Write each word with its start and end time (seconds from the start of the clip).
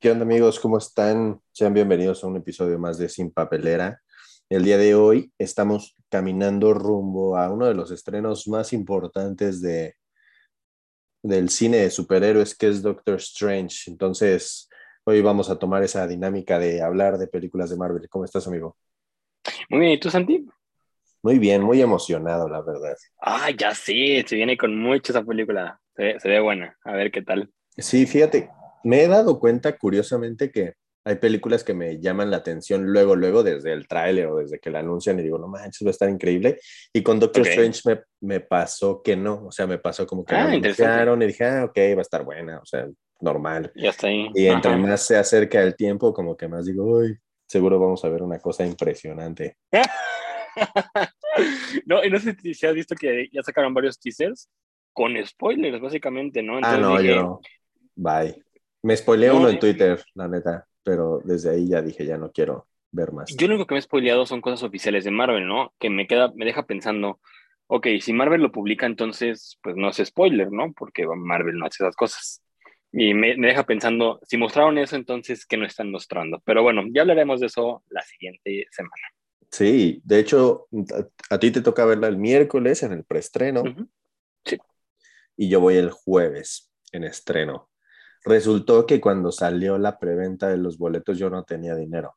¿Qué 0.00 0.10
onda 0.10 0.24
amigos? 0.24 0.58
¿Cómo 0.60 0.78
están? 0.78 1.40
Sean 1.52 1.74
bienvenidos 1.74 2.24
a 2.24 2.26
un 2.26 2.36
episodio 2.36 2.78
más 2.78 2.96
de 2.96 3.08
Sin 3.08 3.30
Papelera. 3.30 4.00
El 4.48 4.64
día 4.64 4.78
de 4.78 4.94
hoy 4.94 5.32
estamos 5.38 5.94
caminando 6.08 6.72
rumbo 6.72 7.36
a 7.36 7.50
uno 7.52 7.66
de 7.66 7.74
los 7.74 7.90
estrenos 7.90 8.48
más 8.48 8.72
importantes 8.72 9.60
de, 9.60 9.96
del 11.22 11.50
cine 11.50 11.78
de 11.78 11.90
superhéroes, 11.90 12.56
que 12.56 12.68
es 12.68 12.82
Doctor 12.82 13.16
Strange. 13.16 13.90
Entonces, 13.90 14.68
hoy 15.04 15.20
vamos 15.20 15.50
a 15.50 15.58
tomar 15.58 15.82
esa 15.82 16.06
dinámica 16.06 16.58
de 16.58 16.80
hablar 16.80 17.18
de 17.18 17.26
películas 17.26 17.70
de 17.70 17.76
Marvel. 17.76 18.08
¿Cómo 18.08 18.24
estás, 18.24 18.46
amigo? 18.46 18.76
Muy 19.68 19.80
bien, 19.80 19.92
¿y 19.92 20.00
tú, 20.00 20.10
Santi? 20.10 20.46
Muy 21.22 21.38
bien, 21.38 21.62
muy 21.62 21.80
emocionado, 21.82 22.48
la 22.48 22.62
verdad. 22.62 22.96
Ah, 23.20 23.50
ya 23.50 23.74
sí, 23.74 24.22
se 24.26 24.36
viene 24.36 24.56
con 24.56 24.76
mucho 24.76 25.12
esa 25.12 25.22
película. 25.22 25.78
Se, 25.96 26.02
ve- 26.04 26.20
se 26.20 26.28
ve 26.28 26.40
buena. 26.40 26.76
A 26.84 26.92
ver 26.92 27.10
qué 27.10 27.22
tal. 27.22 27.50
Sí, 27.76 28.06
fíjate, 28.06 28.50
me 28.84 29.02
he 29.02 29.08
dado 29.08 29.38
cuenta 29.38 29.76
curiosamente 29.76 30.50
que 30.50 30.74
hay 31.04 31.16
películas 31.16 31.64
que 31.64 31.72
me 31.74 31.98
llaman 31.98 32.30
la 32.30 32.38
atención 32.38 32.84
luego, 32.86 33.16
luego 33.16 33.42
desde 33.42 33.72
el 33.72 33.88
tráiler 33.88 34.26
o 34.26 34.36
desde 34.36 34.58
que 34.58 34.70
la 34.70 34.80
anuncian 34.80 35.18
y 35.18 35.22
digo, 35.22 35.38
no 35.38 35.48
manches, 35.48 35.84
va 35.86 35.90
a 35.90 35.92
estar 35.92 36.08
increíble. 36.10 36.58
Y 36.92 37.02
con 37.02 37.18
Doctor 37.18 37.42
Ok. 37.42 37.48
Strange 37.48 37.80
me, 37.86 38.00
me 38.20 38.40
pasó 38.40 39.02
que 39.02 39.16
no, 39.16 39.46
o 39.46 39.52
sea, 39.52 39.66
me 39.66 39.78
pasó 39.78 40.06
como 40.06 40.24
que 40.24 40.34
Ah, 40.34 40.54
interesante. 40.54 40.84
anunciaron 40.84 41.22
y 41.22 41.26
dije, 41.26 41.44
ah, 41.44 41.64
ok, 41.64 41.76
va 41.96 41.98
a 42.00 42.02
estar 42.02 42.24
buena, 42.24 42.58
o 42.58 42.64
sea, 42.66 42.86
normal. 43.20 43.72
Ya 43.74 43.90
está 43.90 44.08
ahí. 44.08 44.28
Y 44.34 44.46
entre 44.46 44.72
Ajá. 44.72 44.78
más 44.80 45.02
se 45.06 45.16
acerca 45.16 45.62
el 45.62 45.74
tiempo, 45.74 46.12
como 46.12 46.36
que 46.36 46.48
más 46.48 46.66
digo, 46.66 46.84
uy, 46.84 47.16
seguro 47.46 47.78
vamos 47.78 48.04
a 48.04 48.08
ver 48.10 48.22
una 48.22 48.38
cosa 48.38 48.64
impresionante. 48.66 49.56
no, 51.86 52.04
y 52.04 52.10
no 52.10 52.18
sé 52.18 52.36
si 52.54 52.66
has 52.66 52.74
visto 52.74 52.94
que 52.94 53.28
ya 53.32 53.42
sacaron 53.42 53.74
varios 53.74 53.98
teasers 53.98 54.48
con 54.92 55.14
spoilers, 55.24 55.80
básicamente, 55.80 56.42
¿no? 56.42 56.54
Ah, 56.54 56.58
Entonces 56.58 56.80
no, 56.80 56.98
dije, 56.98 57.14
yo 57.14 57.22
no. 57.22 57.40
Bye. 57.96 58.42
Me 58.82 58.96
spoileé 58.96 59.28
No, 59.28 59.36
uno 59.36 59.48
en. 59.48 59.58
Twitter, 59.58 60.02
la 60.14 60.28
neta, 60.28 60.66
pero 60.82 61.20
desde 61.24 61.50
ahí 61.50 61.68
ya 61.68 61.82
dije, 61.82 62.06
ya 62.06 62.16
no 62.16 62.30
quiero 62.30 62.66
ver 62.90 63.12
más. 63.12 63.34
Yo 63.36 63.46
lo 63.46 63.54
único 63.54 63.66
que 63.66 63.74
me 63.74 63.78
he 63.78 63.82
spoileado 63.82 64.26
son 64.26 64.40
cosas 64.40 64.62
oficiales 64.62 65.04
de 65.04 65.10
Marvel, 65.10 65.46
¿no? 65.46 65.72
Que 65.78 65.90
me 65.90 66.06
queda, 66.06 66.32
me 66.34 66.44
deja 66.44 66.66
pensando, 66.66 67.20
ok, 67.66 67.86
si 68.00 68.12
Marvel 68.12 68.42
lo 68.42 68.52
publica, 68.52 68.86
entonces, 68.86 69.58
pues 69.62 69.76
no 69.76 69.90
es 69.90 70.02
spoiler, 70.04 70.50
¿no? 70.50 70.72
Porque 70.72 71.06
Marvel 71.06 71.58
no 71.58 71.66
hace 71.66 71.84
esas 71.84 71.96
cosas. 71.96 72.42
Y 72.92 73.14
me, 73.14 73.36
me 73.36 73.48
deja 73.48 73.64
pensando, 73.64 74.18
si 74.24 74.36
mostraron 74.36 74.76
eso, 74.78 74.96
entonces, 74.96 75.46
¿qué 75.46 75.56
no 75.56 75.66
están 75.66 75.90
mostrando? 75.92 76.42
Pero 76.44 76.62
bueno, 76.62 76.82
ya 76.92 77.02
hablaremos 77.02 77.38
de 77.38 77.46
eso 77.46 77.84
la 77.88 78.02
siguiente 78.02 78.66
semana. 78.70 79.06
Sí, 79.50 80.00
de 80.04 80.18
hecho, 80.20 80.68
a, 81.30 81.34
a 81.34 81.38
ti 81.38 81.50
te 81.50 81.60
toca 81.60 81.84
verla 81.84 82.06
el 82.08 82.16
miércoles 82.18 82.82
en 82.82 82.92
el 82.92 83.04
preestreno 83.04 83.62
Ujú. 83.62 83.88
y 85.36 85.48
yo 85.48 85.60
voy 85.60 85.76
el 85.76 85.90
jueves 85.90 86.70
en 86.92 87.04
estreno. 87.04 87.70
Resultó 88.24 88.86
que 88.86 89.00
cuando 89.00 89.32
salió 89.32 89.78
la 89.78 89.98
preventa 89.98 90.48
de 90.48 90.58
los 90.58 90.78
boletos 90.78 91.18
yo 91.18 91.30
no 91.30 91.44
tenía 91.44 91.74
dinero. 91.74 92.16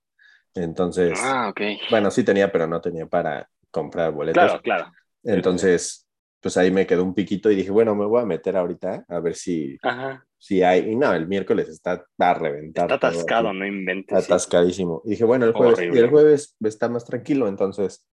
Entonces, 0.54 1.20
Ah, 1.20 1.50
ok. 1.50 1.62
bueno, 1.90 2.12
sí 2.12 2.24
tenía, 2.24 2.52
pero 2.52 2.68
no 2.68 2.82
tenía 2.82 3.08
para 3.08 3.50
comprar 3.72 4.12
boletos. 4.12 4.42
Claro, 4.42 4.62
claro. 4.62 4.92
Entonces, 5.24 6.03
pues 6.44 6.58
ahí 6.58 6.72
me 6.72 6.86
quedó 6.86 7.06
un 7.06 7.14
piquito 7.14 7.50
y 7.50 7.56
dije, 7.56 7.72
bueno, 7.72 7.96
me 7.96 8.06
voy 8.06 8.22
a 8.22 8.26
meter 8.26 8.58
ahorita 8.58 9.06
a 9.08 9.20
ver 9.22 9.34
si, 9.34 9.78
Ajá. 9.82 10.28
si 10.38 10.62
hay. 10.62 10.92
Y 10.92 10.96
no, 10.98 11.14
el 11.14 11.26
miércoles 11.26 11.70
está 11.70 12.06
a 12.20 12.34
reventar. 12.34 12.92
Está 12.92 13.08
atascado, 13.08 13.54
no 13.54 13.66
inventes. 13.66 14.26
sí. 14.26 14.32
atascadísimo. 14.32 15.02
Y 15.06 15.12
dije, 15.12 15.24
bueno, 15.24 15.46
el 15.46 15.54
jueves, 15.54 15.80
Horrible. 15.80 15.98
y 15.98 16.04
el 16.04 16.10
jueves 16.10 16.58
está 16.62 16.90
más 16.90 17.06
tranquilo, 17.06 17.48
entonces, 17.48 18.06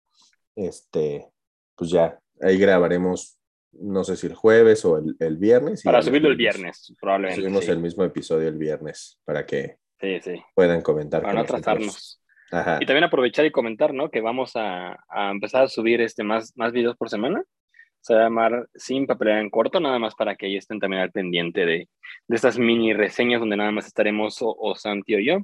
este, 0.55 1.27
pues 1.75 1.89
ya, 1.89 2.19
ahí 2.39 2.59
grabaremos, 2.59 3.39
no 3.71 4.03
sé 4.03 4.15
si 4.15 4.27
el 4.27 4.35
jueves 4.35 4.85
o 4.85 4.99
el, 4.99 5.15
el 5.17 5.37
viernes. 5.37 5.81
Para 5.81 6.03
subirlo 6.03 6.29
el 6.29 6.37
viernes, 6.37 6.93
probablemente. 7.01 7.41
Subimos 7.41 7.65
sí. 7.65 7.71
el 7.71 7.79
mismo 7.79 8.03
episodio 8.03 8.47
el 8.47 8.59
viernes 8.59 9.19
para 9.25 9.43
que 9.47 9.77
sí, 9.99 10.19
sí. 10.21 10.39
puedan 10.53 10.81
comentar. 10.81 11.23
Para 11.23 11.33
no 11.33 11.39
atrasarnos. 11.39 12.21
Ajá. 12.51 12.77
Y 12.79 12.85
también 12.85 13.05
aprovechar 13.05 13.47
y 13.47 13.51
comentar, 13.51 13.91
¿no? 13.91 14.11
Que 14.11 14.21
vamos 14.21 14.51
a, 14.55 15.03
a 15.09 15.31
empezar 15.31 15.63
a 15.63 15.67
subir 15.67 15.99
este 16.01 16.23
más, 16.23 16.55
más 16.55 16.71
videos 16.71 16.95
por 16.95 17.09
semana. 17.09 17.43
Se 18.01 18.13
va 18.13 18.21
a 18.21 18.23
llamar 18.23 18.67
Sin 18.75 19.07
Papelera 19.07 19.41
en 19.41 19.49
Corto, 19.49 19.79
nada 19.79 19.99
más 19.99 20.15
para 20.15 20.35
que 20.35 20.45
ahí 20.45 20.57
estén 20.57 20.79
también 20.79 21.01
al 21.01 21.11
pendiente 21.11 21.65
de, 21.65 21.89
de 22.27 22.35
estas 22.35 22.57
mini 22.57 22.93
reseñas 22.93 23.39
donde 23.39 23.57
nada 23.57 23.71
más 23.71 23.87
estaremos 23.87 24.41
o, 24.41 24.55
o 24.57 24.75
Santi 24.75 25.15
o 25.15 25.19
yo, 25.19 25.39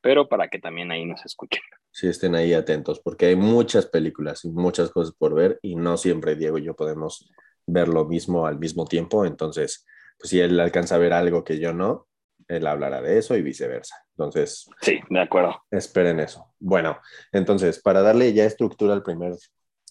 pero 0.00 0.28
para 0.28 0.48
que 0.48 0.58
también 0.58 0.90
ahí 0.90 1.04
nos 1.06 1.24
escuchen. 1.24 1.62
Sí, 1.90 2.08
estén 2.08 2.34
ahí 2.34 2.52
atentos, 2.52 3.00
porque 3.00 3.26
hay 3.26 3.36
muchas 3.36 3.86
películas 3.86 4.44
y 4.44 4.50
muchas 4.50 4.90
cosas 4.90 5.14
por 5.16 5.34
ver 5.34 5.58
y 5.62 5.76
no 5.76 5.96
siempre 5.96 6.34
Diego 6.34 6.58
y 6.58 6.64
yo 6.64 6.74
podemos 6.74 7.30
ver 7.66 7.88
lo 7.88 8.04
mismo 8.04 8.46
al 8.46 8.58
mismo 8.58 8.84
tiempo, 8.84 9.24
entonces, 9.24 9.86
pues 10.18 10.30
si 10.30 10.40
él 10.40 10.58
alcanza 10.60 10.96
a 10.96 10.98
ver 10.98 11.12
algo 11.12 11.44
que 11.44 11.58
yo 11.58 11.72
no, 11.72 12.08
él 12.48 12.66
hablará 12.66 13.00
de 13.00 13.18
eso 13.18 13.36
y 13.36 13.42
viceversa. 13.42 13.96
Entonces, 14.10 14.68
Sí, 14.80 15.00
de 15.08 15.20
acuerdo. 15.20 15.62
Esperen 15.70 16.20
eso. 16.20 16.52
Bueno, 16.58 16.98
entonces, 17.32 17.80
para 17.80 18.02
darle 18.02 18.32
ya 18.32 18.44
estructura 18.44 18.92
al 18.92 19.02
primer, 19.02 19.34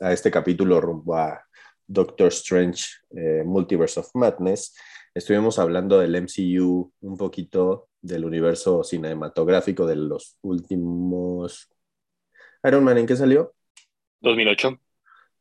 a 0.01 0.13
este 0.13 0.29
capítulo 0.29 0.79
rumbo 0.79 1.15
a 1.15 1.43
Doctor 1.87 2.27
Strange 2.29 2.85
eh, 3.11 3.43
Multiverse 3.45 3.99
of 3.99 4.09
Madness, 4.13 4.75
estuvimos 5.13 5.59
hablando 5.59 5.99
del 5.99 6.15
MCU, 6.15 6.91
un 7.01 7.17
poquito 7.17 7.89
del 8.01 8.25
universo 8.25 8.83
cinematográfico 8.83 9.85
de 9.85 9.95
los 9.95 10.37
últimos... 10.41 11.69
Iron 12.63 12.83
Man, 12.83 12.97
¿en 12.97 13.05
qué 13.05 13.15
salió? 13.15 13.53
2008, 14.21 14.79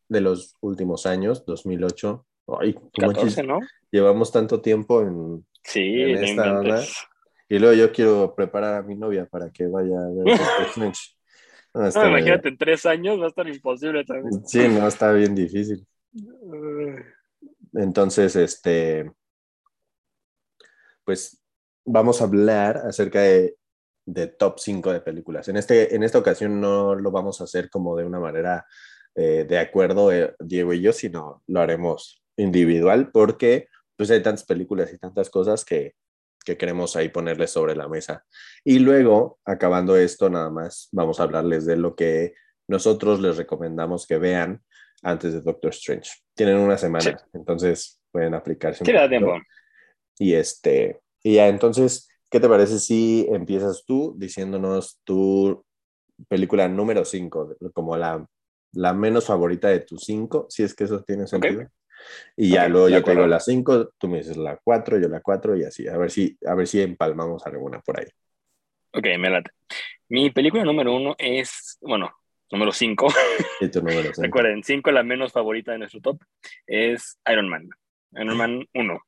De 0.09 0.21
los 0.21 0.57
últimos 0.61 1.07
años, 1.07 1.45
2008. 1.47 2.27
Ay, 2.61 2.75
¿cómo 2.75 3.13
14, 3.13 3.43
¿no? 3.45 3.61
llevamos 3.91 4.33
tanto 4.33 4.61
tiempo 4.61 5.03
en... 5.03 5.47
Sí, 5.63 6.03
En 6.03 6.25
esta 6.25 6.49
inventes. 6.49 6.95
Y 7.49 7.59
luego 7.59 7.75
yo 7.75 7.93
quiero 7.93 8.35
preparar 8.35 8.75
a 8.75 8.83
mi 8.83 8.97
novia 8.97 9.27
para 9.27 9.51
que 9.51 9.67
vaya 9.67 9.97
a 10.01 10.09
ver 10.09 10.25
Doctor 10.39 10.67
Strange. 10.69 11.01
No, 11.75 11.87
está 11.87 12.01
No, 12.01 12.07
medio- 12.07 12.19
imagínate, 12.19 12.49
en 12.49 12.59
tres 12.59 12.87
años 12.87 13.21
va 13.21 13.27
a 13.27 13.29
estar 13.29 13.49
imposible 13.49 14.05
también. 14.05 14.47
Sí, 14.47 14.69
no, 14.69 14.87
está 14.89 15.13
bien 15.13 15.35
difícil. 15.35 15.87
Entonces, 17.75 18.37
este, 18.37 19.11
pues 21.05 21.43
vamos 21.85 22.21
a 22.21 22.25
hablar 22.25 22.79
acerca 22.79 23.21
de, 23.21 23.57
de 24.07 24.27
top 24.29 24.59
5 24.59 24.93
de 24.93 25.01
películas. 25.01 25.49
En, 25.49 25.57
este, 25.57 25.95
en 25.95 26.03
esta 26.03 26.19
ocasión 26.19 26.61
no 26.61 26.95
lo 26.95 27.11
vamos 27.11 27.41
a 27.41 27.45
hacer 27.45 27.71
como 27.71 27.97
de 27.97 28.05
una 28.05 28.21
manera 28.21 28.67
eh, 29.15 29.45
de 29.49 29.59
acuerdo 29.59 30.13
eh, 30.13 30.35
Diego 30.39 30.73
y 30.73 30.81
yo, 30.81 30.93
sino 30.93 31.43
lo 31.47 31.61
haremos 31.61 32.23
individual 32.37 33.11
porque 33.13 33.69
pues 33.97 34.11
hay 34.11 34.23
tantas 34.23 34.45
películas 34.45 34.93
y 34.93 34.99
tantas 34.99 35.29
cosas 35.29 35.65
que, 35.65 35.95
que 36.45 36.57
queremos 36.57 36.97
ahí 36.97 37.09
ponerles 37.09 37.51
sobre 37.51 37.77
la 37.77 37.89
mesa. 37.89 38.25
Y 38.65 38.79
luego, 38.79 39.39
acabando 39.45 39.97
esto, 39.97 40.31
nada 40.31 40.51
más 40.51 40.89
vamos 40.93 41.21
a 41.21 41.25
hablarles 41.25 41.67
de 41.67 41.77
lo 41.77 41.95
que 41.95 42.35
nosotros 42.69 43.21
les 43.21 43.37
recomendamos 43.37 44.07
que 44.07 44.19
vean 44.19 44.63
antes 45.03 45.33
de 45.35 45.41
Doctor 45.41 45.71
Strange. 45.71 46.11
Tienen 46.35 46.57
una 46.59 46.79
semana, 46.79 47.05
Sí. 47.05 47.13
entonces 47.35 48.01
pueden 48.11 48.35
aplicarse. 48.35 48.85
Sí, 48.85 48.93
da 48.93 49.09
tiempo. 49.09 49.35
Y 50.19 50.35
este, 50.35 51.01
y 51.23 51.35
ya, 51.35 51.49
entonces, 51.49 52.09
¿qué 52.31 52.41
te 52.41 52.49
parece 52.49 52.79
si 52.79 53.27
empiezas 53.31 53.85
tú 53.87 54.15
diciéndonos 54.17 55.01
tu 55.05 55.65
película 56.29 56.69
número 56.69 57.05
5, 57.05 57.57
como 57.73 57.97
la, 57.97 58.25
la 58.73 58.93
menos 58.93 59.27
favorita 59.27 59.69
de 59.69 59.81
tus 59.81 60.05
5, 60.05 60.47
si 60.49 60.63
es 60.63 60.75
que 60.75 60.85
eso 60.85 61.03
tiene 61.03 61.27
sentido? 61.27 61.67
Y 62.37 62.51
ya 62.51 62.65
Ok, 62.65 62.71
luego 62.71 62.89
yo 62.89 63.03
te 63.05 63.13
digo 63.13 63.23
acuerdo. 63.23 63.27
la 63.29 63.41
5, 63.41 63.91
tú 63.99 64.09
me 64.09 64.19
dices 64.19 64.37
la 64.37 64.59
4, 64.63 64.99
yo 64.99 65.09
la 65.09 65.21
4 65.21 65.57
y 65.57 65.65
así, 65.65 65.87
a 65.89 65.97
ver 65.97 66.11
si, 66.11 66.37
a 66.47 66.55
ver 66.55 66.67
si 66.67 66.81
empalmamos 66.81 67.45
alguna 67.47 67.81
por 67.81 67.99
ahí. 68.01 68.07
Ok, 68.95 69.07
me 69.19 69.31
late. 69.31 69.51
Mi 70.09 70.31
película 70.31 70.65
número 70.65 70.95
uno 70.95 71.15
es, 71.19 71.79
bueno, 71.81 72.11
número 72.53 72.73
cinco. 72.73 73.09
Y 73.61 73.69
tu 73.69 73.81
número 73.81 74.03
5. 74.13 74.23
Recuerden, 74.23 74.63
cinco, 74.63 74.93
la 74.93 75.03
menos 75.03 75.33
favorita 75.33 75.73
de 75.73 75.79
nuestro 75.79 76.01
top, 76.01 76.23
es 76.67 77.19
Iron 77.31 77.49
Man. 77.49 77.69
Iron 78.13 78.37
Man 78.37 78.69
1. 78.75 79.01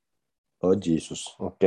Oh, 0.61 0.75
Jesus. 0.81 1.35
Ok. 1.39 1.65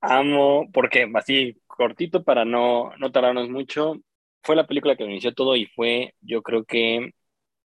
Amo, 0.00 0.68
porque 0.72 1.10
así 1.14 1.56
cortito 1.66 2.22
para 2.22 2.44
no, 2.44 2.92
no 2.98 3.10
tardarnos 3.10 3.50
mucho, 3.50 3.96
fue 4.42 4.54
la 4.54 4.66
película 4.66 4.96
que 4.96 5.04
me 5.04 5.12
inició 5.12 5.34
todo 5.34 5.56
y 5.56 5.66
fue, 5.66 6.14
yo 6.20 6.42
creo 6.42 6.64
que 6.64 7.12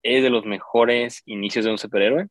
es 0.03 0.23
de 0.23 0.31
los 0.31 0.45
mejores 0.45 1.23
inicios 1.27 1.65
de 1.65 1.71
un 1.71 1.79
superhéroe. 1.79 2.29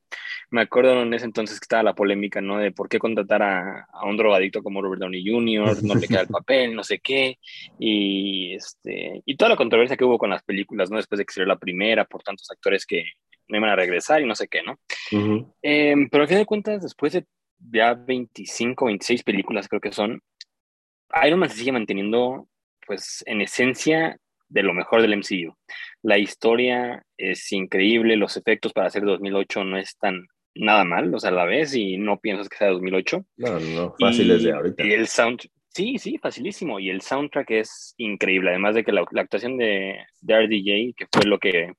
Me 0.49 0.61
acuerdo 0.61 1.01
en 1.01 1.13
ese 1.13 1.25
entonces 1.25 1.59
que 1.59 1.65
estaba 1.65 1.83
la 1.83 1.95
polémica, 1.95 2.41
¿no? 2.41 2.57
De 2.57 2.71
por 2.71 2.89
qué 2.89 2.99
contratar 2.99 3.41
a, 3.41 3.87
a 3.91 4.05
un 4.05 4.17
drogadicto 4.17 4.63
como 4.63 4.81
Robert 4.81 5.01
Downey 5.01 5.23
Jr., 5.25 5.83
no 5.83 5.95
le 5.95 6.07
queda 6.07 6.21
el 6.21 6.27
papel, 6.27 6.75
no 6.75 6.83
sé 6.83 6.99
qué, 6.99 7.37
y, 7.79 8.55
este, 8.55 9.21
y 9.25 9.35
toda 9.35 9.49
la 9.49 9.55
controversia 9.57 9.97
que 9.97 10.05
hubo 10.05 10.17
con 10.17 10.29
las 10.29 10.43
películas, 10.43 10.89
¿no? 10.89 10.97
Después 10.97 11.19
de 11.19 11.25
que 11.25 11.33
salió 11.33 11.47
la 11.47 11.59
primera, 11.59 12.05
por 12.05 12.23
tantos 12.23 12.49
actores 12.51 12.85
que 12.85 13.03
no 13.49 13.57
iban 13.57 13.69
a 13.69 13.75
regresar 13.75 14.21
y 14.21 14.25
no 14.25 14.35
sé 14.35 14.47
qué, 14.47 14.61
¿no? 14.63 14.79
Ujú. 15.11 15.53
Eh, 15.61 15.95
pero 16.11 16.23
al 16.23 16.29
fin 16.29 16.37
de 16.37 16.45
cuentas, 16.45 16.81
después 16.81 17.13
de 17.13 17.25
ya 17.71 17.93
25, 17.93 18.85
26 18.85 19.23
películas 19.23 19.67
creo 19.67 19.81
que 19.81 19.91
son, 19.91 20.21
Iron 21.25 21.39
Man 21.39 21.49
se 21.49 21.57
sigue 21.57 21.71
manteniendo 21.71 22.47
pues 22.85 23.23
en 23.25 23.41
esencia 23.41 24.17
de 24.49 24.63
lo 24.63 24.73
mejor 24.73 25.01
del 25.01 25.17
MCU. 25.17 25.55
La 26.01 26.17
historia 26.17 27.03
es 27.17 27.51
increíble, 27.51 28.15
los 28.15 28.38
efectos 28.38 28.73
para 28.73 28.88
hacer 28.88 29.03
2008 29.03 29.63
no 29.63 29.77
están 29.77 30.27
nada 30.55 30.83
mal, 30.83 31.13
o 31.13 31.19
sea, 31.19 31.31
la 31.31 31.45
ves 31.45 31.75
y 31.75 31.97
no 31.97 32.19
piensas 32.19 32.49
que 32.49 32.57
sea 32.57 32.69
2008. 32.69 33.25
No, 33.38 33.59
no, 33.59 33.95
fácil 33.99 34.31
es 34.31 34.44
de 34.44 34.53
ahorita. 34.53 34.85
Y 34.85 34.94
el 34.94 35.07
sound, 35.07 35.41
sí, 35.69 35.97
sí, 35.97 36.17
facilísimo. 36.17 36.79
Y 36.79 36.89
el 36.89 37.01
soundtrack 37.01 37.51
es 37.51 37.94
increíble, 37.97 38.49
además 38.49 38.75
de 38.75 38.83
que 38.83 38.91
la, 38.91 39.01
actuación 39.01 39.57
de, 39.57 39.97
de 40.21 40.45
RDJ, 40.45 40.95
que 40.95 41.07
fue 41.11 41.25
lo 41.25 41.39
que 41.39 41.73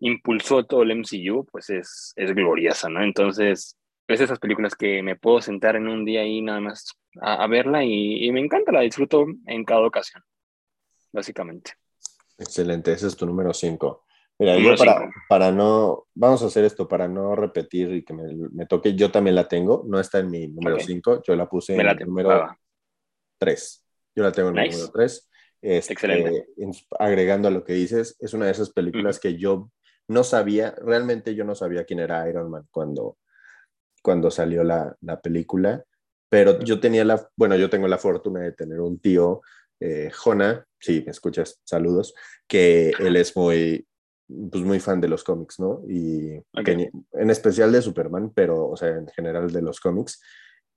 impulsó 0.00 0.64
todo 0.64 0.82
el 0.82 0.96
MCU, 0.96 1.46
pues 1.50 1.70
es, 1.70 2.12
es 2.16 2.34
gloriosa, 2.34 2.88
¿no? 2.88 3.02
Entonces, 3.02 3.76
es 4.06 4.20
esas 4.20 4.38
películas 4.38 4.74
que 4.74 5.02
me 5.02 5.16
puedo 5.16 5.40
sentar 5.40 5.76
en 5.76 5.88
un 5.88 6.04
día 6.04 6.24
y 6.24 6.42
nada 6.42 6.60
más 6.60 6.92
a, 7.20 7.46
verla 7.46 7.84
y, 7.84 8.30
me 8.32 8.40
encanta, 8.40 8.72
la 8.72 8.80
disfruto 8.80 9.26
en 9.46 9.64
cada 9.64 9.86
ocasión, 9.86 10.22
básicamente. 11.12 11.72
Excelente, 12.38 12.92
ese 12.92 13.06
es 13.06 13.16
tu 13.16 13.26
número 13.26 13.52
5. 13.52 14.04
Mira, 14.38 14.58
yo 14.58 14.74
para, 14.76 15.08
para, 15.28 15.52
no, 15.52 16.06
vamos 16.14 16.42
a 16.42 16.46
hacer 16.46 16.64
esto 16.64 16.88
para 16.88 17.06
no 17.06 17.36
repetir 17.36 17.92
y 17.92 18.04
que 18.04 18.12
me, 18.12 18.66
toque, 18.66 18.94
yo 18.94 19.10
también 19.12 19.36
la 19.36 19.46
tengo, 19.46 19.84
no 19.86 20.00
está 20.00 20.18
en 20.18 20.30
mi 20.30 20.48
número 20.48 20.80
5, 20.80 21.22
yo 21.22 21.36
la 21.36 21.48
puse 21.48 21.74
en 21.74 21.86
el 21.86 21.98
número 21.98 22.56
3. 23.38 23.86
Yo 24.16 24.22
la 24.22 24.32
tengo 24.32 24.48
en 24.48 24.58
el 24.58 24.70
número 24.70 24.90
3. 24.90 25.30
Este, 25.62 25.92
Excelente. 25.92 26.48
Agregando 26.98 27.48
a 27.48 27.50
lo 27.52 27.64
que 27.64 27.74
dices, 27.74 28.16
es 28.18 28.34
una 28.34 28.46
de 28.46 28.52
esas 28.52 28.70
películas 28.70 29.20
que 29.20 29.38
yo 29.38 29.70
no 30.08 30.24
sabía, 30.24 30.74
realmente 30.78 31.34
yo 31.34 31.44
no 31.44 31.54
sabía 31.54 31.84
quién 31.84 32.00
era 32.00 32.28
Iron 32.28 32.50
Man 32.50 32.66
cuando, 32.70 33.18
cuando 34.02 34.30
salió 34.30 34.64
la, 34.64 34.96
la 35.00 35.20
película, 35.20 35.84
pero 36.28 36.58
yo 36.60 36.80
tenía 36.80 37.04
la, 37.04 37.28
bueno, 37.36 37.56
yo 37.56 37.70
tengo 37.70 37.86
la 37.86 37.98
fortuna 37.98 38.40
de 38.40 38.52
tener 38.52 38.80
un 38.80 38.98
tío, 38.98 39.42
eh, 39.84 40.10
Jona, 40.10 40.66
si 40.80 41.02
me 41.02 41.10
escuchas, 41.10 41.60
saludos, 41.62 42.14
que 42.48 42.92
él 42.98 43.16
es 43.16 43.36
muy, 43.36 43.86
pues 44.50 44.64
muy 44.64 44.80
fan 44.80 44.98
de 44.98 45.08
los 45.08 45.22
cómics, 45.22 45.60
¿no? 45.60 45.82
Y 45.86 46.40
en 46.54 47.30
especial 47.30 47.70
de 47.70 47.82
Superman, 47.82 48.32
pero, 48.34 48.66
o 48.66 48.76
sea, 48.78 48.88
en 48.88 49.08
general 49.08 49.52
de 49.52 49.60
los 49.60 49.80
cómics. 49.80 50.22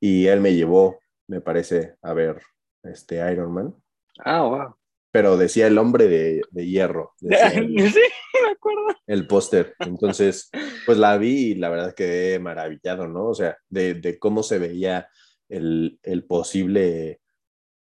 Y 0.02 0.28
él 0.28 0.42
me 0.42 0.54
llevó, 0.54 1.00
me 1.28 1.40
parece, 1.40 1.96
a 2.02 2.12
ver 2.12 2.42
este 2.84 3.16
Iron 3.32 3.54
Man. 3.54 3.76
Ah, 4.20 4.42
wow. 4.42 4.76
Pero 5.12 5.38
decía 5.38 5.68
el 5.68 5.78
hombre 5.78 6.10
de, 6.10 6.42
de 6.52 6.68
hierro. 6.68 7.14
el, 7.22 7.90
sí, 7.90 8.02
me 8.44 8.52
acuerdo. 8.52 8.88
El 9.08 9.26
póster. 9.26 9.74
Entonces, 9.80 10.50
pues 10.86 10.98
la 10.98 11.18
vi 11.18 11.52
y 11.52 11.56
la 11.56 11.70
verdad 11.70 11.96
quedé 11.96 12.40
maravillado, 12.40 13.08
¿no? 13.08 13.28
O 13.28 13.34
sea, 13.34 13.58
de, 13.70 13.94
de 13.94 14.20
cómo 14.20 14.44
se 14.44 14.60
veía 14.60 15.08
el, 15.48 15.98
el 16.04 16.26
posible 16.26 17.22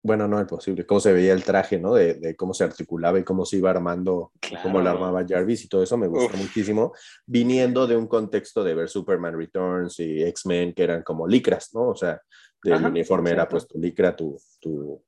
bueno, 0.03 0.27
no 0.27 0.41
es 0.41 0.47
posible, 0.47 0.85
cómo 0.85 0.99
se 0.99 1.13
veía 1.13 1.33
el 1.33 1.45
traje, 1.45 1.79
¿no? 1.79 1.95
De, 1.95 2.15
de, 2.15 2.35
cómo 2.35 2.55
se 2.55 2.65
articulaba 2.65 3.21
y 3.21 3.25
cómo 3.25 3.45
se 3.45 3.59
iba 3.59 3.71
armando, 3.71 4.33
cómo 4.63 4.81
lo 4.81 4.91
armaba 4.91 5.25
Jarvis 5.27 5.65
y 5.65 5.69
todo 5.69 5.85
eso 5.85 5.97
me 5.97 6.09
gustó 6.09 6.37
muchísimo, 6.37 6.93
viniendo 7.25 7.87
de 7.87 7.97
un 7.97 8.09
contexto 8.09 8.65
de 8.65 8.75
ver 8.75 8.89
Superman 8.89 9.39
Returns 9.39 10.01
y 10.01 10.23
X-Men, 10.25 10.75
que 10.75 10.83
eran 10.83 11.03
como 11.05 11.29
licras, 11.29 11.71
¿no? 11.73 11.91
O 11.91 11.95
sea, 11.95 12.21
del 12.65 12.85
uniforme 12.85 13.31
era 13.31 13.49
pues 13.49 13.67
tu 13.67 13.79
licra, 13.79 14.17
tu, 14.17 14.37
tu... 14.61 15.05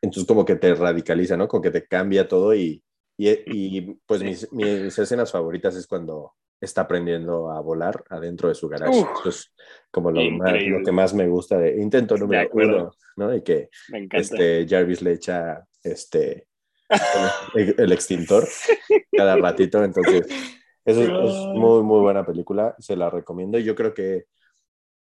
Entonces 0.00 0.28
como 0.28 0.44
que 0.44 0.56
te 0.56 0.74
radicaliza, 0.74 1.36
¿no? 1.36 1.48
Como 1.48 1.62
que 1.62 1.70
te 1.72 1.84
cambia 1.84 2.28
todo 2.28 2.54
y, 2.54 2.84
y, 3.16 3.30
y 3.46 4.00
pues 4.06 4.22
mis, 4.22 4.52
mis 4.52 4.96
escenas 4.96 5.32
favoritas 5.32 5.74
es 5.74 5.88
cuando 5.88 6.34
está 6.64 6.82
aprendiendo 6.82 7.50
a 7.50 7.60
volar 7.60 8.04
adentro 8.10 8.48
de 8.48 8.54
su 8.54 8.68
garage. 8.68 9.00
Eso 9.00 9.28
es 9.28 9.54
como 9.90 10.10
lo, 10.10 10.20
lo, 10.22 10.84
que 10.84 10.92
más 10.92 11.14
me 11.14 11.28
gusta 11.28 11.58
de 11.58 11.80
intento 11.80 12.16
número 12.16 12.48
uno, 12.52 12.92
¿no? 13.16 13.34
Y 13.34 13.42
que 13.42 13.68
este, 14.12 14.66
Jarvis 14.68 15.02
le 15.02 15.12
echa 15.12 15.64
este, 15.82 16.48
el, 17.54 17.92
extintor 17.92 18.46
cada 19.16 19.36
ratito. 19.36 19.82
Entonces, 19.82 20.26
eso 20.84 21.02
es, 21.02 21.34
muy, 21.54 21.82
muy 21.82 22.00
buena 22.00 22.24
película. 22.24 22.74
Se 22.78 22.96
la 22.96 23.10
recomiendo. 23.10 23.58
Y 23.58 23.64
yo 23.64 23.74
creo 23.74 23.94
que 23.94 24.26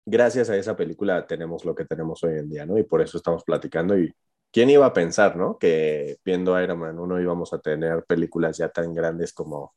gracias 0.05 0.49
a 0.49 0.55
esa 0.55 0.75
película 0.75 1.25
tenemos 1.27 1.65
lo 1.65 1.75
que 1.75 1.85
tenemos 1.85 2.23
hoy 2.23 2.37
en 2.37 2.49
día, 2.49 2.65
¿no? 2.65 2.77
Y 2.77 2.83
por 2.83 3.01
eso 3.01 3.17
estamos 3.17 3.43
platicando. 3.43 3.97
Y 3.97 4.13
quién 4.51 4.69
iba 4.69 4.85
a 4.85 4.93
pensar, 4.93 5.35
¿no? 5.35 5.57
Que 5.57 6.17
viendo 6.23 6.61
Iron 6.61 6.79
Man 6.79 6.99
1 6.99 7.21
íbamos 7.21 7.53
a 7.53 7.59
tener 7.59 8.03
películas 8.05 8.57
ya 8.57 8.69
tan 8.69 8.93
grandes 8.93 9.33
como 9.33 9.73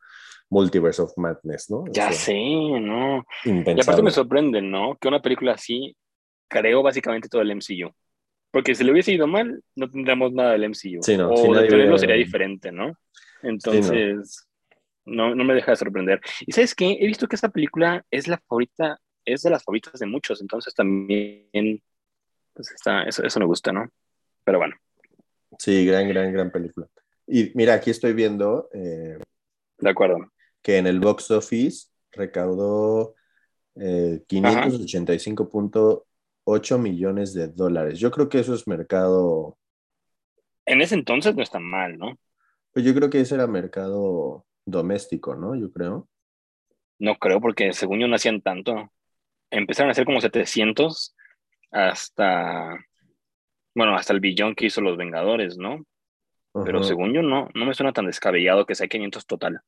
Multiverse 0.50 1.00
of 1.00 1.16
Madness, 1.16 1.70
¿no? 1.70 1.84
Ya 1.92 2.10
sé, 2.10 2.34
¿no? 2.34 3.24
Y 3.44 3.80
aparte 3.80 4.02
me 4.02 4.10
sorprende, 4.10 4.60
¿no? 4.60 4.96
Que 5.00 5.06
una 5.06 5.22
película 5.22 5.52
así 5.52 5.96
creó 6.48 6.82
básicamente 6.82 7.28
todo 7.28 7.40
el 7.40 7.54
MCU. 7.54 7.94
Porque 8.50 8.74
si 8.74 8.82
le 8.82 8.90
hubiese 8.90 9.12
ido 9.12 9.28
mal, 9.28 9.62
no 9.76 9.88
tendríamos 9.88 10.32
nada 10.32 10.52
del 10.52 10.68
MCU. 10.68 11.02
Sí, 11.02 11.16
no, 11.16 11.30
o 11.30 11.54
de 11.54 11.68
tenerlo 11.68 11.96
sería 11.96 12.16
diferente, 12.16 12.72
¿no? 12.72 12.92
Entonces, 13.44 14.48
no. 15.04 15.36
no. 15.36 15.44
me 15.44 15.54
deja 15.54 15.70
de 15.70 15.76
sorprender. 15.76 16.20
Y 16.44 16.50
sabes 16.50 16.74
qué? 16.74 16.98
He 17.00 17.06
visto 17.06 17.28
que 17.28 17.36
esta 17.36 17.48
película 17.48 18.04
es 18.10 18.26
la 18.26 18.38
favorita, 18.38 18.98
es 19.24 19.42
de 19.42 19.50
las 19.50 19.62
favoritas 19.62 20.00
de 20.00 20.06
muchos, 20.06 20.40
entonces 20.40 20.74
también, 20.74 21.80
pues 22.52 22.72
está, 22.72 23.04
eso, 23.04 23.22
eso 23.22 23.38
me 23.38 23.46
gusta, 23.46 23.72
¿no? 23.72 23.88
Pero 24.42 24.58
bueno. 24.58 24.74
Sí, 25.58 25.86
gran, 25.86 26.08
gran, 26.08 26.32
gran 26.32 26.50
película. 26.50 26.88
Y 27.28 27.52
mira, 27.54 27.74
aquí 27.74 27.90
estoy 27.90 28.14
viendo. 28.14 28.68
Eh, 28.74 29.16
de 29.78 29.90
acuerdo 29.90 30.28
que 30.62 30.78
en 30.78 30.86
el 30.86 31.00
box 31.00 31.30
office 31.30 31.88
recaudó 32.12 33.14
eh, 33.76 34.22
585.8 34.28 36.78
millones 36.78 37.34
de 37.34 37.48
dólares. 37.48 37.98
Yo 37.98 38.10
creo 38.10 38.28
que 38.28 38.40
eso 38.40 38.54
es 38.54 38.68
mercado. 38.68 39.56
En 40.66 40.80
ese 40.80 40.94
entonces 40.94 41.34
no 41.34 41.42
está 41.42 41.58
mal, 41.58 41.98
¿no? 41.98 42.18
Pues 42.72 42.84
yo 42.84 42.94
creo 42.94 43.10
que 43.10 43.20
ese 43.20 43.34
era 43.34 43.46
mercado 43.46 44.46
doméstico, 44.64 45.34
¿no? 45.34 45.54
Yo 45.54 45.70
creo. 45.72 46.08
No 46.98 47.16
creo, 47.16 47.40
porque 47.40 47.72
según 47.72 48.00
yo 48.00 48.08
no 48.08 48.16
hacían 48.16 48.42
tanto. 48.42 48.92
Empezaron 49.50 49.88
a 49.88 49.92
hacer 49.92 50.04
como 50.04 50.20
700 50.20 51.16
hasta, 51.72 52.78
bueno, 53.74 53.96
hasta 53.96 54.12
el 54.12 54.20
billón 54.20 54.54
que 54.54 54.66
hizo 54.66 54.80
los 54.80 54.96
Vengadores, 54.96 55.56
¿no? 55.56 55.84
Pero 56.64 56.82
según 56.82 57.12
yo 57.12 57.22
no, 57.22 57.48
no 57.54 57.64
me 57.64 57.74
suena 57.74 57.92
tan 57.92 58.06
descabellado 58.06 58.66
que 58.66 58.74
sea 58.74 58.88
500 58.88 59.24
total. 59.24 59.60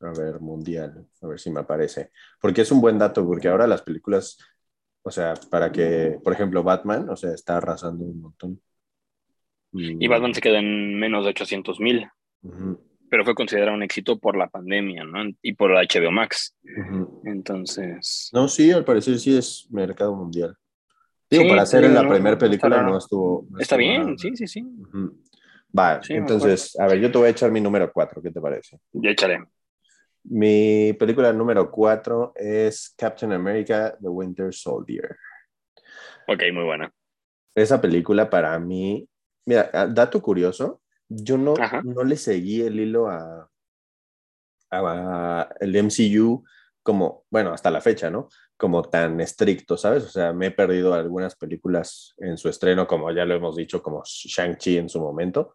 A 0.00 0.12
ver, 0.12 0.40
mundial, 0.40 1.06
a 1.22 1.26
ver 1.26 1.40
si 1.40 1.50
me 1.50 1.60
aparece. 1.60 2.10
Porque 2.40 2.60
es 2.60 2.70
un 2.70 2.80
buen 2.80 2.98
dato, 2.98 3.26
porque 3.26 3.48
ahora 3.48 3.66
las 3.66 3.82
películas, 3.82 4.38
o 5.02 5.10
sea, 5.10 5.34
para 5.50 5.72
que, 5.72 6.18
por 6.22 6.32
ejemplo, 6.32 6.62
Batman, 6.62 7.08
o 7.08 7.16
sea, 7.16 7.32
está 7.32 7.56
arrasando 7.56 8.04
un 8.04 8.20
montón. 8.20 8.60
Y, 9.72 10.06
Batman 10.06 10.34
se 10.34 10.40
quedó 10.40 10.56
en 10.56 10.98
menos 10.98 11.24
de 11.24 11.30
800 11.30 11.80
mil. 11.80 12.06
Pero 13.10 13.24
fue 13.24 13.34
considerado 13.34 13.74
un 13.74 13.82
éxito 13.82 14.18
por 14.18 14.36
la 14.36 14.48
pandemia, 14.48 15.04
¿no? 15.04 15.30
Y 15.42 15.54
por 15.54 15.70
la 15.70 15.82
HBO 15.82 16.10
Max. 16.10 16.56
Entonces. 17.24 18.30
No, 18.32 18.48
sí, 18.48 18.70
al 18.70 18.84
parecer 18.84 19.18
sí 19.18 19.36
es 19.36 19.66
mercado 19.70 20.14
mundial. 20.14 20.56
Digo, 21.30 21.48
para 21.48 21.62
hacer 21.62 21.84
en 21.84 21.94
la 21.94 22.08
primera 22.08 22.38
película 22.38 22.82
no 22.82 22.98
estuvo. 22.98 23.46
está 23.58 23.76
bien, 23.76 24.18
sí, 24.18 24.36
sí, 24.36 24.46
sí. 24.46 24.64
Va, 25.76 26.00
entonces, 26.08 26.78
a 26.80 26.86
ver, 26.86 26.98
yo 27.00 27.12
te 27.12 27.18
voy 27.18 27.26
a 27.26 27.30
echar 27.30 27.50
mi 27.50 27.60
número 27.60 27.92
4, 27.92 28.22
¿qué 28.22 28.30
te 28.30 28.40
parece? 28.40 28.78
Ya 28.92 29.10
echaré. 29.10 29.44
Mi 30.30 30.92
película 30.92 31.32
número 31.32 31.70
cuatro 31.70 32.32
es 32.34 32.94
Captain 32.96 33.32
America, 33.32 33.96
The 34.00 34.08
Winter 34.08 34.52
Soldier. 34.52 35.16
Ok, 36.26 36.42
muy 36.52 36.64
buena. 36.64 36.92
Esa 37.54 37.80
película 37.80 38.28
para 38.28 38.58
mí, 38.58 39.08
mira, 39.46 39.70
ah, 39.72 39.86
dato 39.86 40.20
curioso, 40.20 40.82
yo 41.08 41.38
no, 41.38 41.54
no 41.82 42.04
le 42.04 42.16
seguí 42.16 42.60
el 42.60 42.78
hilo 42.78 43.08
a, 43.08 43.48
a, 44.70 45.48
el 45.60 45.74
MCU 45.76 46.44
como, 46.82 47.24
bueno, 47.30 47.52
hasta 47.52 47.70
la 47.70 47.80
fecha, 47.80 48.10
¿no? 48.10 48.28
Como 48.56 48.82
tan 48.82 49.20
estricto, 49.20 49.78
¿sabes? 49.78 50.04
O 50.04 50.10
sea, 50.10 50.34
me 50.34 50.46
he 50.46 50.50
perdido 50.50 50.92
algunas 50.92 51.36
películas 51.36 52.14
en 52.18 52.36
su 52.36 52.50
estreno, 52.50 52.86
como 52.86 53.10
ya 53.12 53.24
lo 53.24 53.34
hemos 53.34 53.56
dicho, 53.56 53.82
como 53.82 54.02
Shang-Chi 54.04 54.76
en 54.76 54.88
su 54.90 55.00
momento. 55.00 55.54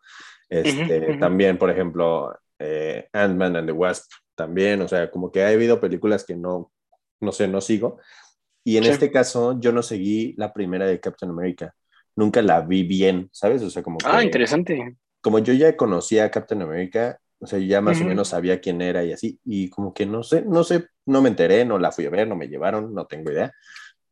Este, 0.49 1.17
También, 1.17 1.57
por 1.57 1.69
ejemplo, 1.69 2.35
eh, 2.57 3.07
Ant-Man 3.13 3.55
and 3.57 3.67
the 3.67 3.73
Wasp 3.73 4.11
también, 4.35 4.81
o 4.81 4.87
sea, 4.87 5.11
como 5.11 5.31
que 5.31 5.43
ha 5.43 5.49
habido 5.49 5.79
películas 5.79 6.23
que 6.23 6.35
no, 6.35 6.71
no 7.19 7.31
sé, 7.31 7.47
no 7.47 7.61
sigo. 7.61 7.99
Y 8.63 8.77
en 8.77 8.85
este 8.85 9.11
caso 9.11 9.59
yo 9.59 9.71
no 9.71 9.83
seguí 9.83 10.33
la 10.37 10.53
primera 10.53 10.85
de 10.85 10.99
Captain 10.99 11.31
America, 11.31 11.75
nunca 12.15 12.41
la 12.41 12.61
vi 12.61 12.83
bien, 12.83 13.29
¿sabes? 13.31 13.61
O 13.61 13.69
sea, 13.69 13.83
como 13.83 13.97
Ah, 14.05 14.23
interesante. 14.23 14.97
Como 15.21 15.39
yo 15.39 15.53
ya 15.53 15.75
conocía 15.75 16.25
a 16.25 16.31
Captain 16.31 16.61
America, 16.61 17.19
o 17.39 17.45
sea, 17.45 17.59
ya 17.59 17.81
más 17.81 17.99
o 17.99 18.05
menos 18.05 18.29
sabía 18.29 18.61
quién 18.61 18.81
era 18.81 19.03
y 19.03 19.11
así, 19.11 19.37
y 19.43 19.69
como 19.69 19.93
que 19.93 20.05
no 20.05 20.23
sé, 20.23 20.43
no 20.43 20.63
sé, 20.63 20.87
no 21.05 21.21
me 21.21 21.29
enteré, 21.29 21.65
no 21.65 21.77
la 21.77 21.91
fui 21.91 22.05
a 22.05 22.09
ver, 22.09 22.27
no 22.27 22.37
me 22.37 22.47
llevaron, 22.47 22.93
no 22.93 23.05
tengo 23.05 23.31
idea. 23.31 23.51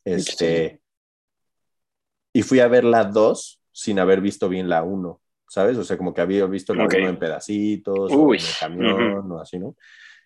Este, 0.04 0.82
y 2.34 2.42
fui 2.42 2.60
a 2.60 2.68
ver 2.68 2.84
la 2.84 3.06
2 3.06 3.62
sin 3.72 4.00
haber 4.00 4.20
visto 4.20 4.50
bien 4.50 4.68
la 4.68 4.84
1, 4.84 5.22
¿sabes? 5.48 5.78
O 5.78 5.84
sea, 5.86 5.98
como 5.98 6.13
que 6.13 6.22
había 6.22 6.46
visto 6.46 6.74
la 6.74 6.86
1 6.86 7.10
en 7.10 7.20
pedacitos, 7.20 8.12
o 8.12 8.34
en 8.34 8.40
el 8.40 8.46
camión, 8.60 9.32
o 9.32 9.40
así, 9.40 9.60
¿no? 9.60 9.75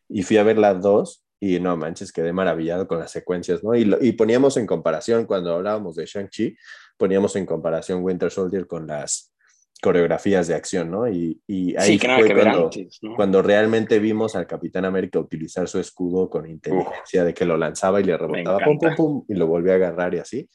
Y 0.09 0.23
fui 0.23 0.37
a 0.37 0.43
ver 0.43 0.57
las 0.57 0.81
dos 0.81 1.23
y 1.39 1.59
no 1.59 1.75
manches, 1.77 2.11
quedé 2.11 2.33
maravillado 2.33 2.87
con 2.87 2.99
las 2.99 3.11
secuencias, 3.11 3.63
¿no? 3.63 3.75
Y, 3.75 3.93
y 4.01 4.13
poníamos 4.13 4.57
en 4.57 4.65
comparación, 4.65 5.25
cuando 5.25 5.53
hablábamos 5.53 5.95
de 5.95 6.05
Shang-Chi, 6.05 6.55
poníamos 6.97 7.35
en 7.35 7.45
comparación 7.45 8.03
Winter 8.03 8.31
Soldier 8.31 8.67
con 8.67 8.87
las, 8.87 9.35
coreografías 9.81 10.47
de 10.47 10.55
acción, 10.55 10.89
¿no? 10.89 11.07
Y, 11.07 11.39
y 11.47 11.75
ahí 11.77 11.99
fue 11.99 12.33
cuando, 12.33 12.69
cuando, 13.15 13.41
realmente 13.41 13.99
vimos 13.99 14.35
al 14.35 14.47
Capitán 14.47 14.85
América 14.85 15.19
utilizar 15.19 15.67
su 15.67 15.79
escudo 15.79 16.29
con 16.29 16.49
inteligencia 16.49 17.23
de 17.23 17.33
que 17.33 17.45
lo 17.45 17.57
lanzaba 17.57 17.99
y 17.99 18.05
le 18.05 18.17
rebotaba, 18.17 18.59
pum, 18.65 18.79
pum, 18.79 18.95
pum, 18.95 19.25
y 19.27 19.35
lo 19.35 19.47
volvía 19.47 19.73
a 19.73 19.75
agarrar 19.75 20.15
y 20.15 20.19
así. 20.19 20.49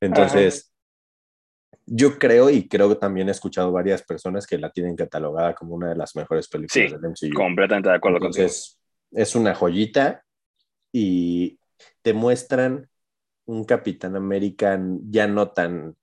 Entonces, 0.00 0.72
yo 1.86 2.18
creo 2.18 2.50
y 2.50 2.68
creo 2.68 2.88
que 2.90 2.96
también 2.96 3.28
he 3.28 3.32
escuchado 3.32 3.72
varias 3.72 4.02
personas 4.02 4.46
que 4.46 4.58
la 4.58 4.70
tienen 4.70 4.94
catalogada 4.94 5.54
como 5.54 5.74
una 5.74 5.88
de 5.88 5.96
las 5.96 6.14
mejores 6.14 6.46
películas 6.46 6.92
del 6.92 7.10
MCU. 7.10 7.34
completamente 7.34 7.88
de 7.88 7.96
acuerdo 7.96 8.18
Entonces, 8.18 8.77
es 9.12 9.34
una 9.34 9.54
joyita 9.54 10.24
y 10.92 11.58
te 12.02 12.12
muestran 12.12 12.88
un 13.46 13.64
Capitán 13.64 14.16
América 14.16 14.78
ya 15.08 15.26
no 15.26 15.50
tan 15.50 15.96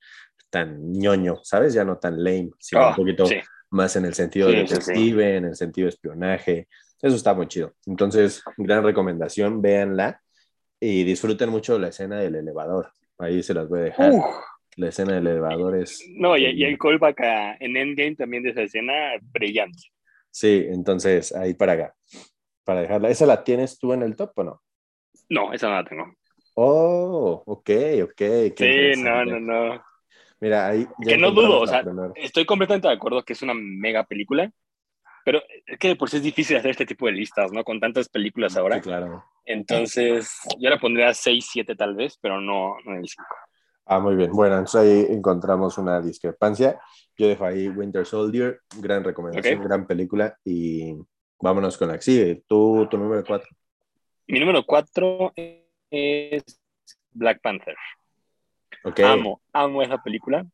tan 0.50 0.94
ñoño, 0.94 1.42
¿sabes? 1.44 1.74
Ya 1.74 1.84
no 1.84 1.98
tan 1.98 2.24
lame, 2.24 2.52
sino 2.60 2.88
un 2.88 2.94
ah, 2.94 2.96
poquito 2.96 3.26
más 3.72 3.96
en 3.98 4.06
el 4.06 4.14
sentido 4.14 4.48
de 4.48 4.64
detective, 4.64 5.36
en 5.36 5.46
el 5.46 5.56
sentido 5.56 5.86
de 5.86 5.90
espionaje. 5.90 6.68
Eso 7.02 7.16
está 7.16 7.34
muy 7.34 7.48
chido. 7.48 7.74
Entonces, 7.86 8.42
gran 8.56 8.84
recomendación, 8.84 9.62
véanla 9.62 10.22
y 10.80 11.04
disfruten 11.04 11.50
mucho 11.50 11.78
la 11.78 11.90
escena 11.90 12.20
del 12.20 12.36
elevador. 12.36 12.92
Ahí 13.18 13.44
se 13.44 13.54
las 13.54 13.68
voy 13.68 13.80
a 13.80 13.84
dejar. 13.84 14.14
La 14.78 14.88
escena 14.90 15.16
del 15.16 15.28
elevador 15.28 15.78
es... 15.78 16.02
No, 16.16 16.38
y, 16.38 16.64
el 16.64 16.78
callback 16.78 17.20
en 17.60 17.76
Endgame 17.76 18.16
también 18.16 18.44
de 18.44 18.52
esa 18.52 18.62
escena, 18.62 18.94
brillante. 19.22 19.84
Sí, 20.32 20.66
entonces 20.70 21.34
ahí 21.34 21.54
para 21.54 21.74
acá, 21.74 21.96
para 22.66 22.82
dejarla. 22.82 23.10
¿Esa 23.10 23.26
la 23.26 23.44
tienes 23.44 23.80
tú 23.80 23.94
en 23.94 24.04
el 24.04 24.16
top 24.16 24.32
o 24.36 24.44
no? 24.44 24.62
No, 25.30 25.54
esa 25.54 25.70
no 25.70 25.76
la 25.76 25.86
tengo. 25.86 26.14
Oh, 26.56 27.44
ok, 27.46 27.70
ok. 28.04 28.22
Sí, 28.58 28.92
no, 28.98 29.26
no, 29.26 29.40
no. 29.40 29.84
Mira, 30.40 30.68
ahí. 30.68 30.88
Que 31.06 31.18
no 31.18 31.32
dudo, 31.32 31.62
o 31.62 31.68
sea, 31.68 31.84
estoy 32.16 32.46
completamente 32.46 32.88
de 32.88 32.94
acuerdo 32.94 33.24
que 33.24 33.34
es 33.34 33.42
una 33.42 33.54
mega 33.54 34.04
película, 34.04 34.52
pero 35.24 35.42
es 35.66 35.80
que 35.80 35.96
por 35.96 36.10
sí 36.10 36.18
es 36.18 36.24
difícil 36.24 36.58
hacer 36.58 36.72
este 36.72 36.86
tipo 36.86 37.06
de 37.06 37.14
listas, 37.14 37.52
¿no? 37.52 37.64
Con 37.64 37.80
tantas 37.80 38.10
películas 38.10 38.56
ahora. 38.58 38.76
Sí, 38.76 38.82
claro. 38.82 39.24
Entonces, 39.46 40.40
yo 40.60 40.70
la 40.70 40.80
pondría 40.80 41.14
6, 41.14 41.48
7 41.52 41.76
tal 41.76 41.96
vez, 41.96 42.18
pero 42.22 42.42
no, 42.42 42.76
no 42.86 42.94
en 42.94 43.00
el 43.00 43.08
5. 43.08 43.26
Ah, 43.86 44.00
muy 44.00 44.16
bien. 44.16 44.32
Bueno, 44.32 44.58
entonces 44.58 44.82
ahí 44.82 45.16
encontramos 45.16 45.78
una 45.78 46.02
discrepancia. 46.02 46.80
Yo 47.18 47.28
dejo 47.28 47.46
ahí 47.46 47.68
Winter 47.68 48.06
Soldier, 48.06 48.62
gran 48.80 49.04
recomendación, 49.04 49.62
gran 49.64 49.86
película, 49.86 50.38
y 50.44 50.96
vámonos 51.40 51.78
con 51.78 51.90
la 51.90 52.00
que. 52.00 52.42
¿Tú, 52.48 52.88
tu 52.90 52.98
número 52.98 53.24
4? 53.24 53.48
Mi 54.28 54.40
número 54.40 54.66
4 54.66 55.34
es 55.92 56.44
Black 57.12 57.42
Panther. 57.42 57.76
Amo, 59.04 59.42
amo 59.54 59.82
esa 59.82 60.02
película. 60.02 60.46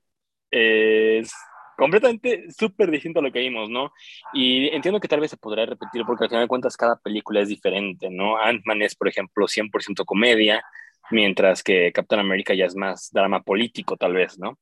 Es 0.49 1.33
completamente 1.77 2.51
súper 2.51 2.91
distinto 2.91 3.19
a 3.19 3.23
lo 3.23 3.31
que 3.31 3.39
vimos, 3.39 3.69
¿no? 3.69 3.91
Y 4.33 4.67
entiendo 4.67 4.99
que 4.99 5.07
tal 5.07 5.19
vez 5.19 5.31
se 5.31 5.37
podrá 5.37 5.65
repetir 5.65 6.03
porque 6.05 6.25
al 6.25 6.29
final 6.29 6.43
de 6.43 6.47
cuentas 6.47 6.77
cada 6.77 6.97
película 6.97 7.41
es 7.41 7.47
diferente, 7.47 8.09
¿no? 8.09 8.37
Ant-Man 8.37 8.83
es, 8.83 8.95
por 8.95 9.07
ejemplo, 9.07 9.47
100% 9.47 10.05
comedia, 10.05 10.63
mientras 11.09 11.63
que 11.63 11.91
Captain 11.91 12.21
America 12.21 12.53
ya 12.53 12.65
es 12.65 12.75
más 12.75 13.09
drama 13.11 13.41
político, 13.41 13.97
tal 13.97 14.13
vez, 14.13 14.37
¿no? 14.37 14.59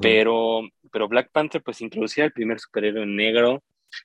pero, 0.00 0.62
pero 0.92 1.08
Black 1.08 1.30
Panther, 1.32 1.62
pues 1.62 1.80
introducía 1.80 2.24
al 2.24 2.32
primer 2.32 2.60
superhéroe 2.60 3.06
negro 3.06 3.62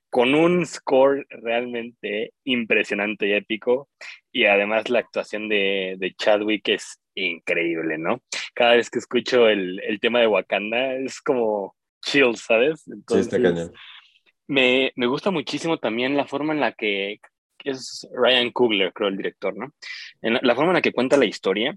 con 0.10 0.36
un 0.36 0.66
score 0.66 1.26
realmente 1.30 2.34
impresionante 2.44 3.28
y 3.28 3.34
épico, 3.34 3.90
y 4.32 4.46
además 4.46 4.90
la 4.90 5.00
actuación 5.00 5.50
de, 5.50 5.96
de 5.98 6.14
Chadwick 6.16 6.68
es 6.70 7.00
increíble, 7.16 7.98
¿no? 7.98 8.22
Cada 8.54 8.76
vez 8.76 8.90
que 8.90 9.00
escucho 9.00 9.48
el, 9.50 9.80
el 9.82 10.00
tema 10.00 10.20
de 10.20 10.28
Wakanda 10.28 10.94
es 10.96 11.22
como 11.22 11.76
chill, 12.04 12.36
¿sabes? 12.36 12.88
Entonces, 12.88 13.28
sí, 13.28 13.36
está 13.36 13.42
cañón. 13.42 13.74
Me, 14.48 14.92
me, 14.96 15.08
gusta 15.08 15.32
muchísimo 15.32 15.80
también 15.80 16.16
la 16.16 16.28
forma 16.28 16.54
en 16.54 16.60
la 16.60 16.72
que 16.74 17.20
es 17.64 18.08
Ryan 18.14 18.52
Coogler, 18.52 18.94
creo, 18.94 19.10
el 19.10 19.18
director, 19.18 19.58
¿no? 19.58 19.74
En 20.22 20.40
la, 20.42 20.56
forma 20.56 20.72
en 20.72 20.76
la 20.76 20.82
que 20.82 20.94
cuenta 20.94 21.18
la 21.18 21.26
historia. 21.26 21.76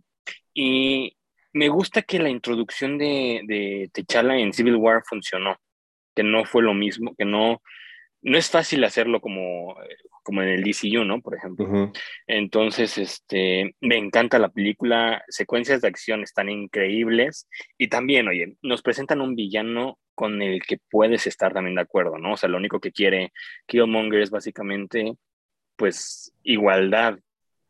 Y 0.52 1.16
me 1.52 1.68
gusta 1.68 2.02
que 2.02 2.18
la 2.18 2.28
introducción 2.28 2.98
de, 2.98 3.42
de 3.46 3.90
T'Challa 3.92 4.36
en 4.36 4.52
Civil 4.52 4.76
War 4.76 5.02
funcionó, 5.08 5.56
que 6.14 6.22
no 6.22 6.44
fue 6.44 6.62
lo 6.62 6.74
mismo, 6.74 7.14
que 7.16 7.24
no, 7.24 7.62
no 8.22 8.38
es 8.38 8.50
fácil 8.50 8.84
hacerlo 8.84 9.20
como, 9.20 9.76
como 10.22 10.42
en 10.42 10.48
el 10.48 10.64
DCU, 10.64 11.04
¿no? 11.04 11.20
Por 11.20 11.36
ejemplo. 11.36 11.92
Entonces, 12.26 12.98
este, 12.98 13.74
me 13.80 13.96
encanta 13.96 14.38
la 14.38 14.50
película, 14.50 15.22
secuencias 15.28 15.80
de 15.80 15.88
acción 15.88 16.22
están 16.22 16.48
increíbles 16.48 17.48
y 17.76 17.88
también, 17.88 18.28
oye, 18.28 18.56
nos 18.62 18.82
presentan 18.82 19.20
un 19.20 19.36
villano 19.36 19.98
con 20.14 20.42
el 20.42 20.62
que 20.62 20.78
puedes 20.90 21.26
estar 21.26 21.54
también 21.54 21.76
de 21.76 21.82
acuerdo, 21.82 22.18
¿no? 22.18 22.32
O 22.32 22.36
sea, 22.36 22.48
lo 22.48 22.56
único 22.56 22.80
que 22.80 22.92
quiere 22.92 23.32
Killmonger 23.66 24.20
es 24.20 24.30
básicamente, 24.30 25.14
pues, 25.76 26.34
igualdad 26.42 27.18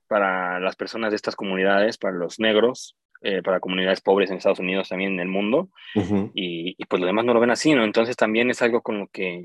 para 0.08 0.58
las 0.58 0.74
personas 0.74 1.10
de 1.10 1.16
estas 1.16 1.36
comunidades, 1.36 1.98
para 1.98 2.16
los 2.16 2.40
negros, 2.40 2.96
eh, 3.20 3.42
para 3.42 3.60
comunidades 3.60 4.00
pobres 4.00 4.30
en 4.30 4.38
Estados 4.38 4.60
Unidos, 4.60 4.88
también 4.88 5.12
en 5.12 5.20
el 5.20 5.28
mundo, 5.28 5.68
y, 6.34 6.74
y, 6.78 6.84
pues 6.86 7.00
lo 7.00 7.06
demás 7.06 7.24
no 7.24 7.34
lo 7.34 7.40
ven 7.40 7.50
así, 7.50 7.74
¿no? 7.74 7.84
Entonces 7.84 8.16
también 8.16 8.48
es 8.48 8.62
algo 8.62 8.80
con 8.80 8.98
lo 9.00 9.08
que 9.08 9.44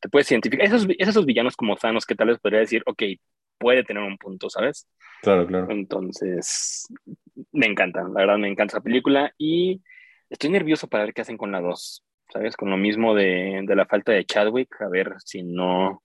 te 0.00 0.08
puedes 0.08 0.30
identificar. 0.30 0.66
Esos, 0.66 0.86
esos 0.98 1.26
villanos 1.26 1.56
como 1.56 1.76
Thanos 1.76 2.06
que 2.06 2.14
tal 2.14 2.28
vez 2.28 2.38
podría 2.38 2.60
decir, 2.60 2.82
ok, 2.86 3.02
puede 3.58 3.84
tener 3.84 4.02
un 4.02 4.18
punto, 4.18 4.48
¿sabes? 4.48 4.88
Claro, 5.22 5.46
claro. 5.46 5.66
Entonces, 5.70 6.86
me 7.52 7.66
encanta, 7.66 8.02
la 8.02 8.20
verdad 8.20 8.38
me 8.38 8.48
encanta 8.48 8.76
esa 8.76 8.82
película 8.82 9.32
y 9.36 9.82
estoy 10.30 10.50
nervioso 10.50 10.88
para 10.88 11.04
ver 11.04 11.14
qué 11.14 11.22
hacen 11.22 11.36
con 11.36 11.52
la 11.52 11.60
2, 11.60 12.04
¿sabes? 12.32 12.56
Con 12.56 12.70
lo 12.70 12.76
mismo 12.76 13.14
de, 13.14 13.62
de, 13.66 13.76
la 13.76 13.86
falta 13.86 14.12
de 14.12 14.24
Chadwick, 14.24 14.80
a 14.80 14.88
ver 14.88 15.14
si 15.24 15.42
no 15.42 16.02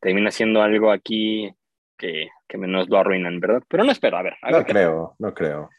termina 0.00 0.30
siendo 0.30 0.62
algo 0.62 0.90
aquí 0.90 1.52
que, 1.96 2.28
que 2.48 2.58
menos 2.58 2.88
lo 2.88 2.98
arruinan, 2.98 3.40
¿verdad? 3.40 3.62
Pero 3.68 3.84
no 3.84 3.92
espero, 3.92 4.16
a 4.16 4.22
ver. 4.22 4.34
no 4.50 4.64
creo, 4.64 5.14
no 5.18 5.34
creo. 5.34 5.70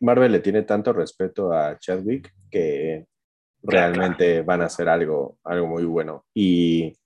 Marvel 0.00 0.32
le 0.32 0.40
tiene 0.40 0.62
tanto 0.62 0.92
respeto 0.92 1.52
a 1.52 1.78
Chadwick 1.78 2.32
que 2.50 3.06
realmente 3.66 4.42
van 4.42 4.62
a 4.62 4.66
hacer 4.66 4.88
algo, 4.88 5.38
algo 5.44 5.66
muy 5.66 5.84
bueno. 5.84 6.24
Y 6.34 6.96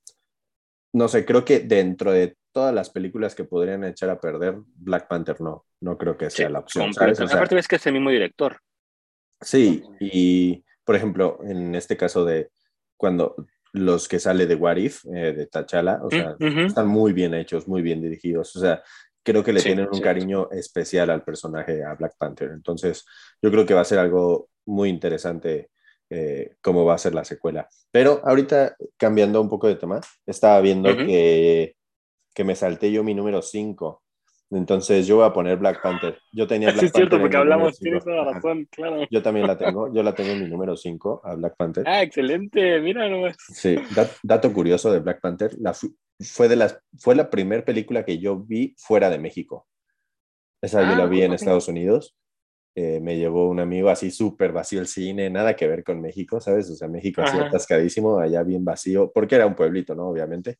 no 0.93 1.09
sé, 1.09 1.25
creo 1.25 1.45
que 1.45 1.61
dentro 1.61 2.12
de 2.12 2.37
todas 2.52 2.75
las 2.75 2.90
películas 2.90 3.35
que 3.35 3.45
podrían 3.45 3.85
echar 3.85 4.11
a 4.11 4.21
perder, 4.21 4.57
Black 4.76 5.09
Panther 5.09 5.40
no, 5.40 5.64
no 5.81 5.97
creo 5.97 6.17
que 6.17 6.31
sea 6.31 6.50
la 6.50 6.61
opción. 6.61 6.90
Aparte 6.97 7.55
ves 7.55 7.69
que 7.69 7.76
es 7.76 7.87
el 7.87 7.95
mismo 7.95 8.11
director. 8.11 8.59
Sí, 9.40 9.83
y 10.00 10.64
por 10.85 10.97
ejemplo, 10.97 11.38
en 11.45 11.75
este 11.75 11.97
caso 11.97 12.25
de 12.25 12.50
cuando 12.97 13.37
los 13.73 14.09
que 14.09 14.19
sale 14.19 14.47
de 14.47 14.57
What 14.57 14.76
If, 14.76 15.05
eh, 15.07 15.33
de 15.33 15.47
Tachala, 15.47 16.00
o 16.02 16.11
sea, 16.11 16.37
están 16.38 16.88
muy 16.88 17.12
bien 17.12 17.35
hechos, 17.35 17.69
muy 17.69 17.83
bien 17.83 18.02
dirigidos. 18.02 18.55
O 18.57 18.61
sea, 18.61 18.83
creo 19.23 19.45
que 19.45 19.52
le 19.52 19.62
tienen 19.62 19.88
un 19.90 20.00
cariño 20.00 20.50
especial 20.50 21.11
al 21.11 21.23
personaje, 21.23 21.85
a 21.85 21.95
Black 21.95 22.14
Panther. 22.19 22.50
Entonces, 22.50 23.07
yo 23.40 23.50
creo 23.50 23.64
que 23.64 23.75
va 23.75 23.83
a 23.83 23.85
ser 23.85 24.00
algo 24.00 24.49
muy 24.67 24.88
interesante 24.88 25.71
eh, 26.11 26.57
cómo 26.61 26.85
va 26.85 26.95
a 26.95 26.99
ser 26.99 27.14
la 27.14 27.25
secuela. 27.25 27.69
Pero 27.90 28.21
ahorita, 28.25 28.76
cambiando 28.97 29.40
un 29.40 29.49
poco 29.49 29.69
de 29.69 29.76
tema, 29.76 30.00
estaba 30.26 30.61
viendo 30.61 30.95
que, 30.97 31.76
que 32.35 32.45
me 32.45 32.57
salté 32.57 32.90
yo 32.90 33.05
mi 33.05 33.14
número 33.14 33.43
5. 33.43 34.02
Entonces 34.50 35.07
yo 35.07 35.17
voy 35.17 35.26
a 35.26 35.33
poner 35.33 35.57
Black 35.59 35.81
Panther. 35.81 36.19
Yo 36.33 36.47
tenía 36.47 36.69
Black 36.73 36.81
sí, 36.81 36.87
es 36.87 36.93
cierto, 36.93 37.21
porque 37.21 37.37
hablamos, 37.37 37.79
tienes 37.79 38.05
toda 38.05 38.25
la 38.25 38.33
razón, 38.33 38.67
claro. 38.71 39.07
Yo 39.09 39.23
también 39.23 39.47
la 39.47 39.57
tengo, 39.57 39.93
yo 39.93 40.02
la 40.02 40.14
tengo 40.14 40.31
en 40.31 40.43
mi 40.43 40.49
número 40.49 40.76
5, 40.76 41.21
a 41.25 41.35
Black 41.37 41.57
Panther. 41.57 41.85
Ah, 41.87 42.02
excelente, 42.02 42.81
mira 42.81 43.09
nomás. 43.09 43.37
Sí, 43.38 43.76
dato 44.25 44.52
curioso 44.52 44.93
de 44.93 44.99
Black 44.99 45.21
Panther, 45.21 45.52
la, 45.61 45.73
fue, 46.19 46.49
de 46.49 46.57
las, 46.57 46.81
fue 46.99 47.14
la 47.14 47.31
primera 47.31 47.64
película 47.64 48.05
que 48.05 48.19
yo 48.19 48.37
vi 48.37 48.75
fuera 48.76 49.09
de 49.11 49.19
México. 49.19 49.69
Esa 50.61 50.83
yo 50.83 50.97
la 50.97 51.05
ah, 51.05 51.07
vi 51.07 51.23
en 51.23 51.33
Estados 51.33 51.69
Unidos 51.69 52.17
eh, 52.74 53.00
me 53.00 53.18
llevó 53.18 53.48
un 53.48 53.58
amigo 53.58 53.90
así 53.90 54.10
súper 54.10 54.52
vacío 54.52 54.80
el 54.80 54.86
cine, 54.86 55.28
nada 55.28 55.56
que 55.56 55.66
ver 55.66 55.82
con 55.82 56.00
México, 56.00 56.40
¿sabes? 56.40 56.70
O 56.70 56.74
sea, 56.76 56.86
México 56.86 57.20
así 57.22 57.36
atascadísimo, 57.36 58.18
allá 58.18 58.42
bien 58.44 58.64
vacío, 58.64 59.10
porque 59.12 59.34
era 59.34 59.46
un 59.46 59.56
pueblito, 59.56 59.94
¿no? 59.94 60.08
Obviamente, 60.08 60.58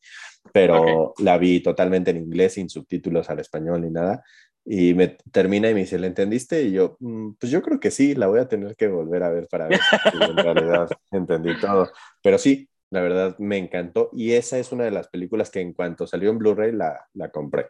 pero 0.53 1.13
la 1.19 1.37
vi 1.37 1.61
totalmente 1.61 2.11
en 2.11 2.17
inglés, 2.17 2.53
sin 2.53 2.69
subtítulos 2.69 3.29
al 3.29 3.39
español 3.39 3.81
ni 3.81 3.91
nada. 3.91 4.23
Y 4.63 4.93
me 4.93 5.17
termina 5.31 5.69
y 5.69 5.73
me 5.73 5.79
dice, 5.81 5.97
¿le 5.97 6.07
entendiste? 6.07 6.63
Y 6.63 6.73
yo, 6.73 6.97
mm, 6.99 7.31
pues 7.39 7.51
yo 7.51 7.61
creo 7.61 7.79
que 7.79 7.91
sí, 7.91 8.13
la 8.13 8.27
voy 8.27 8.39
a 8.39 8.47
tener 8.47 8.75
que 8.75 8.87
volver 8.87 9.23
a 9.23 9.29
ver 9.29 9.47
para 9.47 9.67
ver 9.67 9.79
si 9.79 10.23
en 10.23 10.37
realidad 10.37 10.89
entendí 11.11 11.59
todo. 11.59 11.89
Pero 12.21 12.37
sí, 12.37 12.69
la 12.91 13.01
verdad 13.01 13.35
me 13.39 13.57
encantó. 13.57 14.09
Y 14.13 14.33
esa 14.33 14.59
es 14.59 14.71
una 14.71 14.83
de 14.83 14.91
las 14.91 15.07
películas 15.07 15.49
que 15.49 15.61
en 15.61 15.73
cuanto 15.73 16.05
salió 16.05 16.29
en 16.29 16.37
Blu-ray 16.37 16.73
la, 16.73 17.07
la 17.13 17.31
compré. 17.31 17.69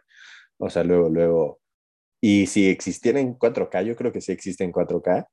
O 0.58 0.68
sea, 0.68 0.84
luego, 0.84 1.08
luego 1.08 1.61
y 2.24 2.46
si 2.46 2.70
existiera 2.70 3.18
en 3.18 3.36
4K, 3.36 3.84
yo 3.84 3.96
creo 3.96 4.12
que 4.12 4.20
sí 4.20 4.30
existe 4.30 4.62
en 4.62 4.72
4K, 4.72 5.26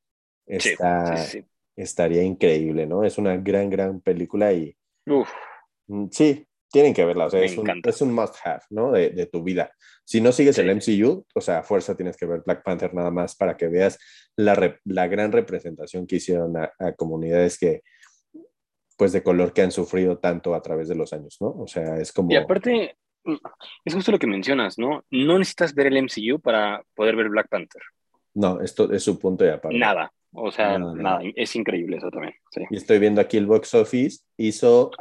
estaría 1.75 2.23
increíble, 2.23 2.87
¿no? 2.87 3.03
Es 3.03 3.19
una 3.19 3.37
gran, 3.37 3.69
gran 3.69 4.01
película 4.01 4.51
y 4.51 4.75
mm, 5.05 6.07
sí, 6.09 6.47
tienen 6.71 6.95
que 6.95 7.05
verla, 7.05 7.27
o 7.27 7.29
sea, 7.29 7.41
es 7.41 7.55
un, 7.55 7.69
es 7.83 8.01
un, 8.01 8.11
must 8.11 8.35
have, 8.43 8.61
¿no? 8.71 8.91
De, 8.91 9.11
de, 9.11 9.27
tu 9.27 9.43
vida. 9.43 9.71
Si 10.03 10.19
no 10.19 10.31
sigues 10.31 10.57
el 10.57 10.75
MCU, 10.75 11.25
o 11.35 11.41
sea, 11.41 11.59
a 11.59 11.63
fuerza 11.63 11.95
tienes 11.95 12.17
que 12.17 12.25
ver 12.25 12.41
Black 12.43 12.63
Panther 12.63 12.91
nada 12.95 13.11
más 13.11 13.35
para 13.35 13.55
que 13.55 13.67
veas 13.67 13.99
la, 14.35 14.75
la 14.85 15.07
gran 15.07 15.31
representación 15.31 16.07
que 16.07 16.15
hicieron 16.15 16.57
a, 16.57 16.71
comunidades 16.97 17.59
que 17.59 17.83
pues 18.97 19.13
de 19.13 19.21
color 19.23 19.53
que 19.53 19.61
han 19.61 19.71
sufrido 19.71 20.17
tanto 20.17 20.55
a 20.55 20.61
través 20.61 20.87
de 20.89 20.95
los 20.95 21.13
años, 21.13 21.37
¿no? 21.39 21.51
O 21.51 21.67
sea, 21.67 21.97
es 21.97 22.11
como... 22.11 22.31
Y 22.31 22.35
aparte, 22.35 22.97
es 23.85 23.93
justo 23.93 24.11
lo 24.11 24.19
que 24.19 24.27
mencionas, 24.27 24.77
¿no? 24.77 25.03
No 25.09 25.37
necesitas 25.37 25.73
ver 25.73 25.87
el 25.87 26.03
MCU 26.03 26.39
para 26.39 26.83
poder 26.95 27.15
ver 27.15 27.29
Black 27.29 27.49
Panther. 27.49 27.81
No, 28.33 28.61
esto 28.61 28.91
es 28.91 29.03
su 29.03 29.19
punto 29.19 29.43
de 29.43 29.53
aparte. 29.53 29.77
Nada, 29.77 30.11
o 30.31 30.51
sea, 30.51 30.77
nada, 30.77 31.21
es 31.35 31.55
increíble 31.55 31.97
eso 31.97 32.09
también. 32.09 32.35
Sí. 32.51 32.61
Y 32.69 32.77
estoy 32.77 32.99
viendo 32.99 33.21
aquí 33.21 33.37
el 33.37 33.47
box 33.47 33.73
office, 33.73 34.23
hizo 34.37 34.91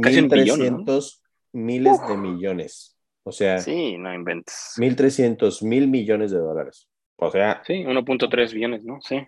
Casi 0.00 0.18
un 0.18 0.28
1.300 0.28 1.22
miles 1.52 2.08
de 2.08 2.16
millones. 2.16 2.96
O 3.22 3.32
sea, 3.32 3.58
Sí, 3.58 3.96
no 3.96 4.12
inventes. 4.12 4.74
1.300 4.76 5.64
mil 5.64 5.88
millones 5.88 6.30
de 6.30 6.38
dólares. 6.38 6.88
O 7.16 7.30
sea, 7.30 7.62
Sí, 7.64 7.84
1.3 7.84 8.52
billones, 8.52 8.84
¿no? 8.84 9.00
Sí. 9.00 9.24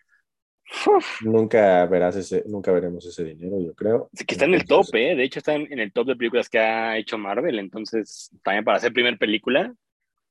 Nunca 1.23 1.87
verás 1.87 2.17
ese, 2.17 2.45
nunca 2.47 2.73
veremos 2.73 3.05
ese 3.07 3.25
dinero, 3.25 3.61
yo 3.61 3.75
creo. 3.75 4.09
Sí, 4.13 4.25
que 4.25 4.35
está 4.35 4.45
en 4.45 4.55
el 4.55 4.67
top, 4.67 4.87
¿eh? 4.95 5.15
De 5.15 5.25
hecho, 5.25 5.39
está 5.39 5.55
en, 5.55 5.73
en 5.73 5.79
el 5.79 5.93
top 5.93 6.09
de 6.09 6.17
películas 6.17 6.49
que 6.49 6.59
ha 6.59 6.97
hecho 6.99 7.19
Marvel. 7.19 7.59
Entonces, 7.59 8.31
también 8.43 8.65
para 8.65 8.79
hacer 8.79 8.93
primer 8.93 9.19
película. 9.19 9.73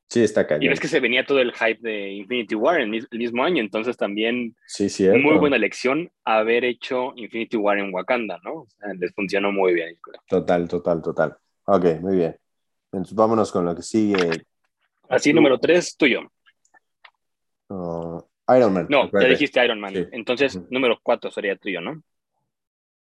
Sí, 0.07 0.23
está 0.23 0.41
Y 0.41 0.45
cañón. 0.45 0.69
ves 0.69 0.79
que 0.79 0.87
se 0.87 0.99
venía 0.99 1.25
todo 1.25 1.39
el 1.39 1.51
hype 1.53 1.79
de 1.81 2.11
Infinity 2.13 2.53
War 2.55 2.85
mis- 2.87 3.07
el 3.09 3.17
mismo 3.17 3.43
año. 3.43 3.61
Entonces, 3.61 3.97
también 3.97 4.55
Sí, 4.67 4.87
cierto. 4.89 5.19
muy 5.19 5.37
buena 5.37 5.55
elección 5.55 6.11
haber 6.23 6.63
hecho 6.63 7.13
Infinity 7.15 7.57
War 7.57 7.79
en 7.79 7.93
Wakanda, 7.93 8.39
¿no? 8.43 8.53
O 8.53 8.67
sea, 8.79 8.93
les 8.93 9.13
funcionó 9.13 9.51
muy 9.51 9.73
bien. 9.73 9.97
creo. 10.01 10.21
Total, 10.27 10.67
total, 10.67 11.01
total. 11.01 11.35
Ok, 11.65 11.85
muy 12.01 12.17
bien. 12.17 12.35
Entonces 12.91 13.15
vámonos 13.15 13.51
con 13.51 13.65
lo 13.65 13.75
que 13.75 13.81
sigue. 13.81 14.45
Así, 15.09 15.33
número 15.33 15.59
3, 15.59 15.97
tuyo. 15.97 16.31
Uh, 17.69 18.21
Iron 18.49 18.73
Man. 18.73 18.87
No, 18.89 19.09
ya 19.11 19.27
dijiste 19.27 19.63
Iron 19.63 19.79
Man. 19.79 19.93
Sí. 19.93 20.05
Entonces, 20.11 20.59
número 20.69 20.99
4 21.01 21.31
sería 21.31 21.55
tuyo, 21.55 21.81
¿no? 21.81 22.01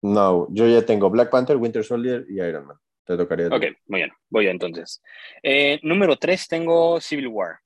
No, 0.02 0.48
yo 0.52 0.68
ya 0.68 0.86
tengo 0.86 1.10
Black 1.10 1.30
Panther, 1.30 1.58
Winter 1.58 1.84
Soldier 1.84 2.26
y 2.30 2.40
Iron 2.42 2.68
Man. 2.68 2.78
Te 3.06 3.18
tocaría. 3.18 3.48
a. 3.48 3.56
Ok, 3.56 3.64
muy 3.88 4.00
bien. 4.02 4.12
Voy 4.30 4.46
yo 4.46 4.52
entonces. 4.52 5.02
Eh, 5.44 5.80
número 5.84 6.16
3 6.18 6.48
tengo 6.48 7.00
Civil 7.02 7.28
War. 7.28 7.58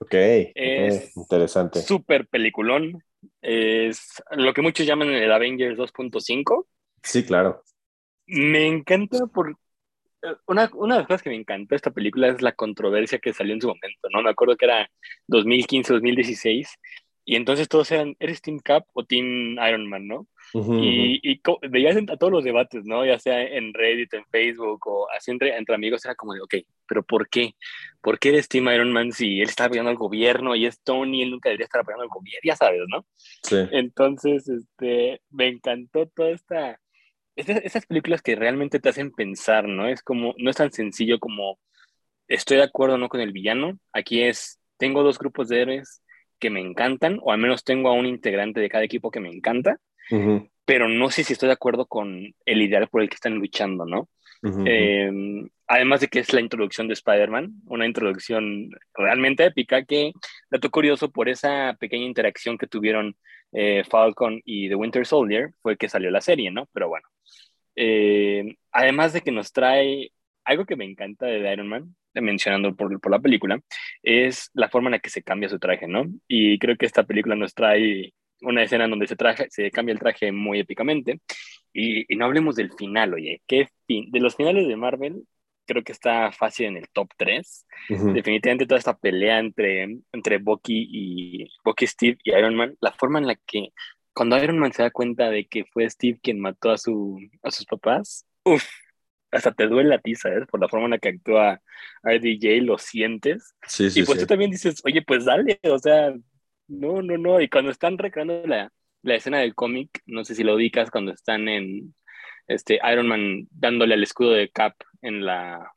Ok, 0.00 0.14
Es- 0.14 1.16
interesante. 1.16 1.80
Súper 1.82 2.26
peliculón. 2.28 3.02
Es 3.42 4.22
lo 4.30 4.54
que 4.54 4.62
muchos 4.62 4.86
llaman 4.86 5.08
el 5.10 5.32
Avengers 5.32 5.76
2.5. 5.76 6.66
Sí, 7.02 7.24
claro. 7.24 7.62
Me 8.26 8.66
encanta 8.66 9.26
por... 9.26 9.56
Una, 10.46 10.68
una 10.74 10.94
de 10.94 11.00
las 11.00 11.06
cosas 11.06 11.22
que 11.22 11.30
me 11.30 11.36
encantó 11.36 11.70
de 11.70 11.76
esta 11.76 11.92
película 11.92 12.28
es 12.28 12.42
la 12.42 12.52
controversia 12.52 13.18
que 13.20 13.32
salió 13.32 13.54
en 13.54 13.60
su 13.60 13.68
momento, 13.68 14.08
¿no? 14.12 14.20
Me 14.22 14.30
acuerdo 14.30 14.56
que 14.56 14.64
era 14.64 14.90
2015, 15.28 15.92
2016, 15.92 16.74
y 17.24 17.36
entonces 17.36 17.68
todos 17.68 17.90
eran, 17.92 18.16
¿eres 18.18 18.40
Team 18.42 18.58
Cap 18.58 18.84
o 18.94 19.04
Team 19.04 19.56
Iron 19.68 19.86
Man, 19.88 20.08
no? 20.08 20.26
Ujú, 20.54 20.74
Y, 20.82 21.20
y 21.22 21.38
co- 21.40 21.58
veías 21.70 21.96
a 21.96 22.16
todos 22.16 22.32
los 22.32 22.42
debates, 22.42 22.84
¿no? 22.84 23.04
Ya 23.04 23.18
sea 23.18 23.42
en 23.42 23.74
Reddit, 23.74 24.14
en 24.14 24.24
Facebook 24.26 24.80
o 24.86 25.06
así 25.16 25.30
entre, 25.30 25.56
entre 25.56 25.74
amigos, 25.74 26.04
era 26.04 26.14
como 26.14 26.32
de, 26.32 26.40
ok, 26.40 26.54
pero 26.88 27.02
¿por 27.04 27.28
qué? 27.28 27.52
¿Por 28.00 28.18
qué 28.18 28.30
eres 28.30 28.48
Team 28.48 28.68
Iron 28.70 28.90
Man 28.92 29.12
si 29.12 29.40
él 29.40 29.48
está 29.48 29.66
apoyando 29.66 29.90
al 29.90 29.96
gobierno 29.96 30.56
y 30.56 30.66
es 30.66 30.80
Tony, 30.82 31.22
él 31.22 31.30
nunca 31.30 31.50
debería 31.50 31.64
estar 31.66 31.82
apoyando 31.82 32.02
al 32.04 32.08
gobierno? 32.08 32.40
Ya 32.42 32.56
sabes, 32.56 32.80
¿no? 32.88 33.06
Sí. 33.42 33.56
Entonces, 33.72 34.48
este, 34.48 35.20
me 35.30 35.48
encantó 35.48 36.06
toda 36.08 36.30
esta, 36.30 36.80
estas, 37.38 37.64
esas 37.64 37.86
películas 37.86 38.22
que 38.22 38.36
realmente 38.36 38.80
te 38.80 38.88
hacen 38.88 39.12
pensar, 39.12 39.68
¿no? 39.68 39.88
Es 39.88 40.02
como, 40.02 40.34
no 40.38 40.50
es 40.50 40.56
tan 40.56 40.72
sencillo 40.72 41.18
como, 41.18 41.58
estoy 42.26 42.58
de 42.58 42.64
acuerdo 42.64 42.96
o 42.96 42.98
no 42.98 43.08
con 43.08 43.20
el 43.20 43.32
villano. 43.32 43.78
Aquí 43.92 44.22
es, 44.22 44.60
tengo 44.76 45.02
dos 45.02 45.18
grupos 45.18 45.48
de 45.48 45.62
héroes 45.62 46.02
que 46.38 46.50
me 46.50 46.60
encantan, 46.60 47.18
o 47.22 47.32
al 47.32 47.38
menos 47.38 47.64
tengo 47.64 47.88
a 47.88 47.94
un 47.94 48.06
integrante 48.06 48.60
de 48.60 48.68
cada 48.68 48.84
equipo 48.84 49.10
que 49.10 49.20
me 49.20 49.30
encanta, 49.30 49.78
pero 50.64 50.88
no 50.88 51.10
sé 51.10 51.24
si 51.24 51.32
estoy 51.32 51.48
de 51.48 51.54
acuerdo 51.54 51.86
con 51.86 52.34
el 52.44 52.62
ideal 52.62 52.88
por 52.88 53.02
el 53.02 53.08
que 53.08 53.16
están 53.16 53.34
luchando, 53.34 53.84
¿no? 53.84 54.08
Eh, 54.42 55.10
además 55.66 56.00
de 56.00 56.08
que 56.08 56.20
es 56.20 56.32
la 56.32 56.40
introducción 56.40 56.88
de 56.88 56.94
Spider-Man, 56.94 57.52
una 57.66 57.86
introducción 57.86 58.70
realmente 58.94 59.44
épica 59.44 59.84
que, 59.84 60.12
dato 60.50 60.70
curioso, 60.70 61.10
por 61.10 61.28
esa 61.28 61.76
pequeña 61.78 62.04
interacción 62.04 62.56
que 62.56 62.66
tuvieron 62.66 63.16
eh, 63.52 63.84
Falcon 63.88 64.40
y 64.44 64.68
The 64.68 64.74
Winter 64.74 65.06
Soldier, 65.06 65.50
fue 65.62 65.76
que 65.76 65.88
salió 65.88 66.10
la 66.10 66.20
serie, 66.20 66.50
¿no? 66.50 66.68
Pero 66.72 66.88
bueno. 66.88 67.08
Eh, 67.76 68.56
además 68.72 69.12
de 69.12 69.20
que 69.20 69.30
nos 69.30 69.52
trae 69.52 70.10
algo 70.44 70.64
que 70.64 70.76
me 70.76 70.84
encanta 70.84 71.26
de 71.26 71.52
Iron 71.52 71.68
Man, 71.68 71.94
eh, 72.14 72.20
mencionando 72.20 72.74
por, 72.74 73.00
por 73.00 73.12
la 73.12 73.20
película, 73.20 73.60
es 74.02 74.50
la 74.54 74.68
forma 74.68 74.88
en 74.88 74.92
la 74.92 74.98
que 74.98 75.10
se 75.10 75.22
cambia 75.22 75.48
su 75.48 75.58
traje, 75.58 75.86
¿no? 75.86 76.06
Y 76.26 76.58
creo 76.58 76.76
que 76.76 76.86
esta 76.86 77.04
película 77.04 77.36
nos 77.36 77.54
trae 77.54 78.14
una 78.42 78.62
escena 78.62 78.84
en 78.84 78.90
donde 78.90 79.06
se, 79.06 79.16
traje, 79.16 79.46
se 79.50 79.70
cambia 79.70 79.92
el 79.92 79.98
traje 79.98 80.32
muy 80.32 80.60
épicamente. 80.60 81.20
Y, 81.72 82.12
y 82.12 82.16
no 82.16 82.24
hablemos 82.24 82.56
del 82.56 82.72
final, 82.72 83.14
oye, 83.14 83.42
¿qué 83.46 83.68
fin? 83.86 84.10
De 84.10 84.20
los 84.20 84.36
finales 84.36 84.66
de 84.66 84.76
Marvel, 84.76 85.24
creo 85.66 85.84
que 85.84 85.92
está 85.92 86.32
fácil 86.32 86.66
en 86.66 86.76
el 86.78 86.88
top 86.88 87.10
3. 87.16 87.66
Ujú. 87.90 88.12
Definitivamente 88.12 88.66
toda 88.66 88.78
esta 88.78 88.96
pelea 88.96 89.38
entre, 89.38 89.98
entre 90.12 90.38
Bucky 90.38 90.88
y 90.90 91.48
Bucky 91.64 91.86
Steve 91.86 92.18
y 92.24 92.32
Iron 92.32 92.56
Man, 92.56 92.76
la 92.80 92.92
forma 92.92 93.18
en 93.18 93.26
la 93.26 93.36
que 93.36 93.68
cuando 94.14 94.42
Iron 94.42 94.58
Man 94.58 94.72
se 94.72 94.82
da 94.82 94.90
cuenta 94.90 95.30
de 95.30 95.46
que 95.46 95.64
fue 95.66 95.88
Steve 95.88 96.18
quien 96.20 96.40
mató 96.40 96.70
a, 96.70 96.78
su, 96.78 97.20
a 97.42 97.52
sus 97.52 97.66
papás, 97.66 98.26
uff, 98.44 98.64
hasta 99.30 99.52
te 99.52 99.68
duele 99.68 99.94
a 99.94 100.00
ti, 100.00 100.16
¿sabes? 100.16 100.46
Por 100.48 100.60
la 100.60 100.68
forma 100.68 100.86
en 100.86 100.90
la 100.92 100.98
que 100.98 101.10
actúa 101.10 101.60
RDJ, 102.02 102.62
lo 102.62 102.78
sientes. 102.78 103.54
Sí, 103.66 103.90
sí, 103.90 104.00
y 104.00 104.02
pues 104.02 104.18
sí. 104.18 104.24
tú 104.24 104.26
también 104.26 104.50
dices, 104.50 104.80
oye, 104.84 105.02
pues 105.02 105.24
dale, 105.24 105.60
o 105.62 105.78
sea, 105.78 106.12
no, 106.68 107.02
no, 107.02 107.18
no. 107.18 107.40
Y 107.40 107.48
cuando 107.48 107.70
están 107.70 107.98
recreando 107.98 108.42
la, 108.46 108.72
la 109.02 109.14
escena 109.14 109.38
del 109.38 109.54
cómic, 109.54 110.02
no 110.06 110.24
sé 110.24 110.34
si 110.34 110.44
lo 110.44 110.54
ubicas, 110.54 110.90
cuando 110.90 111.12
están 111.12 111.48
en 111.48 111.94
este 112.46 112.80
Iron 112.90 113.08
Man 113.08 113.46
dándole 113.50 113.94
al 113.94 114.02
escudo 114.02 114.32
de 114.32 114.50
Cap 114.50 114.74
en 115.02 115.24
la, 115.24 115.72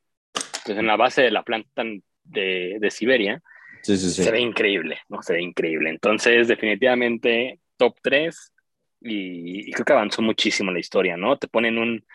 pues 0.65 0.77
en 0.77 0.87
la 0.87 0.95
base 0.95 1.21
de 1.21 1.31
la 1.31 1.43
planta 1.43 1.83
de, 2.23 2.77
de 2.79 2.91
Siberia, 2.91 3.41
Sí, 3.83 3.97
sí, 3.97 4.11
sí. 4.11 4.23
se 4.23 4.31
ve 4.31 4.39
increíble, 4.39 4.99
¿no? 5.09 5.23
Se 5.23 5.33
ve 5.33 5.41
increíble. 5.41 5.89
Entonces, 5.89 6.47
definitivamente, 6.47 7.59
top 7.77 7.95
3 8.03 8.53
y, 9.01 9.69
y 9.69 9.71
creo 9.71 9.85
que 9.85 9.93
avanzó 9.93 10.21
muchísimo 10.21 10.71
la 10.71 10.79
historia, 10.79 11.17
¿no? 11.17 11.37
Te 11.37 11.47
ponen 11.47 11.79
un... 11.79 12.05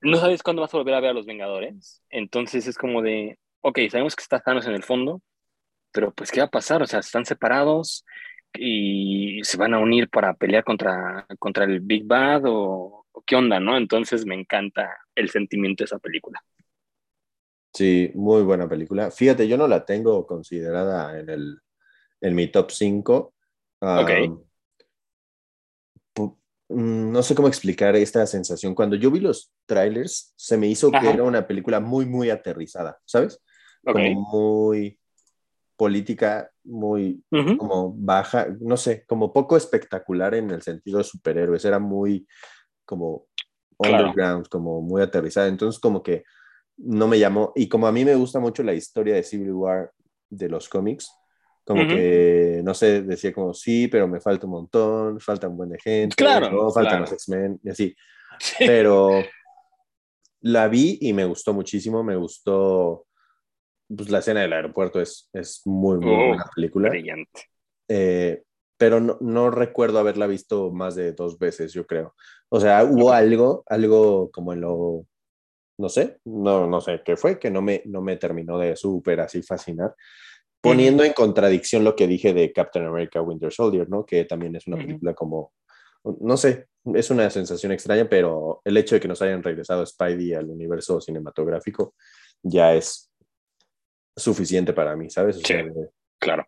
No 0.00 0.16
sabes 0.16 0.42
cuándo 0.42 0.62
vas 0.62 0.74
a 0.74 0.78
volver 0.78 0.94
a 0.94 1.00
ver 1.00 1.10
a 1.10 1.14
los 1.14 1.26
Vengadores, 1.26 2.02
entonces 2.10 2.66
es 2.66 2.76
como 2.76 3.02
de, 3.02 3.38
ok, 3.60 3.78
sabemos 3.88 4.16
que 4.16 4.22
está 4.22 4.40
Thanos 4.40 4.66
en 4.66 4.74
el 4.74 4.82
fondo, 4.82 5.22
pero 5.92 6.12
pues, 6.12 6.30
¿qué 6.30 6.40
va 6.40 6.46
a 6.46 6.50
pasar? 6.50 6.82
O 6.82 6.86
sea, 6.86 7.00
están 7.00 7.24
separados 7.24 8.04
y 8.54 9.40
se 9.44 9.56
van 9.56 9.74
a 9.74 9.78
unir 9.78 10.08
para 10.08 10.34
pelear 10.34 10.64
contra, 10.64 11.26
contra 11.38 11.64
el 11.64 11.80
Big 11.80 12.04
Bad 12.06 12.44
o, 12.46 13.06
o 13.12 13.24
qué 13.26 13.36
onda, 13.36 13.60
¿no? 13.60 13.76
Entonces 13.76 14.26
me 14.26 14.34
encanta 14.34 14.96
el 15.14 15.30
sentimiento 15.30 15.82
de 15.82 15.86
esa 15.86 15.98
película. 15.98 16.42
Sí, 17.74 18.10
muy 18.14 18.42
buena 18.42 18.68
película. 18.68 19.10
Fíjate, 19.10 19.48
yo 19.48 19.56
no 19.56 19.66
la 19.66 19.84
tengo 19.84 20.26
considerada 20.26 21.18
en, 21.18 21.30
el, 21.30 21.58
en 22.20 22.34
mi 22.34 22.48
top 22.48 22.70
5. 22.70 23.34
Ok. 23.80 24.10
mm, 26.68 27.12
no 27.12 27.22
sé 27.22 27.34
cómo 27.34 27.48
explicar 27.48 27.96
esta 27.96 28.26
sensación. 28.26 28.74
Cuando 28.74 28.96
yo 28.96 29.10
vi 29.10 29.20
los 29.20 29.52
trailers, 29.64 30.34
se 30.36 30.58
me 30.58 30.66
hizo 30.66 30.90
que 30.90 31.08
era 31.08 31.22
una 31.22 31.46
película 31.46 31.80
muy, 31.80 32.04
muy 32.04 32.28
aterrizada, 32.28 32.98
¿sabes? 33.06 33.40
Como 33.82 34.20
muy 34.20 34.98
política, 35.82 36.48
muy 36.62 37.24
Ujú. 37.32 37.56
como 37.56 37.92
baja, 37.92 38.46
no 38.60 38.76
sé, 38.76 39.04
como 39.08 39.32
poco 39.32 39.56
espectacular 39.56 40.32
en 40.36 40.52
el 40.52 40.62
sentido 40.62 40.98
de 40.98 41.04
superhéroes. 41.04 41.64
Era 41.64 41.80
muy 41.80 42.24
como 42.84 43.26
Claro. 43.78 44.04
underground, 44.04 44.46
como 44.48 44.80
muy 44.80 45.02
aterrizada. 45.02 45.48
Entonces, 45.48 45.80
como 45.80 46.00
que 46.00 46.22
no 46.76 47.08
me 47.08 47.18
llamó. 47.18 47.52
Y 47.56 47.68
como 47.68 47.88
a 47.88 47.92
mí 47.92 48.04
me 48.04 48.14
gusta 48.14 48.38
mucho 48.38 48.62
la 48.62 48.74
historia 48.74 49.16
de 49.16 49.24
Civil 49.24 49.54
War 49.54 49.90
de 50.30 50.48
los 50.48 50.68
cómics, 50.68 51.10
como 51.64 51.82
Ujú. 51.82 51.90
que, 51.90 52.60
no 52.62 52.74
sé, 52.74 53.02
decía 53.02 53.32
como, 53.32 53.52
sí, 53.54 53.88
pero 53.88 54.06
me 54.06 54.20
falta 54.20 54.46
un 54.46 54.52
montón, 54.52 55.18
falta 55.18 55.48
un 55.48 55.56
buen 55.56 55.70
de 55.70 55.80
gente, 55.80 56.14
Claro, 56.14 56.48
¿no? 56.48 56.70
faltan 56.70 56.98
claro. 56.98 57.00
los 57.00 57.12
X-Men, 57.12 57.58
y 57.64 57.70
así. 57.70 57.96
Sí. 58.38 58.64
Pero 58.66 59.24
la 60.42 60.68
vi 60.68 60.98
y 61.00 61.12
me 61.12 61.24
gustó 61.24 61.52
muchísimo, 61.52 62.04
me 62.04 62.14
gustó, 62.14 63.06
pues 63.96 64.10
la 64.10 64.18
escena 64.18 64.40
del 64.40 64.52
aeropuerto 64.52 65.00
es, 65.00 65.28
es 65.32 65.62
muy, 65.64 65.98
muy 65.98 66.14
Oh, 66.14 66.28
buena 66.28 66.50
película. 66.54 66.88
Brillante. 66.90 67.42
Eh, 67.88 68.42
pero 68.76 69.00
no, 69.00 69.16
no 69.20 69.50
recuerdo 69.50 69.98
haberla 69.98 70.26
visto 70.26 70.72
más 70.72 70.94
de 70.94 71.12
dos 71.12 71.38
veces, 71.38 71.72
yo 71.72 71.86
creo. 71.86 72.14
O 72.48 72.60
sea, 72.60 72.84
hubo 72.84 73.12
algo, 73.12 73.62
algo 73.66 74.30
como 74.32 74.52
en 74.52 74.62
lo, 74.62 75.06
no 75.78 75.88
sé, 75.88 76.18
no, 76.24 76.66
no 76.66 76.80
sé 76.80 77.02
qué 77.04 77.16
fue, 77.16 77.38
que 77.38 77.50
no 77.50 77.62
me, 77.62 77.82
no 77.86 78.02
me 78.02 78.16
terminó 78.16 78.58
de 78.58 78.74
súper 78.76 79.20
así 79.20 79.42
fascinar, 79.42 79.94
poniendo 80.60 81.04
en 81.04 81.12
contradicción 81.12 81.84
lo 81.84 81.94
que 81.94 82.06
dije 82.06 82.34
de 82.34 82.52
Captain 82.52 82.86
America 82.86 83.22
Winter 83.22 83.52
Soldier, 83.52 83.88
¿no? 83.88 84.04
Que 84.04 84.24
también 84.24 84.56
es 84.56 84.66
una 84.66 84.78
película 84.78 85.14
como, 85.14 85.52
no 86.20 86.36
sé, 86.36 86.66
es 86.94 87.10
una 87.10 87.30
sensación 87.30 87.72
extraña, 87.72 88.08
pero 88.08 88.60
el 88.64 88.76
hecho 88.76 88.96
de 88.96 89.00
que 89.00 89.08
nos 89.08 89.22
hayan 89.22 89.42
regresado 89.42 89.86
Spidey 89.86 90.34
al 90.34 90.50
universo 90.50 91.00
cinematográfico 91.00 91.94
ya 92.42 92.74
es 92.74 93.11
suficiente 94.16 94.72
para 94.72 94.96
mí, 94.96 95.10
¿sabes? 95.10 95.36
O 95.36 95.40
Sí. 95.40 95.46
sea, 95.46 95.64
Claro. 96.18 96.46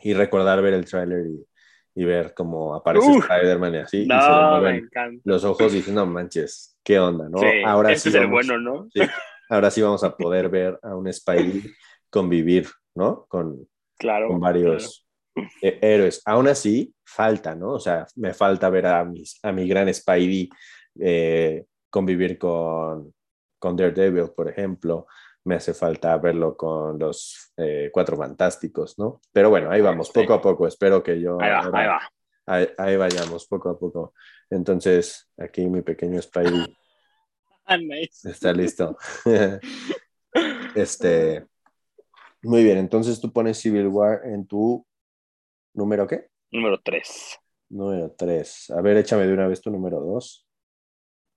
y 0.00 0.12
recordar 0.14 0.60
ver 0.62 0.74
el 0.74 0.84
tráiler 0.84 1.26
y, 1.26 1.46
y 1.94 2.04
ver 2.04 2.34
cómo 2.34 2.74
aparece 2.74 3.06
Spider-Man 3.18 3.74
y 3.74 3.78
así, 3.78 3.98
y 3.98 4.06
se 4.06 4.08
le 4.08 4.48
mueven 4.50 4.90
los 5.24 5.44
ojos 5.44 5.72
diciendo, 5.72 6.04
no 6.04 6.12
manches, 6.12 6.76
qué 6.82 6.98
onda, 6.98 7.28
¿no? 7.28 7.38
ahora 7.66 7.92
este 7.92 8.10
sí 8.10 8.16
es 8.16 8.22
el 8.22 8.28
bueno, 8.28 8.58
¿no? 8.58 8.88
ahora 9.48 9.70
sí 9.70 9.80
vamos 9.82 10.02
a 10.04 10.16
poder 10.16 10.48
ver 10.48 10.78
a 10.82 10.94
un 10.96 11.12
Spidey 11.12 11.62
convivir, 12.10 12.68
¿no? 12.94 13.26
Con, 13.28 13.68
claro, 13.98 14.28
con 14.28 14.40
varios 14.40 15.06
héroes. 15.60 16.22
Aún 16.24 16.48
así, 16.48 16.94
falta, 17.04 17.54
¿no? 17.54 17.72
O 17.72 17.80
sea, 17.80 18.06
me 18.16 18.32
falta 18.34 18.70
ver 18.70 18.86
a, 18.86 19.04
mis, 19.04 19.38
a 19.44 19.52
mi 19.52 19.68
gran 19.68 19.92
Spidey 19.92 20.48
eh, 21.00 21.64
convivir 21.90 22.38
con, 22.38 23.12
con 23.58 23.76
Daredevil, 23.76 24.30
por 24.34 24.48
ejemplo. 24.48 25.06
Me 25.44 25.56
hace 25.56 25.74
falta 25.74 26.16
verlo 26.16 26.56
con 26.56 26.98
los 26.98 27.52
eh, 27.56 27.90
Cuatro 27.92 28.16
Fantásticos, 28.16 28.98
¿no? 28.98 29.20
Pero 29.32 29.50
bueno, 29.50 29.70
ahí 29.70 29.80
vamos, 29.80 30.10
poco 30.10 30.34
a 30.34 30.40
poco. 30.40 30.66
Espero 30.66 31.02
que 31.02 31.20
yo... 31.20 31.38
Ahí 31.40 31.50
va, 31.50 31.70
ahí 31.72 31.86
va. 31.86 32.00
Ahí, 32.46 32.96
vayamos, 32.96 33.46
poco 33.46 33.70
a 33.70 33.78
poco. 33.78 34.12
Entonces, 34.50 35.30
aquí 35.38 35.66
mi 35.66 35.80
pequeño 35.80 36.20
Spidey 36.20 36.76
ah, 37.66 37.78
está 38.24 38.52
listo. 38.52 38.96
este, 40.74 41.46
muy 42.42 42.62
bien, 42.62 42.76
entonces 42.76 43.20
tú 43.20 43.32
pones 43.32 43.58
Civil 43.58 43.88
War 43.88 44.20
en 44.24 44.46
tu 44.46 44.86
número 45.72 46.06
qué? 46.06 46.26
Número 46.50 46.78
3. 46.82 47.40
Número 47.70 48.14
3. 48.16 48.70
A 48.70 48.82
ver, 48.82 48.98
échame 48.98 49.26
de 49.26 49.32
una 49.32 49.48
vez 49.48 49.62
tu 49.62 49.70
número 49.70 50.00
2. 50.00 50.46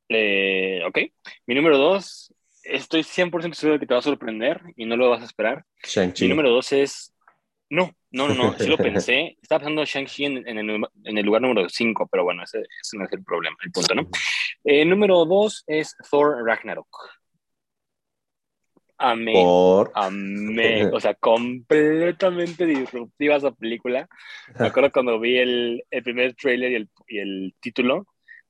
Eh, 0.10 0.82
ok, 0.86 1.00
mi 1.46 1.56
número 1.56 1.78
2, 1.78 2.34
estoy 2.70 3.02
100% 3.02 3.54
seguro 3.54 3.74
de 3.74 3.80
que 3.80 3.88
te 3.88 3.94
va 3.94 4.00
a 4.00 4.04
sorprender 4.04 4.62
y 4.76 4.86
no 4.86 4.96
lo 4.96 5.10
vas 5.10 5.22
a 5.22 5.26
esperar. 5.26 5.66
Mi 6.22 6.28
número 6.28 6.50
2 6.52 6.72
es... 6.74 7.14
No, 7.70 7.92
no, 8.12 8.30
no, 8.30 8.34
no, 8.34 8.58
sí 8.58 8.68
lo 8.68 8.78
pensé. 8.78 9.38
Estaba 9.42 9.60
pensando 9.60 9.84
Shang-Chi 9.84 10.26
en, 10.26 10.48
el, 10.48 11.26
lugar 11.26 11.42
número 11.42 11.68
5, 11.68 12.08
pero 12.10 12.24
bueno, 12.24 12.44
ese, 12.44 12.60
no 12.94 13.06
es 13.06 13.12
el 13.12 13.24
problema, 13.24 13.58
el 13.64 13.72
punto, 13.72 13.94
¿no? 13.96 14.10
Eh, 14.64 14.86
número 14.86 15.26
2 15.26 15.64
es 15.68 15.96
Thor 16.10 16.46
Ragnarok. 16.46 16.88
Amé. 18.98 19.34
Por... 19.34 19.92
Amé. 19.94 20.86
O 20.86 21.00
sea, 21.00 21.14
completamente 21.14 22.66
disruptiva 22.66 23.36
esa 23.36 23.52
película. 23.52 24.08
Me 24.58 24.68
acuerdo 24.68 24.92
cuando 24.92 25.20
vi 25.20 25.38
el, 25.38 25.84
el 25.92 26.04
primer 26.04 26.34
trailer 26.36 26.72
y 26.72 26.76
el, 26.76 26.90
y 27.08 27.20
el 27.20 27.56
título. 27.60 28.08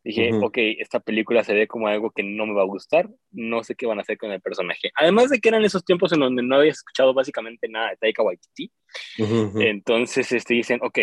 Dije, 0.08 0.32
ok, 0.42 0.58
esta 0.80 1.02
película 1.02 1.44
se 1.44 1.54
ve 1.54 1.68
como 1.68 1.90
algo 1.90 2.12
que 2.12 2.24
no 2.24 2.46
me 2.46 2.54
va 2.54 2.62
a 2.62 2.66
gustar, 2.66 3.10
no 3.32 3.62
sé 3.66 3.76
qué 3.76 3.86
van 3.86 3.98
a 3.98 4.04
hacer 4.04 4.18
con 4.18 4.32
el 4.32 4.40
personaje. 4.40 4.90
Además 4.96 5.30
de 5.30 5.40
que 5.42 5.50
eran 5.50 5.66
esos 5.66 5.84
tiempos 5.84 6.14
en 6.14 6.22
donde 6.22 6.44
no 6.44 6.56
había 6.56 6.72
escuchado 6.72 7.14
básicamente 7.14 7.68
nada 7.68 7.90
de 7.90 7.98
Taika 7.98 8.24
Waititi. 8.24 8.72
Entonces 9.18 10.32
este, 10.32 10.54
dicen, 10.54 10.80
ok, 10.82 10.98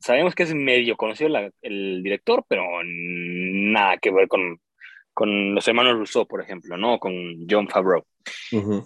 sabemos 0.00 0.34
que 0.34 0.42
es 0.42 0.54
medio 0.54 0.98
conocido 0.98 1.30
el 1.62 2.02
director, 2.02 2.44
pero 2.46 2.62
nada 2.84 3.96
que 3.96 4.10
ver 4.10 4.28
con, 4.28 4.60
con 5.14 5.54
los 5.54 5.66
hermanos 5.66 5.96
Rousseau, 5.96 6.26
por 6.26 6.42
ejemplo, 6.42 6.76
¿no? 6.76 6.98
Con 6.98 7.46
John 7.48 7.70
Favreau. 7.70 8.04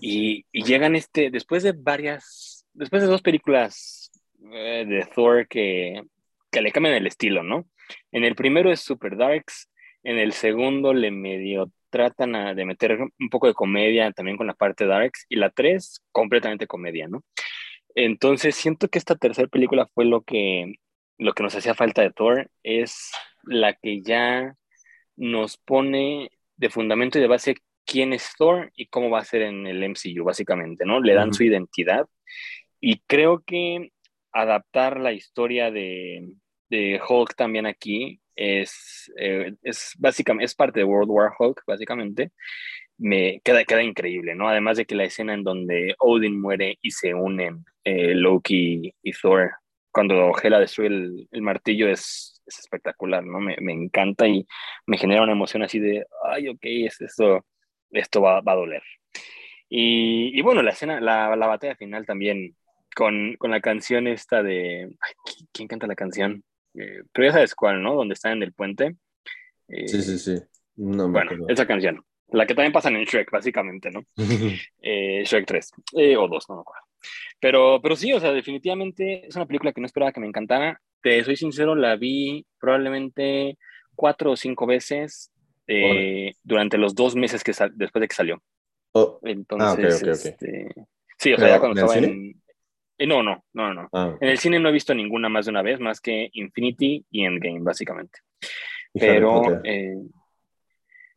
y, 0.01 0.45
llegan 0.53 0.95
este, 0.95 1.29
después 1.31 1.65
de 1.65 1.73
varias, 1.73 2.65
después 2.73 3.03
de 3.03 3.09
dos 3.09 3.21
películas 3.21 4.13
eh, 4.53 4.85
de 4.87 5.09
Thor 5.13 5.49
que, 5.49 6.03
que 6.53 6.61
le 6.61 6.71
cambian 6.71 6.95
el 6.95 7.09
estilo, 7.09 7.43
¿no? 7.43 7.67
En 8.13 8.25
el 8.25 8.35
primero 8.35 8.71
es 8.71 8.81
Super 8.81 9.17
Darks, 9.17 9.71
en 10.03 10.19
el 10.19 10.33
segundo 10.33 10.93
le 10.95 11.11
medio 11.11 11.71
tratan 11.91 12.55
de 12.55 12.65
meter 12.65 12.99
un 13.01 13.29
poco 13.31 13.47
de 13.47 13.55
comedia 13.55 14.13
también 14.13 14.37
con 14.37 14.47
la 14.47 14.55
parte 14.55 14.87
Darks, 14.87 15.27
y 15.29 15.37
la 15.37 15.51
tres, 15.51 16.03
completamente 16.13 16.67
comedia, 16.67 17.09
¿no? 17.09 17.25
Entonces 17.95 18.55
siento 18.55 18.89
que 18.89 18.99
esta 18.99 19.17
tercera 19.17 19.49
película 19.49 19.89
fue 19.95 20.05
lo 20.05 20.23
que, 20.23 20.75
lo 21.19 21.33
que 21.33 21.43
nos 21.43 21.55
hacía 21.55 21.75
falta 21.75 22.03
de 22.03 22.13
Thor, 22.13 22.51
es 22.63 23.11
la 23.43 23.73
que 23.73 24.03
ya 24.03 24.55
nos 25.17 25.57
pone 25.57 26.31
de 26.57 26.71
fundamento 26.71 27.19
y 27.19 27.23
de 27.23 27.29
base 27.29 27.55
quién 27.87 28.13
es 28.13 28.35
Thor 28.37 28.71
y 28.77 28.87
cómo 28.89 29.09
va 29.09 29.21
a 29.21 29.25
ser 29.25 29.43
en 29.43 29.67
el 29.67 29.83
MCU, 29.83 30.25
básicamente, 30.25 30.85
¿no? 30.85 31.01
Le 31.01 31.15
dan 31.15 31.33
su 31.33 31.45
identidad 31.45 32.07
y 32.81 33.01
creo 33.07 33.43
que 33.47 33.93
adaptar 34.33 35.01
la 35.01 35.13
historia 35.13 35.71
de, 35.71 36.35
de 36.69 37.01
Hulk 37.07 37.35
también 37.37 37.67
aquí 37.67 38.21
es, 38.35 39.13
eh, 39.19 39.55
es 39.63 39.95
básicamente, 39.99 40.45
es 40.45 40.55
parte 40.55 40.81
de 40.81 40.85
World 40.85 41.11
War 41.11 41.33
Hulk, 41.39 41.63
básicamente. 41.67 42.33
Me 42.99 43.41
queda, 43.45 43.65
queda 43.65 43.83
increíble, 43.83 44.35
¿no? 44.35 44.49
Además 44.49 44.79
de 44.79 44.87
que 44.87 44.95
la 44.95 45.05
escena 45.05 45.35
en 45.35 45.45
donde 45.45 45.95
Odin 45.99 46.41
muere 46.41 46.79
y 46.83 46.91
se 46.93 47.15
unen 47.15 47.65
eh, 47.85 48.15
Loki 48.15 48.95
y 49.03 49.13
Thor 49.13 49.53
cuando 49.93 50.33
Hela 50.43 50.61
destruye 50.61 50.89
el, 50.89 51.29
el 51.31 51.43
martillo 51.43 51.89
es 51.89 52.37
es 52.47 52.59
espectacular, 52.61 53.25
¿no? 53.25 53.41
Me, 53.41 53.57
me, 53.61 53.73
encanta 53.73 54.27
y 54.27 54.47
me 54.87 54.99
genera 54.99 55.23
una 55.23 55.33
emoción 55.33 55.63
así 55.63 55.79
de, 55.79 56.07
ay, 56.25 56.49
ok, 56.49 56.61
esto, 56.63 57.45
esto 57.91 58.23
va, 58.23 58.41
va 58.41 58.53
a 58.53 58.57
doler. 58.57 58.83
Y, 59.69 60.39
y, 60.39 60.43
bueno, 60.43 60.63
la 60.63 60.71
escena, 60.71 61.01
la, 61.01 61.35
la 61.37 61.47
batalla 61.47 61.77
final 61.77 62.07
también, 62.07 62.57
con, 62.95 63.35
con, 63.39 63.51
la 63.51 63.61
canción 63.61 64.07
esta 64.07 64.43
de, 64.43 64.85
ay, 64.85 65.13
¿quién 65.53 65.69
canta 65.69 65.87
la 65.87 65.97
canción? 65.97 66.45
Eh, 66.79 67.03
pero 67.13 67.29
ya 67.29 67.33
sabes 67.33 67.55
cuál, 67.55 67.83
¿no? 67.83 67.95
Donde 67.95 68.15
está 68.15 68.33
en 68.33 68.43
el 68.43 68.53
puente. 68.53 68.97
Eh, 69.69 69.89
sí, 69.89 70.03
sí, 70.03 70.19
sí. 70.19 70.37
No 70.77 71.09
bueno, 71.09 71.47
esa 71.49 71.67
canción. 71.67 72.05
La 72.29 72.47
que 72.47 72.55
también 72.55 72.73
pasa 72.73 72.89
en 72.89 73.05
Shrek, 73.05 73.31
básicamente, 73.31 73.91
¿no? 73.91 74.03
eh, 74.83 75.23
Shrek 75.25 75.47
3 75.47 75.71
eh, 75.97 76.17
o 76.17 76.29
2, 76.29 76.49
no 76.49 76.57
me 76.57 76.61
acuerdo. 76.61 76.83
Pero, 77.41 77.81
pero 77.83 77.97
sí, 77.97 78.13
o 78.13 78.21
sea, 78.21 78.33
definitivamente 78.33 79.27
es 79.27 79.37
una 79.37 79.47
película 79.47 79.73
que 79.73 79.81
no 79.81 79.87
esperaba 79.87 80.13
que 80.13 80.21
me 80.21 80.27
encantara 80.27 80.81
soy 81.25 81.37
sincero, 81.37 81.75
la 81.75 81.97
vi 81.97 82.45
probablemente 82.59 83.59
cuatro 83.95 84.33
o 84.33 84.37
cinco 84.37 84.67
veces 84.67 85.31
eh, 85.67 86.35
durante 86.43 86.79
los 86.79 86.95
dos 86.95 87.15
meses 87.15 87.43
que 87.43 87.53
después 87.75 88.01
de 88.01 88.09
que 88.09 88.15
salió. 88.15 88.43
Oh. 88.93 89.19
Entonces, 89.23 90.03
ah, 90.03 90.11
este, 90.11 90.69
sí, 91.19 91.33
o 91.33 91.39
sea, 91.39 91.49
ya 91.49 91.61
cuando 91.61 91.81
estaba 91.81 91.99
en... 91.99 92.41
Eh, 92.99 93.07
no, 93.07 93.23
no, 93.23 93.45
no, 93.53 93.75
no. 93.75 93.89
Ah, 93.93 94.17
en 94.21 94.29
el 94.29 94.39
cine 94.39 94.59
no 94.59 94.69
he 94.69 94.73
visto 94.73 94.95
ninguna 94.95 95.29
más 95.29 95.47
de 95.47 95.51
una 95.51 95.63
vez, 95.63 95.81
más 95.81 96.01
que 96.01 96.31
Infinity 96.33 97.05
y 97.11 97.25
Endgame, 97.25 97.61
básicamente. 97.61 98.21
Pero... 98.93 99.61
Eh, 99.65 99.97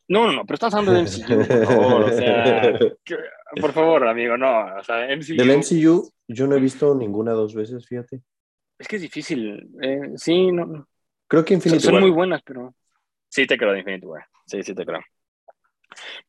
no, 0.08 0.26
no, 0.26 0.34
no, 0.34 0.46
pero 0.46 0.56
estás 0.56 0.74
hablando 0.74 0.94
de 0.94 1.04
MCU, 1.04 1.48
por 1.48 1.66
favor, 1.68 2.02
o 2.02 2.10
sea, 2.12 2.80
por 3.62 3.72
favor, 3.74 4.08
amigo, 4.08 4.38
no, 4.38 4.76
o 4.76 4.84
sea, 4.84 5.06
MCU... 5.16 5.36
Del 5.36 5.58
MCU 5.60 6.12
yo 6.28 6.48
no 6.48 6.56
he 6.56 6.60
visto 6.60 6.96
ninguna 6.96 7.32
dos 7.34 7.54
veces, 7.54 7.88
fíjate. 7.88 8.24
Es 8.80 8.88
que 8.88 8.96
es 8.96 9.02
difícil. 9.02 9.70
Eh, 9.82 10.14
sí, 10.16 10.52
no. 10.52 10.88
Creo 11.28 11.44
que 11.44 11.54
Infinity 11.54 11.84
Son, 11.84 11.94
son 11.96 12.02
muy 12.02 12.12
buenas, 12.12 12.42
pero. 12.44 12.74
Sí, 13.28 13.46
te 13.46 13.58
creo 13.58 13.74
de 13.74 13.80
Infinity 13.80 14.06
War. 14.06 14.26
Sí, 14.46 14.64
sí, 14.64 14.74
te 14.74 14.86
creo. 14.86 15.02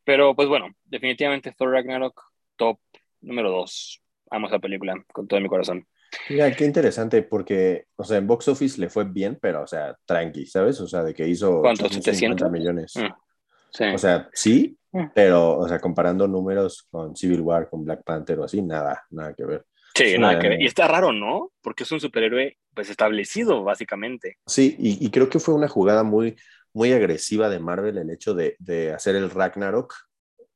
Pero 0.05 0.35
pues 0.35 0.49
bueno, 0.49 0.69
definitivamente 0.85 1.55
Thor 1.57 1.71
Ragnarok, 1.71 2.21
top 2.57 2.79
número 3.21 3.51
dos. 3.51 4.03
Amo 4.31 4.47
esa 4.47 4.59
película 4.59 4.95
con 5.13 5.27
todo 5.27 5.41
mi 5.41 5.49
corazón. 5.49 5.87
Mira, 6.29 6.51
qué 6.53 6.65
interesante, 6.65 7.23
porque, 7.23 7.87
o 7.97 8.05
sea, 8.05 8.19
en 8.19 8.27
box 8.27 8.49
office 8.49 8.81
le 8.81 8.89
fue 8.89 9.05
bien, 9.05 9.39
pero, 9.41 9.63
o 9.63 9.67
sea, 9.67 9.97
tranqui, 10.05 10.47
¿sabes? 10.47 10.81
O 10.81 10.89
sea, 10.89 11.03
de 11.03 11.15
que 11.15 11.27
hizo. 11.27 11.61
¿Cuántos? 11.61 11.93
¿700 11.93 12.51
millones? 12.51 12.95
Mm, 12.97 13.13
sí. 13.73 13.85
O 13.95 13.99
sea, 13.99 14.29
sí, 14.33 14.79
mm. 14.93 15.07
pero, 15.15 15.59
o 15.59 15.69
sea, 15.69 15.79
comparando 15.79 16.27
números 16.27 16.87
con 16.91 17.17
Civil 17.17 17.41
War, 17.41 17.69
con 17.69 17.85
Black 17.85 18.03
Panther 18.05 18.39
o 18.41 18.45
así, 18.45 18.63
nada, 18.63 19.05
nada 19.11 19.35
que 19.35 19.45
ver. 19.45 19.67
Sí, 19.95 20.17
nada 20.19 20.39
que 20.39 20.49
ver. 20.49 20.61
Y 20.61 20.67
está 20.67 20.87
raro, 20.87 21.13
¿no? 21.13 21.53
Porque 21.61 21.83
es 21.83 21.93
un 21.93 22.01
superhéroe 22.01 22.57
pues 22.75 22.91
establecido, 22.91 23.65
básicamente. 23.65 24.39
Sí, 24.47 24.77
y, 24.79 25.11
creo 25.11 25.29
que 25.29 25.41
fue 25.41 25.55
una 25.55 25.69
jugada 25.69 26.05
muy, 26.05 26.37
muy 26.73 26.93
agresiva 26.93 27.49
de 27.49 27.59
Marvel 27.59 27.99
el 27.99 28.11
hecho 28.11 28.35
de, 28.35 28.57
de 28.61 28.93
hacer 28.93 29.17
el 29.17 29.31
Ragnarok 29.31 29.95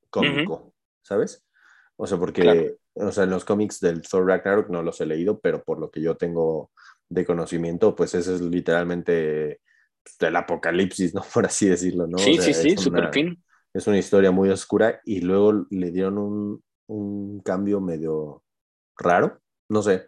cómico, 0.08 0.72
¿sabes? 1.02 1.44
O 1.96 2.06
sea, 2.06 2.18
porque, 2.18 2.76
o 2.94 3.12
sea, 3.12 3.24
en 3.24 3.30
los 3.30 3.44
cómics 3.44 3.80
del 3.80 4.02
Thor 4.02 4.26
Ragnarok 4.26 4.68
no 4.70 4.82
los 4.82 5.00
he 5.00 5.06
leído, 5.06 5.40
pero 5.40 5.62
por 5.62 5.78
lo 5.78 5.90
que 5.90 6.00
yo 6.00 6.16
tengo 6.16 6.70
de 7.08 7.24
conocimiento, 7.24 7.94
pues 7.94 8.14
ese 8.14 8.34
es 8.34 8.40
literalmente 8.40 9.60
pues, 10.02 10.16
el 10.28 10.36
apocalipsis, 10.36 11.14
¿no? 11.14 11.22
Por 11.34 11.46
así 11.46 11.68
decirlo, 11.68 12.06
¿no? 12.06 12.18
Sí, 12.18 12.38
sí, 12.38 12.54
sí, 12.54 12.76
súper 12.76 13.12
fin. 13.12 13.42
Es 13.72 13.86
una 13.86 13.98
historia 13.98 14.30
muy 14.30 14.50
oscura 14.50 15.00
y 15.04 15.20
luego 15.20 15.66
le 15.70 15.90
dieron 15.90 16.18
un, 16.18 16.62
un 16.86 17.40
cambio 17.40 17.80
medio 17.80 18.42
raro, 18.96 19.40
no 19.68 19.82
sé. 19.82 20.06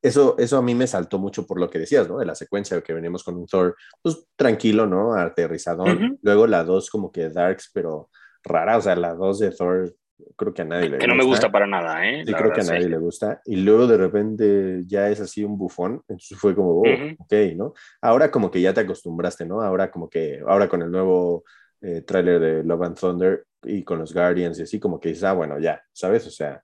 Eso, 0.00 0.36
eso 0.38 0.56
a 0.56 0.62
mí 0.62 0.74
me 0.74 0.86
saltó 0.86 1.18
mucho 1.18 1.46
por 1.46 1.60
lo 1.60 1.68
que 1.68 1.78
decías, 1.78 2.08
¿no? 2.08 2.18
De 2.18 2.26
la 2.26 2.34
secuencia 2.34 2.80
que 2.80 2.94
venimos 2.94 3.24
con 3.24 3.36
un 3.36 3.46
Thor, 3.46 3.76
pues 4.00 4.26
tranquilo, 4.36 4.86
¿no? 4.86 5.14
Aterrizador. 5.14 5.98
Luego 6.22 6.46
la 6.46 6.64
2 6.64 6.90
como 6.90 7.10
que 7.10 7.28
darks, 7.28 7.70
pero 7.74 8.08
rara, 8.42 8.78
o 8.78 8.80
sea, 8.80 8.96
la 8.96 9.14
2 9.14 9.38
de 9.40 9.50
Thor 9.50 9.94
creo 10.36 10.54
que 10.54 10.62
a 10.62 10.64
nadie 10.64 10.84
le 10.84 10.96
gusta. 10.96 10.98
Que 10.98 11.06
no 11.06 11.14
me 11.14 11.24
gusta 11.24 11.50
para 11.50 11.66
nada, 11.66 12.06
¿eh? 12.06 12.24
Sí, 12.26 12.32
creo 12.32 12.52
que 12.52 12.60
a 12.60 12.64
nadie 12.64 12.88
le 12.88 12.98
gusta. 12.98 13.40
Y 13.44 13.56
luego 13.56 13.86
de 13.86 13.96
repente 13.96 14.82
ya 14.86 15.08
es 15.10 15.20
así 15.20 15.44
un 15.44 15.58
bufón, 15.58 16.02
entonces 16.08 16.38
fue 16.38 16.54
como, 16.54 16.80
oh, 16.80 16.84
ok, 17.18 17.32
¿no? 17.56 17.74
Ahora 18.00 18.30
como 18.30 18.50
que 18.50 18.60
ya 18.60 18.72
te 18.72 18.80
acostumbraste, 18.80 19.46
¿no? 19.46 19.60
Ahora 19.60 19.90
como 19.90 20.08
que, 20.08 20.40
ahora 20.46 20.68
con 20.68 20.82
el 20.82 20.90
nuevo 20.90 21.44
eh, 21.80 22.02
tráiler 22.02 22.40
de 22.40 22.64
Love 22.64 22.82
and 22.82 22.98
Thunder 22.98 23.44
y 23.62 23.84
con 23.84 23.98
los 23.98 24.12
Guardians 24.12 24.58
y 24.58 24.62
así 24.62 24.80
como 24.80 24.98
que 24.98 25.10
dices, 25.10 25.24
ah, 25.24 25.32
bueno, 25.32 25.58
ya, 25.58 25.82
¿sabes? 25.92 26.26
O 26.26 26.30
sea, 26.30 26.62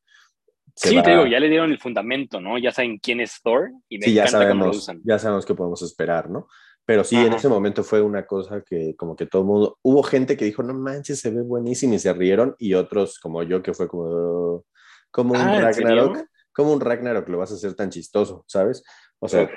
sí, 0.74 1.00
te 1.02 1.10
digo, 1.10 1.26
ya 1.26 1.38
le 1.40 1.48
dieron 1.48 1.70
el 1.70 1.78
fundamento, 1.78 2.40
¿no? 2.40 2.58
Ya 2.58 2.72
saben 2.72 2.98
quién 2.98 3.20
es 3.20 3.40
Thor 3.42 3.70
y 3.88 3.98
me 3.98 4.06
sí, 4.06 4.14
ya 4.14 4.22
encanta 4.22 4.38
sabemos, 4.38 4.52
cómo 4.52 4.72
lo 4.72 4.78
usan. 4.78 5.00
Ya 5.04 5.18
sabemos 5.18 5.46
qué 5.46 5.54
podemos 5.54 5.82
esperar, 5.82 6.30
¿no? 6.30 6.46
Pero 6.92 7.04
sí, 7.04 7.16
en 7.16 7.32
ese 7.32 7.48
momento 7.48 7.82
fue 7.82 8.02
una 8.02 8.26
cosa 8.26 8.62
que 8.62 8.94
como 8.96 9.16
que 9.16 9.24
todo 9.24 9.40
el 9.40 9.48
mundo, 9.48 9.78
hubo 9.80 10.02
gente 10.02 10.36
que 10.36 10.44
dijo, 10.44 10.62
no 10.62 10.74
manches, 10.74 11.20
se 11.20 11.30
ve 11.30 11.40
buenísimo 11.40 11.94
y 11.94 11.98
se 11.98 12.12
rieron 12.12 12.54
y 12.58 12.74
otros 12.74 13.18
como 13.18 13.42
yo 13.42 13.62
que 13.62 13.72
fue 13.72 13.88
como, 13.88 14.66
como 15.10 15.32
un 15.32 15.40
Ah, 15.40 15.56
¿en 15.56 15.62
Ragnarok, 15.62 16.16
serio? 16.16 16.28
como 16.52 16.72
un 16.74 16.80
Ragnarok 16.82 17.26
lo 17.30 17.38
vas 17.38 17.50
a 17.50 17.54
hacer 17.54 17.72
tan 17.72 17.88
chistoso, 17.88 18.44
¿sabes? 18.46 18.84
O 19.20 19.26
sea, 19.26 19.48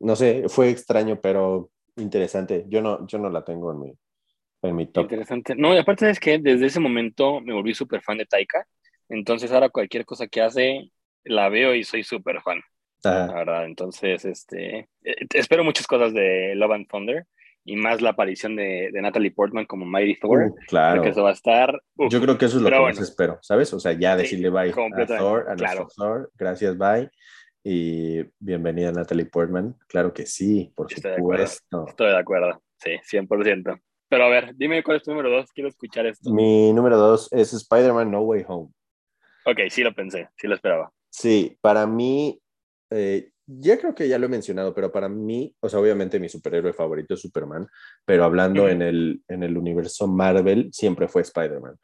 no 0.00 0.16
sé, 0.16 0.48
fue 0.48 0.70
extraño, 0.70 1.20
pero 1.20 1.70
interesante. 1.94 2.64
Yo 2.68 2.82
no, 2.82 3.06
yo 3.06 3.18
no 3.18 3.30
la 3.30 3.44
tengo 3.44 3.70
en 3.70 3.78
mi, 3.78 3.92
en 4.62 4.74
mi 4.74 4.86
top. 4.86 5.04
Interesante. 5.04 5.54
No, 5.54 5.72
y 5.72 5.78
aparte 5.78 6.10
es 6.10 6.18
que 6.18 6.40
desde 6.40 6.66
ese 6.66 6.80
momento 6.80 7.40
me 7.40 7.52
volví 7.52 7.72
súper 7.72 8.02
fan 8.02 8.18
de 8.18 8.26
Taika. 8.26 8.66
Entonces 9.08 9.52
ahora 9.52 9.68
cualquier 9.68 10.04
cosa 10.04 10.26
que 10.26 10.42
hace, 10.42 10.90
la 11.22 11.48
veo 11.50 11.72
y 11.72 11.84
soy 11.84 12.02
súper 12.02 12.40
fan, 12.42 12.60
la 13.04 13.24
Ajá. 13.24 13.34
verdad. 13.34 13.64
Entonces, 13.64 14.24
este, 14.24 14.88
eh, 15.04 15.16
espero 15.34 15.64
muchas 15.64 15.86
cosas 15.86 16.12
de 16.12 16.54
Love 16.56 16.72
and 16.72 16.88
Thunder 16.88 17.26
y 17.64 17.76
más 17.76 18.00
la 18.00 18.10
aparición 18.10 18.56
de, 18.56 18.90
de 18.92 19.02
Natalie 19.02 19.30
Portman 19.30 19.66
como 19.66 19.84
Mighty 19.86 20.18
Thor. 20.18 20.44
Uh, 20.50 20.54
claro. 20.66 20.92
Creo 20.92 21.02
que 21.04 21.08
eso 21.10 21.22
va 21.22 21.30
a 21.30 21.34
estar... 21.34 21.80
uf. 21.96 22.12
Yo 22.12 22.20
creo 22.20 22.38
que 22.38 22.46
eso 22.46 22.56
es 22.56 22.62
lo 22.62 22.70
que 22.70 22.78
bueno. 22.78 22.88
más 22.98 23.00
espero, 23.00 23.38
¿sabes? 23.42 23.72
O 23.74 23.80
sea, 23.80 23.92
ya 23.92 24.16
Sí, 24.16 24.22
decirle 24.22 24.50
bye 24.50 24.70
a 24.70 25.06
Thor, 25.06 25.50
a 25.50 25.54
claro. 25.54 25.88
Thor, 25.94 26.30
gracias, 26.36 26.76
bye. 26.76 27.10
Y 27.62 28.22
bienvenida 28.38 28.90
Natalie 28.90 29.26
Portman. 29.26 29.76
Claro 29.86 30.14
que 30.14 30.24
sí, 30.24 30.72
por 30.74 30.90
Estoy 30.90 31.10
de 31.10 31.16
supuesto. 31.18 31.84
Estoy 31.88 32.08
de 32.08 32.18
acuerdo. 32.18 32.62
Sí, 32.78 32.92
100%. 33.10 33.80
Pero 34.08 34.24
a 34.24 34.28
ver, 34.28 34.56
dime 34.56 34.82
cuál 34.82 34.96
es 34.96 35.02
tu 35.02 35.10
número 35.10 35.30
dos. 35.30 35.52
Quiero 35.52 35.68
escuchar 35.68 36.06
esto. 36.06 36.32
Mi 36.32 36.72
número 36.72 36.96
dos 36.96 37.28
es 37.32 37.52
Spider-Man 37.52 38.10
No 38.10 38.22
Way 38.22 38.44
Home. 38.48 38.70
Ok, 39.44 39.58
sí 39.68 39.82
lo 39.82 39.94
pensé, 39.94 40.28
sí 40.36 40.48
lo 40.48 40.54
esperaba. 40.54 40.90
Sí, 41.10 41.56
para 41.60 41.86
mí, 41.86 42.40
eh, 42.90 43.30
ya 43.46 43.78
creo 43.78 43.94
que 43.94 44.08
ya 44.08 44.18
lo 44.18 44.26
he 44.26 44.28
mencionado, 44.28 44.74
pero 44.74 44.92
para 44.92 45.08
mí, 45.08 45.54
o 45.60 45.68
sea, 45.68 45.80
obviamente 45.80 46.20
mi 46.20 46.28
superhéroe 46.28 46.72
favorito 46.72 47.14
es 47.14 47.20
Superman, 47.20 47.66
pero 48.04 48.24
hablando 48.24 48.68
en, 48.68 48.82
el, 48.82 49.22
en 49.28 49.42
el 49.42 49.56
universo 49.56 50.06
Marvel, 50.06 50.70
siempre 50.72 51.08
fue 51.08 51.22
Spider-Man. 51.22 51.76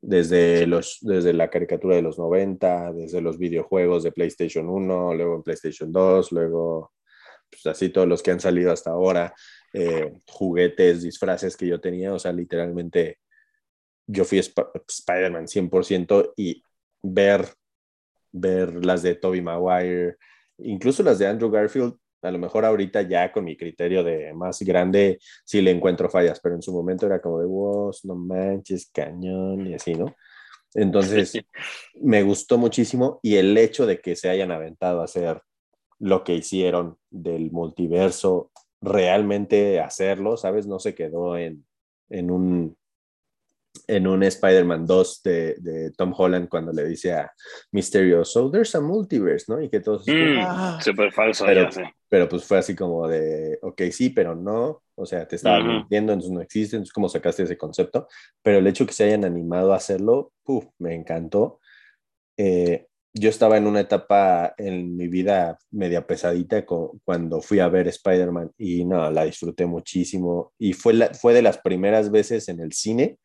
Desde, 0.00 0.64
los, 0.68 0.98
desde 1.00 1.32
la 1.32 1.50
caricatura 1.50 1.96
de 1.96 2.02
los 2.02 2.18
90, 2.20 2.92
desde 2.92 3.20
los 3.20 3.36
videojuegos 3.36 4.04
de 4.04 4.12
PlayStation 4.12 4.68
1, 4.68 5.14
luego 5.14 5.34
en 5.36 5.42
PlayStation 5.42 5.90
2, 5.90 6.30
luego 6.30 6.92
pues 7.50 7.66
así 7.66 7.88
todos 7.88 8.06
los 8.06 8.22
que 8.22 8.30
han 8.30 8.38
salido 8.40 8.70
hasta 8.70 8.90
ahora, 8.90 9.34
eh, 9.72 10.12
juguetes, 10.28 11.02
disfraces 11.02 11.56
que 11.56 11.66
yo 11.66 11.80
tenía, 11.80 12.12
o 12.14 12.18
sea, 12.18 12.32
literalmente 12.32 13.18
yo 14.06 14.24
fui 14.24 14.38
Sp- 14.38 14.70
Spider-Man 14.86 15.48
100% 15.48 16.32
y 16.36 16.62
ver, 17.02 17.46
ver 18.32 18.84
las 18.84 19.02
de 19.02 19.14
Tobey 19.16 19.40
Maguire, 19.42 20.16
incluso 20.58 21.02
las 21.02 21.18
de 21.18 21.26
Andrew 21.26 21.50
Garfield, 21.50 21.94
a 22.22 22.30
lo 22.30 22.38
mejor 22.38 22.64
ahorita 22.64 23.02
ya 23.02 23.30
con 23.30 23.44
mi 23.44 23.56
criterio 23.56 24.02
de 24.02 24.32
más 24.34 24.60
grande 24.62 25.18
sí 25.44 25.60
le 25.60 25.70
encuentro 25.70 26.10
fallas, 26.10 26.40
pero 26.40 26.54
en 26.54 26.62
su 26.62 26.72
momento 26.72 27.06
era 27.06 27.20
como 27.20 27.40
de, 27.40 27.46
wow, 27.46 27.92
no 28.04 28.14
manches, 28.16 28.90
cañón 28.92 29.66
y 29.66 29.74
así, 29.74 29.94
¿no? 29.94 30.14
Entonces, 30.74 31.32
me 31.94 32.22
gustó 32.22 32.58
muchísimo 32.58 33.20
y 33.22 33.36
el 33.36 33.56
hecho 33.56 33.86
de 33.86 34.00
que 34.00 34.16
se 34.16 34.28
hayan 34.28 34.50
aventado 34.50 35.00
a 35.00 35.04
hacer 35.04 35.40
lo 35.98 36.24
que 36.24 36.34
hicieron 36.34 36.98
del 37.10 37.50
multiverso, 37.50 38.50
realmente 38.80 39.80
hacerlo, 39.80 40.36
¿sabes? 40.36 40.66
No 40.66 40.78
se 40.78 40.94
quedó 40.94 41.36
en, 41.36 41.66
en 42.10 42.30
un 42.30 42.77
en 43.86 44.06
un 44.06 44.22
Spider-Man 44.22 44.86
2 44.86 45.22
de, 45.22 45.54
de, 45.58 45.90
Tom 45.92 46.12
Holland 46.16 46.48
cuando 46.48 46.72
le 46.72 46.84
dice 46.86 47.12
a 47.12 47.30
Mysterio, 47.72 48.24
so 48.24 48.50
there's 48.50 48.74
a 48.74 48.80
multiverse, 48.80 49.46
¿no? 49.48 49.60
Y 49.62 49.68
que 49.70 49.80
todos... 49.80 50.06
Mm, 50.06 50.38
"Ah". 50.40 50.78
Súper 50.82 51.12
falso, 51.12 51.44
Pero- 51.44 51.62
ya 51.64 51.70
sé. 51.70 51.82
Pero 52.10 52.26
pues 52.26 52.44
fue 52.44 52.56
así 52.56 52.74
como 52.74 53.06
de, 53.06 53.58
ok, 53.60 53.82
sí, 53.92 54.08
pero 54.08 54.34
no, 54.34 54.82
o 54.94 55.04
sea, 55.04 55.28
te 55.28 55.36
estaba 55.36 55.58
Ujú. 55.60 55.68
mintiendo, 55.68 56.12
entonces 56.14 56.32
no 56.32 56.40
existe, 56.40 56.76
entonces 56.76 56.92
cómo 56.92 57.06
sacaste 57.10 57.42
ese 57.42 57.58
concepto, 57.58 58.08
pero 58.42 58.58
el 58.58 58.66
hecho 58.66 58.86
que 58.86 58.94
se 58.94 59.04
hayan 59.04 59.26
animado 59.26 59.74
a 59.74 59.76
hacerlo, 59.76 60.32
puf, 60.42 60.64
me 60.78 60.94
encantó. 60.94 61.60
Eh, 62.38 62.86
yo 63.14 63.30
estaba 63.30 63.56
en 63.56 63.66
una 63.66 63.80
etapa 63.80 64.54
en 64.58 64.96
mi 64.96 65.08
vida 65.08 65.58
media 65.70 66.06
pesadita 66.06 66.64
con- 66.64 66.98
cuando 67.04 67.40
fui 67.40 67.58
a 67.58 67.68
ver 67.68 67.88
Spider-Man 67.88 68.52
y 68.56 68.84
no, 68.84 69.10
la 69.10 69.24
disfruté 69.24 69.66
muchísimo 69.66 70.52
y 70.58 70.72
fue, 70.72 70.94
la, 70.94 71.12
fue 71.14 71.34
de 71.34 71.42
las 71.42 71.58
primeras 71.58 72.10
veces 72.10 72.48
en 72.48 72.60
el 72.60 72.72
cine 72.72 73.18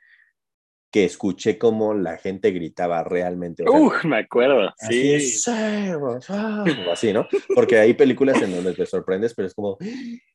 que 0.94 1.06
escuché 1.06 1.58
cómo 1.58 1.96
la 1.96 2.18
gente 2.18 2.52
gritaba 2.52 3.04
realmente. 3.04 3.64
o 3.64 3.72
sea, 3.72 3.80
Uf, 3.82 4.06
me 4.06 4.20
acuerdo. 4.20 4.72
Así 4.80 5.20
Sí. 5.20 5.44
ah, 6.30 6.64
así, 6.94 7.12
¿no? 7.12 7.28
Porque 7.56 7.80
hay 7.80 7.96
películas 7.96 8.40
en 8.44 8.52
donde 8.56 8.76
te 8.76 8.86
sorprendes, 8.86 9.34
pero 9.34 9.48
es 9.48 9.56
como, 9.56 9.80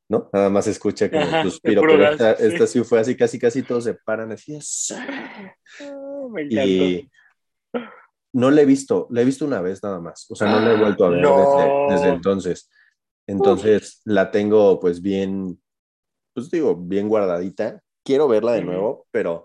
¿no? 0.09 0.29
Nada 0.33 0.51
más 0.51 0.67
escucha 0.67 1.09
como 1.09 1.23
Ajá, 1.23 1.43
un 1.43 1.51
suspiro, 1.53 1.81
pero 1.83 2.11
esta, 2.11 2.37
sí. 2.37 2.43
esta 2.45 2.67
sí 2.67 2.83
fue 2.83 2.99
así, 2.99 3.17
casi, 3.17 3.39
casi 3.39 3.63
todos 3.63 3.85
se 3.85 3.95
paran 3.95 4.33
así. 4.33 4.59
Ah, 5.81 6.27
me 6.29 6.43
encantó. 6.43 6.61
y 6.61 7.11
no 8.33 8.51
la 8.51 8.61
he 8.63 8.67
visto, 8.67 9.07
la 9.11 9.23
he 9.23 9.25
visto 9.25 9.45
una 9.45 9.61
vez 9.61 9.81
nada 9.85 10.01
más, 10.01 10.27
o 10.29 10.35
sea, 10.35 10.49
no 10.51 10.59
la 10.59 10.73
he 10.73 10.77
vuelto 10.77 11.05
a 11.05 11.11
ver 11.11 11.23
no. 11.23 11.37
desde, 11.37 11.95
desde 11.95 12.17
entonces. 12.17 12.69
Entonces, 13.29 14.01
la 14.05 14.33
tengo 14.33 14.81
pues 14.81 15.01
bien, 15.03 15.61
pues 16.35 16.51
digo, 16.51 16.75
bien 16.75 17.09
guardadita. 17.09 17.81
Quiero 18.05 18.27
verla 18.27 18.53
de 18.55 18.63
nuevo, 18.65 19.07
pero 19.13 19.45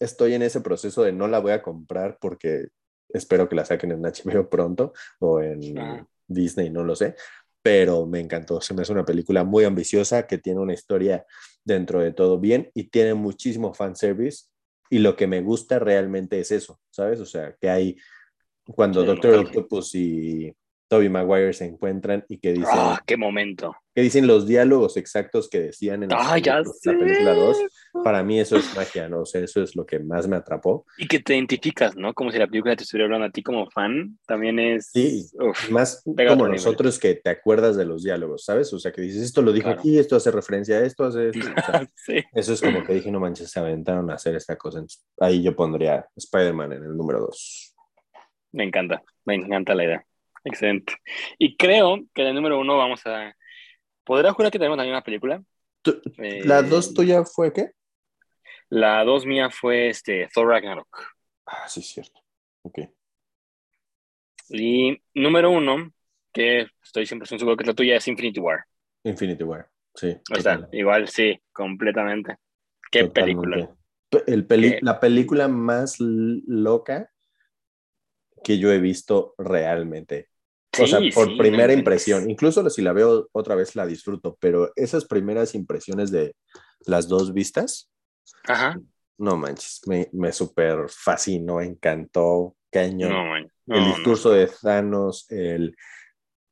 estoy 0.00 0.34
en 0.34 0.42
ese 0.42 0.60
proceso 0.60 1.02
de 1.02 1.12
no 1.12 1.28
la 1.28 1.38
voy 1.38 1.52
a 1.52 1.62
comprar 1.62 2.18
porque 2.20 2.68
espero 3.08 3.48
que 3.48 3.56
la 3.56 3.64
saquen 3.64 3.92
en 3.92 4.02
HBO 4.02 4.48
pronto 4.48 4.92
o 5.20 5.40
en. 5.40 6.06
Disney, 6.28 6.70
no 6.70 6.82
lo 6.82 6.96
sé. 6.96 7.14
Pero 7.62 8.04
me 8.06 8.18
encantó, 8.20 8.60
se 8.60 8.74
me 8.74 8.82
hace 8.82 8.92
una 8.92 9.04
película 9.04 9.44
muy 9.44 9.64
ambiciosa 9.64 10.26
que 10.26 10.38
tiene 10.38 10.58
una 10.60 10.74
historia 10.74 11.24
dentro 11.64 12.00
de 12.00 12.12
todo 12.12 12.38
bien 12.40 12.70
y 12.74 12.88
tiene 12.90 13.14
muchísimo 13.14 13.74
fanservice. 13.74 14.46
Y 14.90 14.98
lo 14.98 15.14
que 15.16 15.26
me 15.28 15.40
gusta 15.40 15.78
realmente 15.78 16.38
es 16.40 16.50
eso, 16.50 16.80
¿sabes? 16.90 17.20
O 17.20 17.26
sea, 17.26 17.54
que 17.60 17.68
hay 17.70 17.96
cuando 18.66 19.02
Sí, 19.02 19.06
Doctor. 19.06 19.34
Octopus 19.36 19.94
y 19.94 20.52
Toby 20.88 21.08
Maguire 21.08 21.52
se 21.52 21.64
encuentran 21.66 22.24
y 22.28 22.38
que 22.38 22.52
dicen, 22.52 22.68
Ah, 22.72 23.00
qué 23.06 23.16
momento. 23.16 23.74
que 23.94 24.02
dicen 24.02 24.26
los 24.26 24.46
diálogos 24.48 24.96
exactos 24.96 25.48
que 25.48 25.60
decían 25.60 26.02
en 26.04 26.10
Ah, 26.12 26.38
ya 26.38 26.60
la 26.60 26.64
película 26.98 27.34
2. 27.34 27.58
Para 28.04 28.22
mí 28.22 28.38
eso 28.38 28.56
es 28.56 28.74
magia, 28.76 29.08
¿no? 29.08 29.20
O 29.22 29.26
sea, 29.26 29.40
eso 29.42 29.62
es 29.62 29.74
lo 29.74 29.84
que 29.84 29.98
más 29.98 30.28
me 30.28 30.36
atrapó. 30.36 30.86
Y 30.96 31.08
que 31.08 31.18
te 31.20 31.34
identificas, 31.34 31.96
¿no? 31.96 32.14
Como 32.14 32.30
si 32.30 32.38
la 32.38 32.46
película 32.46 32.76
te 32.76 32.84
estuviera 32.84 33.06
hablando 33.06 33.26
a 33.26 33.30
ti 33.30 33.42
como 33.42 33.68
fan, 33.70 34.18
también 34.26 34.58
es... 34.58 34.90
Sí. 34.92 35.26
Uf, 35.34 35.70
Más 35.70 36.02
como 36.04 36.16
nivel. 36.44 36.52
nosotros 36.52 36.98
que 36.98 37.14
te 37.16 37.30
acuerdas 37.30 37.76
de 37.76 37.84
los 37.84 38.02
diálogos, 38.04 38.44
¿sabes? 38.44 38.72
O 38.72 38.78
sea, 38.78 38.92
que 38.92 39.00
dices, 39.02 39.22
esto 39.22 39.42
lo 39.42 39.52
dijo 39.52 39.64
Claro. 39.66 39.80
aquí, 39.80 39.98
esto 39.98 40.14
hace 40.16 40.30
referencia 40.30 40.76
a 40.76 40.84
esto, 40.84 41.04
hace 41.04 41.30
esto. 41.30 41.40
O 41.40 41.62
sea, 41.72 41.88
sí. 41.96 42.24
eso 42.34 42.52
es 42.52 42.60
como 42.60 42.84
que 42.84 42.94
dije, 42.94 43.10
no 43.10 43.18
manches, 43.20 43.50
se 43.50 43.58
aventaron 43.58 44.08
a 44.10 44.14
hacer 44.14 44.36
esta 44.36 44.56
cosa. 44.56 44.78
Entonces, 44.78 45.04
ahí 45.18 45.42
yo 45.42 45.56
pondría 45.56 46.06
Spider-Man 46.16 46.72
en 46.74 46.84
el 46.84 46.96
número 46.96 47.20
2. 47.20 47.74
Me 48.52 48.64
encanta, 48.64 49.02
me 49.24 49.34
encanta 49.34 49.74
la 49.74 49.84
idea. 49.84 50.06
Excelente. 50.44 50.94
Y 51.38 51.56
creo 51.56 52.04
que 52.14 52.22
en 52.22 52.28
el 52.28 52.34
número 52.34 52.58
uno 52.60 52.76
vamos 52.76 53.04
a... 53.06 53.34
¿Podrá 54.04 54.32
jurar 54.32 54.52
que 54.52 54.58
tenemos 54.58 54.78
la 54.78 54.84
misma 54.84 55.02
película? 55.02 55.42
Eh, 56.18 56.42
¿La 56.44 56.62
2 56.62 56.94
tuya 56.94 57.24
fue 57.24 57.52
qué? 57.52 57.70
La 58.68 59.04
dos 59.04 59.24
mía 59.26 59.50
fue 59.50 59.88
este, 59.88 60.28
Thor 60.34 60.48
Ragnarok. 60.48 60.88
Ah, 61.46 61.68
sí, 61.68 61.82
cierto. 61.82 62.20
Ok. 62.62 62.80
Y 64.48 64.96
número 65.14 65.50
uno, 65.50 65.92
que 66.32 66.66
estoy 66.82 67.06
100% 67.06 67.38
seguro 67.38 67.56
que 67.56 67.62
es 67.64 67.68
la 67.68 67.74
tuya, 67.74 67.96
es 67.96 68.08
Infinity 68.08 68.40
War. 68.40 68.64
Infinity 69.04 69.44
War. 69.44 69.68
Sí. 69.94 70.16
O 70.36 70.40
sea, 70.40 70.68
igual 70.72 71.08
sí, 71.08 71.40
completamente. 71.52 72.36
Qué 72.90 73.04
Totalmente. 73.04 73.42
película. 73.50 73.76
Pe- 74.10 74.24
El 74.32 74.46
peli- 74.46 74.70
Qué- 74.72 74.78
La 74.82 75.00
película 75.00 75.48
más 75.48 75.96
loca 75.98 77.10
que 78.44 78.58
yo 78.58 78.70
he 78.72 78.78
visto 78.78 79.34
realmente. 79.38 80.28
o 80.78 80.86
sea, 80.86 81.00
por 81.14 81.28
sí, 81.28 81.36
primera 81.38 81.72
impresión. 81.72 82.28
Incluso 82.30 82.68
si 82.68 82.82
la 82.82 82.92
veo 82.92 83.28
otra 83.32 83.54
vez 83.54 83.74
la 83.76 83.86
disfruto, 83.86 84.36
pero 84.38 84.70
esas 84.76 85.06
primeras 85.06 85.54
impresiones 85.54 86.10
de 86.10 86.34
las 86.80 87.08
dos 87.08 87.32
vistas, 87.32 87.90
Ajá. 88.44 88.80
no 89.18 89.36
manches, 89.36 89.80
me, 89.86 90.08
me 90.12 90.32
súper 90.32 90.88
fascinó, 90.88 91.60
encantó, 91.60 92.56
cañón. 92.70 93.10
No, 93.12 93.36
el 93.36 93.84
discurso 93.84 94.30
no. 94.30 94.34
de 94.36 94.48
Thanos, 94.62 95.26
el, 95.30 95.76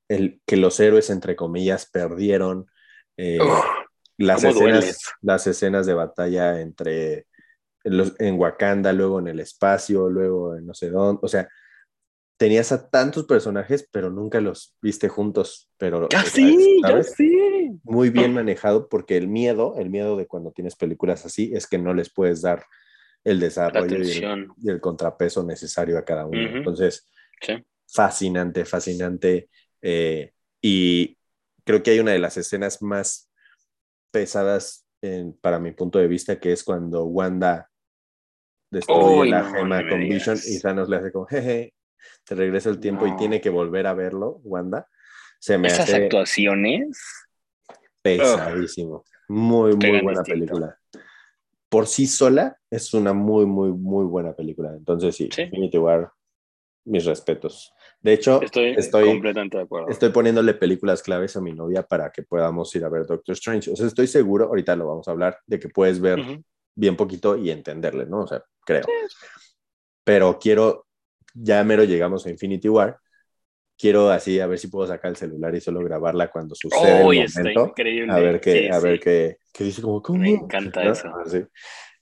el 0.09 0.41
que 0.47 0.57
los 0.57 0.79
héroes, 0.81 1.11
entre 1.11 1.37
comillas, 1.37 1.87
perdieron. 1.91 2.67
eh, 3.17 3.39
las 4.19 4.43
¿Cómo 4.43 4.53
escenas, 4.53 4.85
dueles? 4.85 5.13
las 5.23 5.47
escenas 5.47 5.87
de 5.87 5.95
batalla 5.95 6.61
entre 6.61 7.27
en, 7.85 7.97
los- 7.99 8.19
en 8.21 8.39
Wakanda, 8.39 8.93
luego 8.93 9.21
en 9.21 9.29
el 9.29 9.41
espacio, 9.41 10.09
luego 10.11 10.57
en 10.57 10.67
no 10.67 10.75
sé 10.75 10.91
dónde, 10.91 11.21
o 11.23 11.29
sea, 11.29 11.49
tenías 12.37 12.73
a 12.73 12.89
tantos 12.91 13.25
personajes, 13.25 13.89
pero 13.91 14.11
nunca 14.11 14.41
los 14.41 14.77
viste 14.83 15.09
juntos, 15.09 15.71
pero 15.79 16.09
Ya 16.09 16.25
sí, 16.25 16.81
ya 16.87 17.03
sí. 17.03 17.79
muy 17.85 18.11
bien 18.11 18.33
manejado 18.35 18.89
porque 18.89 19.17
el 19.17 19.29
miedo, 19.29 19.77
el 19.79 19.91
miedo 19.91 20.17
de 20.17 20.27
cuando 20.27 20.53
tienes 20.53 20.77
películas 20.77 21.25
así 21.25 21.53
es 21.55 21.67
que 21.67 21.79
no 21.79 21.95
les 21.95 22.13
puedes 22.13 22.43
dar 22.43 22.65
el 23.23 23.41
desarrollo 23.41 24.03
y 24.03 24.11
el, 24.11 24.49
y 24.59 24.71
el 24.71 24.81
contrapeso 24.81 25.43
necesario 25.45 25.97
a 25.97 26.05
cada 26.05 26.27
uno. 26.27 26.49
Ujú. 26.49 26.57
Entonces, 26.59 27.09
Fascinante, 27.87 28.65
fascinante. 28.65 29.49
Eh, 29.81 30.33
y 30.61 31.17
creo 31.65 31.83
que 31.83 31.93
hay 31.93 32.01
una 32.01 32.13
de 32.13 32.19
las 32.19 32.37
escenas 32.37 32.83
más 32.83 33.31
pesadas 34.11 34.87
para 35.43 35.59
mi 35.59 35.73
punto 35.73 35.99
de 35.99 36.09
vista, 36.09 36.41
que 36.41 36.53
es 36.53 36.65
cuando 36.65 37.05
Wanda 37.05 37.71
destruye 38.71 39.31
la 39.31 39.45
gema 39.45 39.87
con 39.87 40.01
Vision 40.01 40.39
y 40.45 40.59
Thanos 40.61 40.89
le 40.89 40.97
hace 40.97 41.13
como, 41.13 41.27
jeje, 41.27 41.74
te 42.25 42.35
regresa 42.35 42.71
el 42.71 42.81
tiempo 42.81 43.07
y 43.07 43.17
tiene 43.17 43.41
que 43.41 43.51
volver 43.51 43.87
a 43.87 43.95
verlo, 43.95 44.41
Wanda. 44.45 44.89
Se 45.39 45.59
me 45.59 45.69
Esas 45.69 45.93
actuaciones. 45.93 46.99
Pesadísimo. 48.03 49.05
Muy, 49.29 49.75
muy 49.77 50.01
buena 50.01 50.23
película. 50.23 50.79
Por 51.69 51.87
sí 51.87 52.07
sola 52.07 52.59
es 52.71 52.95
una 52.95 53.13
muy, 53.13 53.47
muy, 53.47 53.73
muy 53.73 54.05
buena 54.05 54.35
película. 54.35 54.73
Entonces, 54.77 55.17
sí, 55.17 55.25
Infinity 55.25 55.79
War, 55.79 56.13
mis 56.85 57.05
respetos. 57.05 57.73
De 58.01 58.13
hecho, 58.13 58.43
estoy, 58.43 58.75
estoy, 58.77 59.07
completamente 59.07 59.57
de 59.57 59.65
acuerdo. 59.65 59.89
Estoy 59.89 60.11
poniéndole 60.11 60.55
películas 60.55 61.03
claves 61.03 61.37
a 61.37 61.41
mi 61.41 61.53
novia 61.53 61.83
para 61.83 62.11
que 62.13 62.23
podamos 62.23 62.75
ir 62.77 62.85
a 62.85 62.91
ver 62.91 63.07
Doctor 63.07 63.33
Strange. 63.33 63.73
O 63.73 63.77
sea, 63.77 63.87
estoy 63.87 64.07
seguro, 64.07 64.47
ahorita 64.47 64.77
lo 64.77 64.87
vamos 64.87 65.09
a 65.09 65.11
hablar, 65.11 65.39
de 65.47 65.59
que 65.59 65.69
puedes 65.69 66.01
ver 66.01 66.21
bien 66.75 66.97
poquito 66.97 67.37
y 67.37 67.51
entenderle, 67.51 68.07
¿no? 68.07 68.21
O 68.21 68.27
sea, 68.27 68.45
creo. 68.65 68.85
Pero 70.05 70.39
quiero, 70.39 70.84
ya 71.35 71.63
mero 71.65 71.85
llegamos 71.85 72.25
a 72.27 72.31
Infinity 72.31 72.69
War 72.69 72.99
quiero 73.79 74.11
así 74.11 74.41
a 74.41 74.47
ver 74.47 74.59
si 74.59 74.69
puedo 74.69 74.87
sacar 74.87 75.11
el 75.11 75.17
celular 75.17 75.55
y 75.55 75.61
solo 75.61 75.81
grabarla 75.81 76.29
cuando 76.29 76.55
sucede 76.55 76.99
el 76.99 77.05
momento. 77.05 77.67
increíble. 77.67 78.13
A 78.13 78.19
ver 78.19 78.41
qué, 78.41 78.71
a 78.71 78.79
ver 78.79 79.01
qué, 79.01 79.37
qué, 79.53 79.65
dice 79.65 79.83
como, 79.83 80.03
¿cómo? 80.03 80.21
Me 80.21 80.31
encanta 80.31 80.83
eso. 80.85 81.09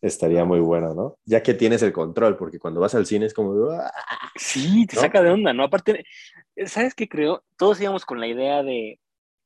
Estaría 0.00 0.44
muy 0.44 0.58
bueno, 0.58 0.94
¿no? 0.94 1.18
Ya 1.24 1.44
que 1.44 1.54
tienes 1.54 1.80
el 1.82 1.92
control, 1.92 2.36
porque 2.36 2.58
cuando 2.58 2.80
vas 2.80 2.94
al 2.96 3.06
cine 3.06 3.26
es 3.26 3.34
como... 3.34 3.70
¡ah! 3.70 3.88
Sí, 4.34 4.84
te 4.84 4.96
saca 4.96 5.22
de 5.22 5.30
onda, 5.30 5.52
¿no? 5.52 5.62
Aparte, 5.62 6.04
¿sabes 6.66 6.94
qué 6.94 7.08
creo? 7.08 7.44
Todos 7.56 7.80
íbamos 7.80 8.04
con 8.04 8.18
la 8.18 8.26
idea 8.26 8.64
de, 8.64 8.98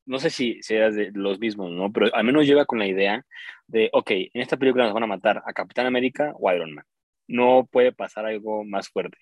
no 0.06 0.18
sé 0.18 0.30
si 0.30 0.62
seas 0.62 0.94
de 0.94 1.10
los 1.12 1.38
mismos, 1.40 1.72
¿no? 1.72 1.92
Pero 1.92 2.14
al 2.14 2.24
menos 2.24 2.46
llega 2.46 2.64
con 2.64 2.78
la 2.78 2.86
idea 2.86 3.26
de, 3.66 3.90
ok, 3.92 4.10
en 4.12 4.40
esta 4.40 4.56
película 4.56 4.84
nos 4.84 4.94
van 4.94 5.02
a 5.02 5.08
matar 5.08 5.42
a 5.44 5.52
Capitán 5.52 5.84
América 5.84 6.32
o 6.38 6.50
Iron 6.50 6.72
Man. 6.72 6.86
No 7.28 7.68
puede 7.70 7.92
pasar 7.92 8.26
algo 8.26 8.64
más 8.64 8.88
fuerte 8.88 9.18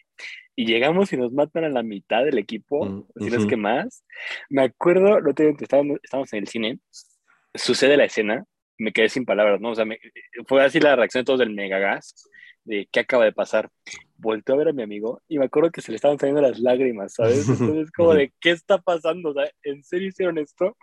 y 0.57 0.67
llegamos 0.67 1.13
y 1.13 1.17
nos 1.17 1.33
matan 1.33 1.65
a 1.65 1.69
la 1.69 1.83
mitad 1.83 2.25
del 2.25 2.39
equipo, 2.39 2.85
mm, 2.85 3.07
si 3.17 3.31
no 3.31 3.39
es 3.39 3.47
que 3.47 3.57
más. 3.57 4.05
Me 4.49 4.63
acuerdo, 4.63 5.21
lo 5.21 5.35
tengo, 5.35 5.57
estábamos, 5.61 5.99
estábamos 6.03 6.33
en 6.33 6.39
el 6.41 6.49
cine, 6.49 6.79
sucede 7.55 7.97
la 7.97 8.05
escena, 8.05 8.45
me 8.79 8.93
quedé 8.93 9.09
sin 9.09 9.25
palabras, 9.25 9.61
¿no? 9.61 9.71
O 9.71 9.75
sea, 9.75 9.85
fue 10.47 10.65
así 10.65 10.81
la 10.81 10.97
reacción 10.97 11.23
de 11.23 11.27
todos 11.27 11.41
del 11.41 11.51
megagas, 11.51 12.29
de 12.65 12.89
qué 12.91 13.01
acaba 13.01 13.25
de 13.25 13.33
pasar. 13.33 13.71
Volteo 14.17 14.55
a 14.55 14.59
ver 14.59 14.69
a 14.69 14.73
mi 14.73 14.83
amigo 14.83 15.21
y 15.29 15.39
me 15.39 15.47
acuerdo 15.47 15.71
que 15.71 15.81
se 15.81 15.93
le 15.93 15.97
estaban 15.97 16.19
saliendo 16.19 16.41
las 16.41 16.59
lágrimas, 16.59 17.15
¿sabes? 17.15 17.47
Entonces, 17.77 17.91
como 17.93 18.15
de, 18.15 18.33
¿qué 18.41 18.51
está 18.51 18.79
pasando? 18.79 19.31
O 19.31 19.35
sea, 19.35 19.51
¿en 19.63 19.83
serio 19.83 20.09
hicieron 20.09 20.39
esto? 20.39 20.77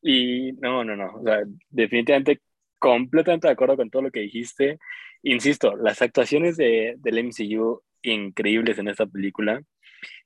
Y 0.00 0.52
no, 0.52 0.84
no, 0.84 0.96
no, 0.96 1.16
o 1.16 1.22
sea, 1.24 1.42
definitivamente 1.68 2.40
completamente 2.78 3.48
de 3.48 3.52
acuerdo 3.52 3.76
con 3.76 3.90
todo 3.90 4.02
lo 4.02 4.10
que 4.10 4.20
dijiste. 4.20 4.78
Insisto, 5.22 5.76
las 5.76 6.00
actuaciones 6.02 6.56
de, 6.56 6.94
del 6.98 7.24
MCU 7.24 7.82
increíbles 8.02 8.78
en 8.78 8.88
esta 8.88 9.06
película. 9.06 9.62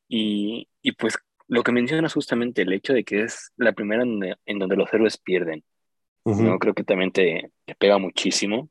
Y, 0.09 0.69
y, 0.83 0.93
pues 0.93 1.17
lo 1.49 1.63
que 1.63 1.73
mencionas 1.73 2.15
justamente, 2.15 2.63
el 2.63 2.73
hecho 2.73 2.93
de 2.93 3.05
que 3.05 3.23
es 3.23 3.53
la 3.57 3.73
primera 3.73 4.03
en, 4.03 4.59
donde 4.59 4.77
los 4.77 4.93
héroes 4.93 5.19
pierden. 5.19 5.65
¿no? 6.25 6.59
Creo 6.59 6.75
que 6.75 6.85
también 6.85 7.11
te, 7.13 7.51
pega 7.79 7.99
muchísimo. 7.99 8.71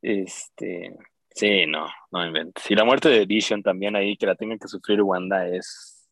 Este, 0.00 0.96
sí, 1.30 1.66
no, 1.66 1.86
no 2.12 2.26
inventes. 2.26 2.70
Y 2.70 2.74
la 2.74 2.84
muerte 2.84 3.08
de 3.08 3.26
Vision 3.26 3.62
también 3.62 3.96
ahí, 3.96 4.16
que 4.16 4.26
la 4.26 4.36
tenga 4.36 4.56
que 4.58 4.68
sufrir 4.68 5.02
Wanda, 5.02 5.48
es... 5.48 6.08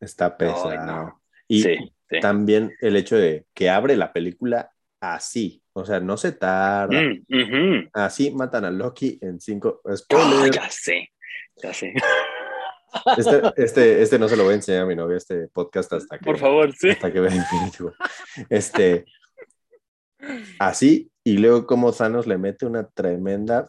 Está 0.00 0.36
pesado. 0.36 1.20
Y 1.48 1.92
también 2.20 2.74
el 2.80 2.96
hecho 2.96 3.16
de 3.16 3.46
que 3.54 3.70
abre 3.70 3.96
la 3.96 4.12
película 4.12 4.72
así, 5.00 5.62
o 5.74 5.84
sea, 5.84 6.00
no 6.00 6.16
se 6.16 6.32
tarda. 6.32 7.00
Mm, 7.28 7.88
así 7.92 8.30
matan 8.30 8.64
a 8.64 8.70
Loki 8.70 9.18
en 9.20 9.40
cinco. 9.40 9.80
Spoiler. 9.94 10.52
ya 10.52 10.70
sé. 10.70 11.10
Ya 11.62 11.74
sé. 11.74 11.92
Este, 13.16 13.42
este, 13.56 14.02
este, 14.02 14.18
no 14.18 14.28
se 14.28 14.36
lo 14.36 14.44
voy 14.44 14.52
a 14.52 14.56
enseñar 14.56 14.82
a 14.82 14.86
mi 14.86 14.94
novia, 14.94 15.16
este 15.16 15.48
podcast 15.48 15.92
hasta 15.92 16.18
que. 16.18 16.24
Por 16.24 16.38
favor, 16.38 16.72
sí. 16.74 16.90
Hasta 16.90 17.12
que 17.12 17.20
vea 17.20 17.34
Infinity 17.34 17.84
Este. 18.48 19.04
Así, 20.58 21.10
y 21.24 21.38
luego 21.38 21.66
como 21.66 21.92
Thanos 21.92 22.26
le 22.26 22.38
mete 22.38 22.66
una 22.66 22.88
tremenda 22.88 23.68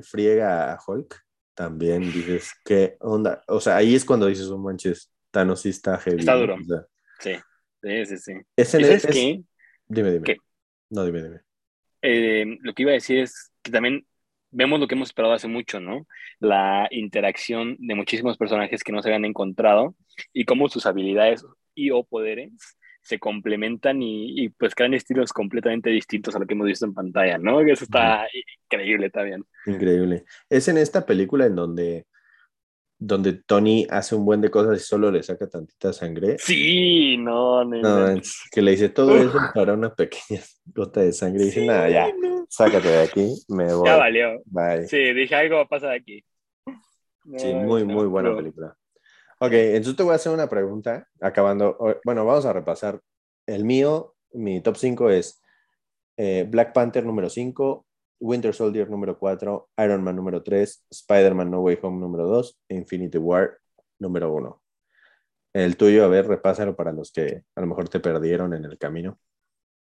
friega 0.00 0.72
a 0.72 0.78
Hulk, 0.84 1.24
también 1.54 2.02
dices, 2.12 2.52
¿qué 2.64 2.96
onda? 3.00 3.42
O 3.46 3.60
sea, 3.60 3.76
ahí 3.76 3.94
es 3.94 4.04
cuando 4.04 4.26
dices, 4.26 4.48
un 4.48 4.60
oh, 4.60 4.64
manches, 4.64 5.10
Thanos 5.30 5.60
sí 5.60 5.70
está 5.70 5.96
heavy. 5.98 6.18
Está 6.18 6.34
duro. 6.34 6.56
sí, 7.20 7.34
sí, 7.82 8.06
sí, 8.06 8.18
sí. 8.18 8.32
¿Es 8.56 8.74
es, 8.74 9.06
Dime, 9.88 10.10
dime. 10.10 10.36
No, 10.90 11.04
dime, 11.04 11.22
dime. 11.22 11.40
Eh, 12.02 12.58
lo 12.60 12.74
que 12.74 12.82
iba 12.82 12.92
a 12.92 12.94
decir 12.94 13.18
es 13.18 13.52
que 13.62 13.70
también 13.70 14.06
vemos 14.50 14.80
lo 14.80 14.86
que 14.86 14.94
hemos 14.94 15.08
esperado 15.08 15.34
hace 15.34 15.48
mucho, 15.48 15.80
¿no? 15.80 16.06
La 16.38 16.88
interacción 16.90 17.76
de 17.78 17.94
muchísimos 17.94 18.36
personajes 18.36 18.82
que 18.82 18.92
no 18.92 19.02
se 19.02 19.08
habían 19.08 19.24
encontrado 19.24 19.94
y 20.32 20.44
cómo 20.44 20.68
sus 20.68 20.86
habilidades 20.86 21.44
y 21.74 21.90
o 21.90 22.04
poderes 22.04 22.52
se 23.02 23.18
complementan 23.20 24.02
y, 24.02 24.48
pues 24.50 24.74
crean 24.74 24.94
estilos 24.94 25.32
completamente 25.32 25.90
distintos 25.90 26.34
a 26.34 26.40
lo 26.40 26.46
que 26.46 26.54
hemos 26.54 26.66
visto 26.66 26.86
en 26.86 26.94
pantalla, 26.94 27.38
¿no? 27.38 27.60
Eso 27.60 27.84
está 27.84 28.26
increíble 28.64 29.10
también. 29.10 29.44
Increíble. 29.64 30.24
Es 30.50 30.66
en 30.66 30.76
esta 30.76 31.06
película 31.06 31.46
en 31.46 31.54
donde 31.54 32.06
donde 32.98 33.34
Tony 33.34 33.86
hace 33.90 34.14
un 34.14 34.24
buen 34.24 34.40
de 34.40 34.50
cosas 34.50 34.80
y 34.80 34.84
solo 34.84 35.10
le 35.10 35.22
saca 35.22 35.48
tantita 35.48 35.92
sangre. 35.92 36.36
Sí, 36.38 37.16
no, 37.18 37.64
no. 37.64 38.20
que 38.50 38.62
le 38.62 38.70
dice 38.70 38.88
todo 38.88 39.16
eso 39.16 39.38
para 39.54 39.74
una 39.74 39.94
pequeña 39.94 40.40
gota 40.64 41.00
de 41.00 41.12
sangre 41.12 41.42
y 41.42 41.46
dice, 41.46 41.66
nada, 41.66 41.88
ya, 41.88 42.08
sácate 42.48 42.88
de 42.88 43.02
aquí, 43.02 43.34
me 43.48 43.72
voy. 43.74 43.86
Ya 43.86 43.96
valió. 43.96 44.40
Bye. 44.46 44.88
Sí, 44.88 45.12
dije, 45.12 45.34
algo 45.34 45.56
va 45.56 45.62
a 45.62 45.68
pasar 45.68 45.92
aquí. 45.92 46.24
sí, 47.36 47.54
muy, 47.54 47.84
muy 47.84 48.06
buena 48.06 48.34
película. 48.34 48.74
Ok, 49.38 49.52
entonces 49.52 49.96
te 49.96 50.02
voy 50.02 50.12
a 50.12 50.16
hacer 50.16 50.32
una 50.32 50.48
pregunta, 50.48 51.08
acabando, 51.20 51.76
bueno, 52.04 52.24
vamos 52.24 52.46
a 52.46 52.52
repasar. 52.54 53.00
El 53.46 53.64
mío, 53.64 54.14
mi 54.32 54.60
top 54.62 54.76
5 54.76 55.10
es 55.10 55.42
eh, 56.16 56.46
Black 56.48 56.72
Panther 56.72 57.04
número 57.04 57.28
5, 57.28 57.85
Winter 58.20 58.54
Soldier 58.54 58.88
número 58.88 59.18
4, 59.18 59.70
Iron 59.78 60.02
Man 60.02 60.16
número 60.16 60.42
3, 60.42 60.86
Spider-Man 60.90 61.50
No 61.50 61.60
Way 61.60 61.78
Home 61.82 62.00
número 62.00 62.26
2, 62.26 62.58
Infinity 62.70 63.18
War 63.18 63.58
número 63.98 64.32
1. 64.32 64.62
El 65.54 65.76
tuyo, 65.76 66.04
a 66.04 66.08
ver, 66.08 66.26
repásalo 66.26 66.76
para 66.76 66.92
los 66.92 67.12
que 67.12 67.42
a 67.54 67.60
lo 67.60 67.66
mejor 67.66 67.88
te 67.88 68.00
perdieron 68.00 68.52
en 68.52 68.64
el 68.64 68.76
camino. 68.78 69.18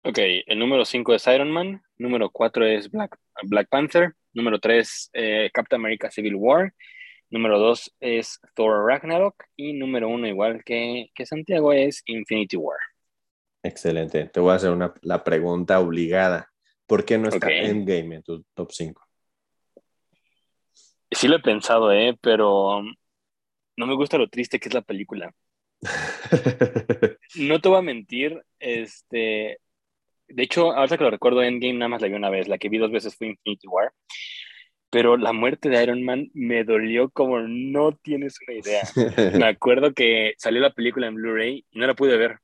Ok, 0.04 0.18
el 0.46 0.58
número 0.58 0.84
5 0.84 1.14
es 1.14 1.26
Iron 1.28 1.50
Man, 1.50 1.82
número 1.96 2.28
4 2.30 2.66
es 2.66 2.90
Black, 2.90 3.16
Black 3.44 3.68
Panther, 3.70 4.12
número 4.34 4.58
3 4.58 5.10
eh, 5.14 5.50
Captain 5.52 5.80
America 5.80 6.10
Civil 6.10 6.34
War, 6.34 6.74
número 7.30 7.58
2 7.58 7.96
es 8.00 8.38
Thor 8.54 8.86
Ragnarok 8.86 9.34
y 9.56 9.72
número 9.72 10.08
1 10.08 10.26
igual 10.28 10.62
que, 10.62 11.08
que 11.14 11.24
Santiago 11.24 11.72
es 11.72 12.02
Infinity 12.04 12.56
War. 12.56 12.78
Excelente, 13.62 14.26
te 14.26 14.40
voy 14.40 14.52
a 14.52 14.56
hacer 14.56 14.70
una, 14.70 14.92
la 15.00 15.24
pregunta 15.24 15.80
obligada. 15.80 16.52
¿Por 16.86 17.04
qué 17.04 17.18
no 17.18 17.28
está 17.28 17.50
Endgame 17.50 18.16
en 18.16 18.22
tu 18.22 18.44
top 18.54 18.70
5? 18.70 19.02
Sí 21.10 21.28
lo 21.28 21.36
he 21.36 21.40
pensado, 21.40 21.92
¿eh? 21.92 22.16
pero 22.20 22.78
um, 22.78 22.94
no 23.76 23.86
me 23.86 23.94
gusta 23.94 24.18
lo 24.18 24.28
triste 24.28 24.58
que 24.58 24.68
es 24.68 24.74
la 24.74 24.82
película. 24.82 25.32
no 27.36 27.60
te 27.60 27.68
voy 27.68 27.78
a 27.78 27.82
mentir, 27.82 28.42
este, 28.58 29.58
de 30.28 30.42
hecho, 30.42 30.72
ahora 30.72 30.96
que 30.96 31.04
lo 31.04 31.10
recuerdo, 31.10 31.42
Endgame 31.42 31.74
nada 31.74 31.88
más 31.88 32.02
la 32.02 32.08
vi 32.08 32.14
una 32.14 32.30
vez, 32.30 32.48
la 32.48 32.58
que 32.58 32.68
vi 32.68 32.78
dos 32.78 32.90
veces 32.90 33.16
fue 33.16 33.28
Infinity 33.28 33.66
War, 33.66 33.92
pero 34.90 35.16
la 35.16 35.32
muerte 35.32 35.68
de 35.68 35.82
Iron 35.82 36.02
Man 36.02 36.30
me 36.34 36.64
dolió 36.64 37.10
como 37.10 37.40
no 37.40 37.92
tienes 37.96 38.38
una 38.46 38.58
idea. 38.58 38.82
me 39.44 39.46
acuerdo 39.46 39.92
que 39.92 40.34
salió 40.38 40.60
la 40.60 40.72
película 40.72 41.06
en 41.06 41.14
Blu-ray 41.14 41.66
y 41.70 41.78
no 41.78 41.86
la 41.86 41.94
pude 41.94 42.16
ver, 42.16 42.38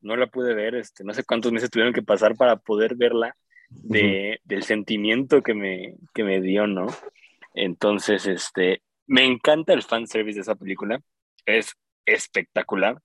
no 0.00 0.16
la 0.16 0.26
pude 0.26 0.54
ver, 0.54 0.74
este, 0.74 1.04
no 1.04 1.14
sé 1.14 1.24
cuántos 1.24 1.52
meses 1.52 1.70
tuvieron 1.70 1.94
que 1.94 2.02
pasar 2.02 2.36
para 2.36 2.56
poder 2.56 2.94
verla 2.96 3.36
de, 3.82 4.40
del 4.44 4.62
sentimiento 4.62 5.42
que 5.42 5.54
me, 5.54 5.96
que 6.14 6.24
me 6.24 6.40
dio, 6.40 6.66
¿no? 6.66 6.86
Entonces, 7.54 8.26
este, 8.26 8.82
me 9.06 9.24
encanta 9.24 9.72
el 9.72 9.82
fanservice 9.82 10.36
de 10.36 10.42
esa 10.42 10.54
película, 10.54 11.00
es 11.46 11.74
espectacular, 12.06 12.98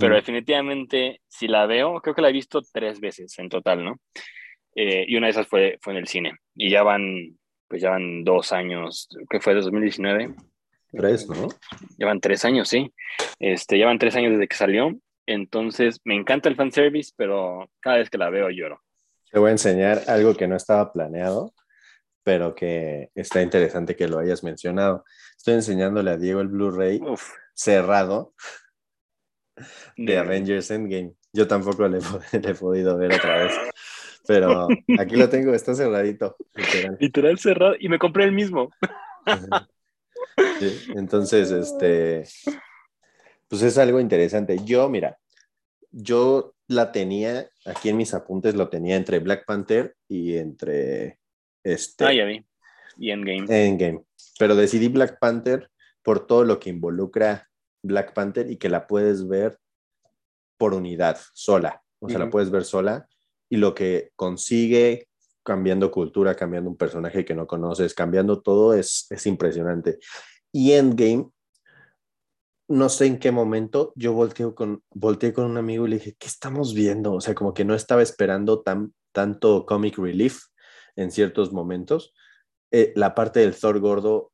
pero 0.00 0.14
definitivamente 0.14 1.20
si 1.28 1.48
la 1.48 1.66
veo, 1.66 2.00
creo 2.00 2.14
que 2.14 2.22
la 2.22 2.30
he 2.30 2.32
visto 2.32 2.62
tres 2.72 3.00
veces 3.00 3.38
en 3.38 3.48
total, 3.48 3.84
¿no? 3.84 4.00
Eh, 4.74 5.04
y 5.06 5.16
una 5.16 5.26
de 5.26 5.32
esas 5.32 5.46
fue, 5.46 5.78
fue 5.82 5.92
en 5.92 5.98
el 5.98 6.06
cine, 6.06 6.32
y 6.54 6.70
ya 6.70 6.82
van, 6.82 7.36
pues 7.68 7.82
ya 7.82 7.90
van 7.90 8.24
dos 8.24 8.52
años, 8.52 9.08
que 9.28 9.40
fue 9.40 9.54
de 9.54 9.60
2019. 9.60 10.34
Tres, 10.92 11.28
¿no? 11.28 11.48
Llevan 11.96 12.20
tres 12.20 12.44
años, 12.44 12.68
sí. 12.68 12.92
Este, 13.38 13.78
llevan 13.78 13.98
tres 13.98 14.14
años 14.14 14.32
desde 14.32 14.46
que 14.46 14.56
salió. 14.56 14.94
Entonces, 15.24 16.00
me 16.04 16.14
encanta 16.14 16.50
el 16.50 16.56
fanservice, 16.56 17.12
pero 17.16 17.70
cada 17.80 17.96
vez 17.96 18.10
que 18.10 18.18
la 18.18 18.28
veo 18.28 18.50
lloro. 18.50 18.82
Te 19.32 19.38
voy 19.38 19.48
a 19.48 19.52
enseñar 19.52 20.02
algo 20.08 20.34
que 20.34 20.46
no 20.46 20.56
estaba 20.56 20.92
planeado, 20.92 21.54
pero 22.22 22.54
que 22.54 23.10
está 23.14 23.40
interesante 23.40 23.96
que 23.96 24.06
lo 24.06 24.18
hayas 24.18 24.44
mencionado. 24.44 25.04
Estoy 25.38 25.54
enseñándole 25.54 26.10
a 26.10 26.18
Diego 26.18 26.42
el 26.42 26.48
Blu-ray 26.48 27.00
cerrado 27.54 28.34
de 29.96 30.18
Avengers 30.18 30.70
Endgame. 30.70 31.14
Yo 31.32 31.48
tampoco 31.48 31.88
le, 31.88 31.98
he 32.32 32.54
podido 32.54 32.98
ver 32.98 33.14
otra 33.14 33.44
vez. 33.44 33.54
Pero 34.26 34.68
aquí 35.00 35.16
lo 35.16 35.30
tengo, 35.30 35.54
está 35.54 35.74
cerradito. 35.74 36.36
Literal. 37.00 37.38
cerrado. 37.38 37.74
Y 37.80 37.88
me 37.88 37.98
compré 37.98 38.24
el 38.24 38.32
mismo. 38.32 38.70
entonces, 40.94 41.50
este, 41.50 42.24
pues 43.48 43.62
es 43.62 43.78
algo 43.78 43.98
interesante. 43.98 44.58
Yo, 44.62 44.90
mira, 44.90 45.18
yo 45.92 46.54
la 46.66 46.90
tenía, 46.90 47.48
aquí 47.66 47.90
en 47.90 47.96
mis 47.96 48.14
apuntes 48.14 48.54
lo 48.54 48.68
tenía 48.68 48.96
entre 48.96 49.18
Black 49.18 49.44
Panther 49.46 49.94
y 50.08 50.36
entre 50.36 51.18
este. 51.62 52.04
Ah, 52.04 52.12
ya 52.12 52.24
vi. 52.24 52.44
Y 52.96 53.10
Endgame. 53.10 53.46
Endgame. 53.48 54.02
Pero 54.38 54.56
decidí 54.56 54.88
Black 54.88 55.18
Panther 55.20 55.70
por 56.02 56.26
todo 56.26 56.44
lo 56.44 56.58
que 56.58 56.70
involucra 56.70 57.48
Black 57.82 58.14
Panther 58.14 58.50
y 58.50 58.56
que 58.56 58.68
la 58.68 58.86
puedes 58.86 59.28
ver 59.28 59.58
por 60.56 60.74
unidad, 60.74 61.18
sola. 61.32 61.82
O 62.00 62.08
sea, 62.08 62.18
la 62.18 62.30
puedes 62.30 62.50
ver 62.50 62.64
sola 62.64 63.06
y 63.48 63.56
lo 63.56 63.74
que 63.74 64.10
consigue 64.16 65.08
cambiando 65.44 65.90
cultura, 65.90 66.34
cambiando 66.34 66.70
un 66.70 66.76
personaje 66.76 67.24
que 67.24 67.34
no 67.34 67.46
conoces, 67.46 67.94
cambiando 67.94 68.40
todo, 68.40 68.74
es, 68.74 69.06
es 69.10 69.26
impresionante. 69.26 69.98
Y 70.52 70.72
Endgame, 70.72 71.28
no 72.72 72.88
sé 72.88 73.04
en 73.06 73.18
qué 73.18 73.30
momento, 73.30 73.92
yo 73.96 74.14
volteé 74.14 74.54
con, 74.54 74.82
volteé 74.94 75.34
con 75.34 75.44
un 75.44 75.58
amigo 75.58 75.86
y 75.86 75.90
le 75.90 75.96
dije, 75.96 76.16
¿qué 76.18 76.26
estamos 76.26 76.72
viendo? 76.74 77.12
O 77.12 77.20
sea, 77.20 77.34
como 77.34 77.52
que 77.52 77.66
no 77.66 77.74
estaba 77.74 78.00
esperando 78.00 78.62
tan, 78.62 78.94
tanto 79.12 79.66
comic 79.66 79.98
relief 79.98 80.44
en 80.96 81.10
ciertos 81.10 81.52
momentos. 81.52 82.14
Eh, 82.70 82.94
la 82.96 83.14
parte 83.14 83.40
del 83.40 83.54
Thor 83.54 83.78
gordo 83.78 84.32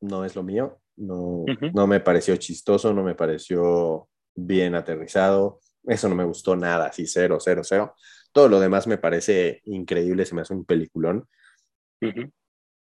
no 0.00 0.24
es 0.24 0.34
lo 0.34 0.42
mío, 0.42 0.80
no, 0.96 1.44
no 1.72 1.86
me 1.86 2.00
pareció 2.00 2.36
chistoso, 2.36 2.92
no 2.92 3.04
me 3.04 3.14
pareció 3.14 4.08
bien 4.34 4.74
aterrizado, 4.74 5.60
eso 5.84 6.08
no 6.08 6.16
me 6.16 6.24
gustó 6.24 6.56
nada, 6.56 6.86
así 6.86 7.06
cero, 7.06 7.38
cero, 7.40 7.62
cero. 7.62 7.94
Todo 8.32 8.48
lo 8.48 8.58
demás 8.58 8.88
me 8.88 8.98
parece 8.98 9.60
increíble, 9.66 10.26
se 10.26 10.34
me 10.34 10.42
hace 10.42 10.54
un 10.54 10.64
peliculón. 10.64 11.28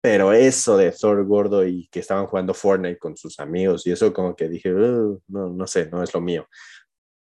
Pero 0.02 0.32
eso 0.32 0.78
de 0.78 0.91
Thor 0.91 1.26
gordo 1.26 1.66
y 1.66 1.88
que 1.89 2.00
estaban 2.00 2.28
jugando 2.28 2.54
Fortnite 2.54 3.00
con 3.00 3.18
sus 3.18 3.39
amigos 3.39 3.86
y 3.88 3.91
eso 3.91 4.14
como 4.14 4.36
que 4.36 4.48
dije, 4.48 4.70
no, 4.70 5.20
no 5.28 5.68
sé, 5.68 5.89
no 5.89 6.04
es 6.04 6.14
lo 6.14 6.22
mío. 6.22 6.48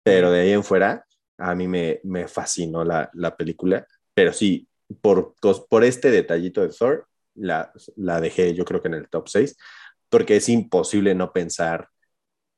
Pero 0.04 0.32
de 0.32 0.42
ahí 0.42 0.52
en 0.52 0.64
fuera, 0.64 1.06
a 1.38 1.56
mí 1.56 1.68
me, 1.68 2.00
me 2.04 2.28
fascinó 2.28 2.84
la, 2.84 3.10
la 3.14 3.36
película. 3.36 3.86
Pero 4.14 4.34
sí, 4.34 4.68
por, 5.02 5.36
por 5.70 5.84
este 5.84 6.12
detallito 6.12 6.62
de 6.62 6.70
Thor, 6.70 7.08
la, 7.36 7.72
la 7.96 8.22
dejé 8.22 8.54
yo 8.54 8.66
creo 8.66 8.82
que 8.82 8.88
en 8.88 8.96
el 8.96 9.10
top 9.10 9.28
6, 9.30 9.58
porque 10.10 10.38
es 10.38 10.50
imposible 10.50 11.16
no 11.16 11.32
pensar 11.32 11.88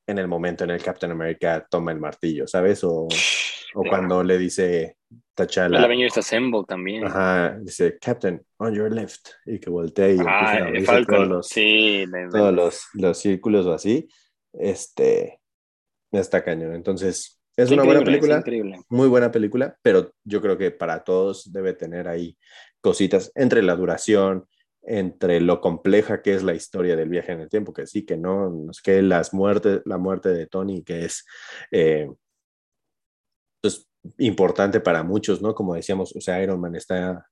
en 0.07 0.18
el 0.18 0.28
momento 0.28 0.64
en 0.64 0.72
el 0.72 0.84
Captain 0.84 1.12
America 1.12 1.66
toma 1.70 1.91
el 1.91 1.99
martillo, 1.99 2.47
¿sabes? 2.47 2.84
O, 2.84 3.07
o 3.76 3.84
cuando 3.88 4.24
le 4.24 4.38
dice 4.38 4.97
T'Challa. 5.36 5.78
El 5.78 5.86
Avengers 5.86 6.18
Assemble 6.18 6.64
también. 6.68 7.05
Ajá, 7.05 7.57
dice 7.59 7.97
Captain, 7.99 8.41
on 8.57 8.74
your 8.74 8.91
left, 8.91 9.30
y 9.45 9.59
que 9.59 9.70
voltea 9.70 10.09
y 10.09 10.18
ah, 10.26 10.72
todos, 11.07 11.28
los, 11.28 11.47
sí, 11.47 12.05
todos 12.32 12.53
los, 12.53 12.88
los, 12.93 13.18
círculos 13.18 13.66
o 13.66 13.74
así. 13.74 14.07
Este, 14.53 15.39
está 16.12 16.43
cañón. 16.43 16.76
Entonces, 16.76 17.41
es 17.57 17.72
una 17.72 17.84
buena 17.84 18.03
película, 18.03 18.43
muy 18.89 19.07
buena 19.07 19.32
película, 19.32 19.78
pero 19.82 20.14
yo 20.24 20.41
creo 20.41 20.57
que 20.57 20.72
para 20.72 21.03
todos 21.03 21.51
debe 21.51 21.74
tener 21.74 22.07
ahí 22.07 22.38
cositas 22.82 23.32
entre 23.36 23.62
la 23.62 23.76
duración, 23.76 24.45
entre 24.84 25.39
lo 25.41 25.62
compleja 25.62 26.22
que 26.22 26.34
es 26.34 26.43
la 26.43 26.55
historia 26.55 26.95
del 26.95 27.09
viaje 27.09 27.32
en 27.34 27.41
el 27.41 27.49
tiempo, 27.49 27.74
que 27.74 27.86
sí, 27.86 28.05
que 28.05 28.18
no, 28.18 28.70
es 28.72 28.82
que 28.82 29.01
las 29.01 29.34
muertes, 29.34 29.82
la 29.86 29.97
muerte 29.97 30.30
de 30.30 30.47
Tony, 30.47 30.84
que 30.84 31.05
es 31.05 31.26
eh, 31.72 32.09
importante 34.17 34.79
para 34.79 35.03
muchos, 35.03 35.41
¿no? 35.41 35.53
Como 35.53 35.75
decíamos, 35.75 36.15
o 36.15 36.21
sea, 36.21 36.41
Iron 36.41 36.59
Man 36.59 36.75
está 36.75 37.27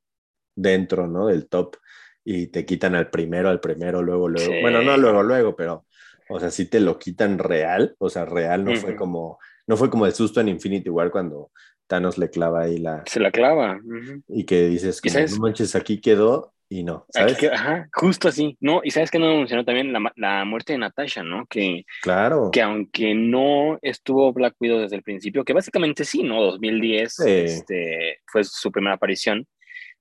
dentro, 0.56 1.08
¿no? 1.08 1.28
Del 1.28 1.48
top 1.48 1.78
y 2.24 2.48
te 2.48 2.66
quitan 2.66 2.96
al 2.96 3.10
primero, 3.10 3.50
al 3.50 3.60
primero, 3.60 4.02
luego, 4.02 4.28
luego, 4.28 4.54
bueno, 4.62 4.82
no 4.82 4.98
luego, 4.98 5.24
luego, 5.24 5.56
pero, 5.56 5.86
o 6.30 6.40
sea, 6.40 6.52
si 6.52 6.66
te 6.66 6.80
lo 6.80 7.00
quitan 7.00 7.40
real, 7.40 7.96
o 7.98 8.10
sea, 8.10 8.26
real 8.26 8.66
no 8.66 8.76
fue 8.76 8.96
como, 8.96 9.40
no 9.66 9.78
fue 9.78 9.90
como 9.90 10.06
el 10.06 10.14
susto 10.14 10.42
en 10.42 10.50
Infinity 10.50 10.90
War 10.90 11.12
cuando 11.12 11.52
Thanos 11.88 12.18
le 12.18 12.30
clava 12.30 12.62
ahí 12.62 12.78
la... 12.78 13.04
Se 13.08 13.20
la 13.20 13.32
clava. 13.32 13.80
Y 14.28 14.44
que 14.44 14.68
dices, 14.68 15.02
como, 15.02 15.18
no 15.18 15.38
manches, 15.38 15.76
aquí 15.76 16.00
quedó 16.00 16.54
y 16.72 16.84
no, 16.84 17.06
¿sabes? 17.10 17.44
ajá, 17.52 17.90
justo 17.92 18.28
así, 18.28 18.56
¿no? 18.60 18.82
Y 18.84 18.92
sabes 18.92 19.10
que 19.10 19.18
no 19.18 19.38
mencionó 19.38 19.66
también 19.66 19.92
la, 19.92 20.14
la, 20.16 20.46
muerte 20.46 20.74
de 20.74 20.80
Natasha, 20.80 21.24
¿no? 21.24 21.48
Que, 21.48 21.84
claro. 22.04 22.52
Que 22.52 22.62
aunque 22.62 23.16
no 23.16 23.80
estuvo 23.82 24.32
Black 24.32 24.56
Widow 24.60 24.80
desde 24.80 24.96
el 24.96 25.02
principio, 25.02 25.44
que 25.44 25.54
básicamente 25.54 26.06
sí, 26.06 26.22
¿no? 26.22 26.44
2010 26.44 27.20
este, 27.22 28.20
fue 28.28 28.44
su 28.44 28.72
primera 28.72 28.96
aparición, 28.96 29.48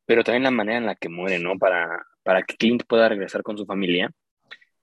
pero 0.04 0.22
también 0.22 0.42
la 0.42 0.50
manera 0.50 0.76
en 0.76 0.84
la 0.86 0.94
que 0.94 1.08
muere, 1.08 1.38
¿no? 1.38 1.56
Para, 1.58 2.04
para 2.22 2.42
que 2.42 2.56
Clint 2.56 2.82
pueda 2.86 3.08
regresar 3.08 3.42
con 3.42 3.56
su 3.56 3.64
familia, 3.64 4.10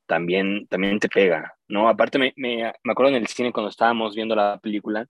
también, 0.08 0.66
también 0.68 1.00
te 1.00 1.08
pega, 1.08 1.54
¿no? 1.68 1.88
Aparte, 1.88 2.18
me, 2.18 2.34
me, 2.36 2.74
me 2.84 2.92
acuerdo 2.92 3.16
en 3.16 3.22
el 3.22 3.28
cine 3.28 3.52
cuando 3.52 3.70
estábamos 3.70 4.16
viendo 4.16 4.36
la 4.36 4.58
película 4.58 5.06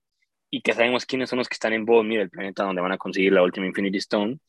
y 0.50 0.62
que 0.62 0.74
sabemos 0.74 1.06
quiénes 1.06 1.30
son 1.30 1.40
los 1.40 1.48
que 1.48 1.56
están 1.56 1.72
en 1.72 1.86
Mira 1.86 2.22
el 2.22 2.30
planeta 2.30 2.64
donde 2.64 2.82
van 2.82 2.92
a 2.92 2.98
conseguir 2.98 3.32
la 3.32 3.44
última 3.44 3.66
Infinity 3.66 3.98
Stone 4.00 4.40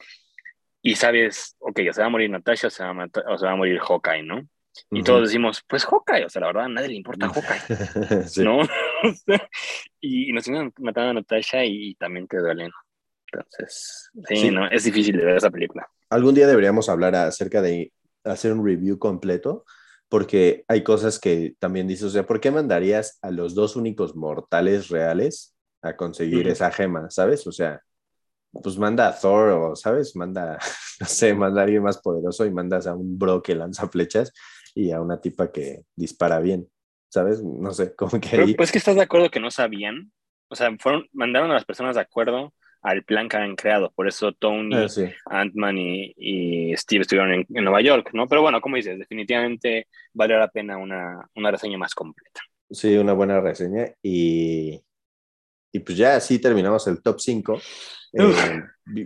y 0.87 0.95
sabes, 0.95 1.57
ok, 1.59 1.81
se 1.91 2.01
va 2.01 2.07
a 2.07 2.11
morir 2.11 2.31
Natasha 2.31 2.69
o 2.69 2.71
se 2.71 2.85
va 2.85 2.91
a, 2.91 3.33
o 3.33 3.39
se 3.39 3.45
va 3.45 3.53
a 3.53 3.57
morir 3.57 3.81
Hawkeye, 3.81 4.23
¿no? 4.23 4.41
Y 4.93 5.03
todos 5.03 5.23
decimos, 5.23 5.65
pues 5.67 5.85
Hawkeye, 5.85 6.27
o 6.27 6.29
sea, 6.29 6.41
la 6.43 6.47
verdad 6.47 6.65
a 6.67 6.69
nadie 6.69 6.89
le 6.89 6.95
importa 6.95 7.29
Hawkeye, 7.29 8.45
¿no? 8.45 8.61
y, 10.01 10.33
nos 10.33 10.45
siguen 10.45 10.73
matando 10.79 11.11
a 11.11 11.15
Natasha 11.15 11.65
y, 11.65 11.97
también 11.97 12.29
te 12.29 12.39
duelen. 12.39 12.71
Entonces, 13.33 14.11
sí, 14.29 14.51
¿no? 14.53 14.71
Es 14.71 14.85
difícil 14.85 15.17
de 15.17 15.25
ver 15.25 15.37
esa 15.39 15.51
película. 15.51 15.89
Algún 16.09 16.37
día 16.37 16.47
deberíamos 16.47 16.89
hablar 16.89 17.17
acerca 17.17 17.63
de 17.63 17.93
hacer 18.23 18.53
un 18.53 18.65
review 18.65 18.97
completo, 19.01 19.65
porque 20.09 20.65
hay 20.69 20.85
cosas 20.85 21.19
que 21.19 21.57
también 21.59 21.89
dices, 21.89 22.05
o 22.05 22.11
sea, 22.11 22.27
¿por 22.27 22.41
qué 22.41 22.53
mandarías 22.53 23.19
a 23.23 23.33
los 23.33 23.57
dos 23.57 23.75
únicos 23.75 24.15
mortales 24.15 24.89
reales 24.89 25.57
a 25.83 25.97
conseguir 25.97 26.47
esa 26.47 26.71
gema, 26.71 27.11
¿sabes? 27.11 27.45
O 27.49 27.53
sea, 27.53 27.83
pues 28.63 28.79
manda 28.79 29.09
a 29.09 29.19
Thor 29.19 29.51
o, 29.51 29.77
¿sabes? 29.77 30.17
Manda, 30.17 30.59
no 31.01 31.07
sé, 31.07 31.35
manda 31.35 31.61
a 31.61 31.65
alguien 31.65 31.83
más 31.83 31.99
poderoso 31.99 32.47
y 32.47 32.51
mandas 32.51 32.87
a 32.87 32.95
un 32.95 33.19
bro 33.19 33.43
que 33.43 33.55
lanza 33.55 33.89
flechas 33.89 34.33
y 34.75 34.91
a 34.93 35.01
una 35.01 35.21
tipa 35.21 35.51
que 35.51 35.85
dispara 35.95 36.39
bien, 36.39 36.69
¿sabes? 37.09 37.43
No 37.43 37.73
sé, 37.73 37.95
como 37.97 38.21
que 38.21 38.37
ahí... 38.37 38.55
pues 38.55 38.73
que 38.73 38.79
estás 38.79 38.97
de 38.97 39.03
acuerdo 39.03 39.31
que 39.31 39.41
no 39.41 39.51
sabían, 39.51 40.13
o 40.49 40.55
sea, 40.55 40.71
fueron, 40.79 41.07
mandaron 41.13 41.51
a 41.51 41.55
las 41.55 41.65
personas 41.65 41.97
de 41.97 42.03
acuerdo 42.03 42.53
al 42.83 43.03
plan 43.03 43.29
que 43.29 43.37
han 43.37 43.57
creado, 43.57 43.91
por 43.97 44.07
eso 44.07 44.33
Tony, 44.33 44.77
ah, 44.77 44.87
Ant-Man 45.27 45.77
y, 45.79 46.77
Steve 46.77 47.03
estuvieron 47.03 47.33
en, 47.33 47.47
Nueva 47.49 47.81
York, 47.81 48.11
¿no? 48.13 48.29
Pero 48.29 48.43
bueno, 48.43 48.61
como 48.61 48.77
dices, 48.77 48.99
definitivamente 48.99 49.89
vale 50.13 50.39
la 50.39 50.49
pena 50.49 50.77
una, 50.77 51.29
una 51.35 51.51
reseña 51.51 51.79
más 51.79 51.95
completa. 51.95 52.43
Sí, 52.71 52.97
una 52.97 53.13
buena 53.13 53.41
reseña 53.41 53.93
y, 54.03 54.81
y 55.77 55.81
pues 55.81 55.99
ya 55.99 56.17
así 56.17 56.39
terminamos 56.39 56.87
el 56.87 57.03
top 57.03 57.21
5. 57.21 57.59
Eh, 58.15 58.63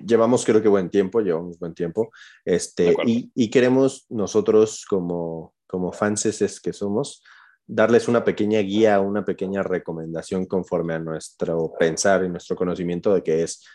llevamos 0.06 0.44
creo 0.44 0.62
que 0.62 0.68
buen 0.68 0.88
tiempo, 0.88 1.20
llevamos 1.20 1.58
buen 1.58 1.74
tiempo. 1.74 2.10
Este, 2.44 2.94
y, 3.04 3.30
y, 3.34 3.50
queremos 3.50 4.06
nosotros 4.08 4.86
como, 4.88 5.54
como 5.66 5.92
fanses 5.92 6.60
que 6.60 6.72
somos, 6.72 7.24
darles 7.66 8.06
una 8.06 8.22
pequeña 8.22 8.60
guía, 8.60 9.00
una 9.00 9.24
pequeña 9.24 9.64
recomendación 9.64 10.46
conforme 10.46 10.94
a 10.94 11.00
nuestro 11.00 11.72
pensar 11.76 12.24
y 12.24 12.28
nuestro 12.28 12.54
conocimiento 12.54 13.12
de 13.14 13.22
qué 13.24 13.42
es 13.42 13.66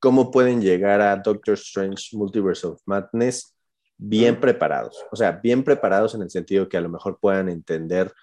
cómo 0.00 0.30
pueden 0.30 0.62
llegar 0.62 1.02
a 1.02 1.16
Doctor 1.16 1.54
Strange 1.54 2.16
Multiverse 2.16 2.66
of 2.66 2.80
Madness 2.86 3.54
bien 3.98 4.40
preparados. 4.40 5.04
O 5.10 5.16
sea, 5.16 5.32
bien 5.32 5.62
preparados 5.62 6.14
en 6.14 6.22
el 6.22 6.30
sentido 6.30 6.70
que 6.70 6.78
a 6.78 6.80
lo 6.80 6.88
mejor 6.88 7.18
puedan 7.20 7.50
entender 7.50 8.14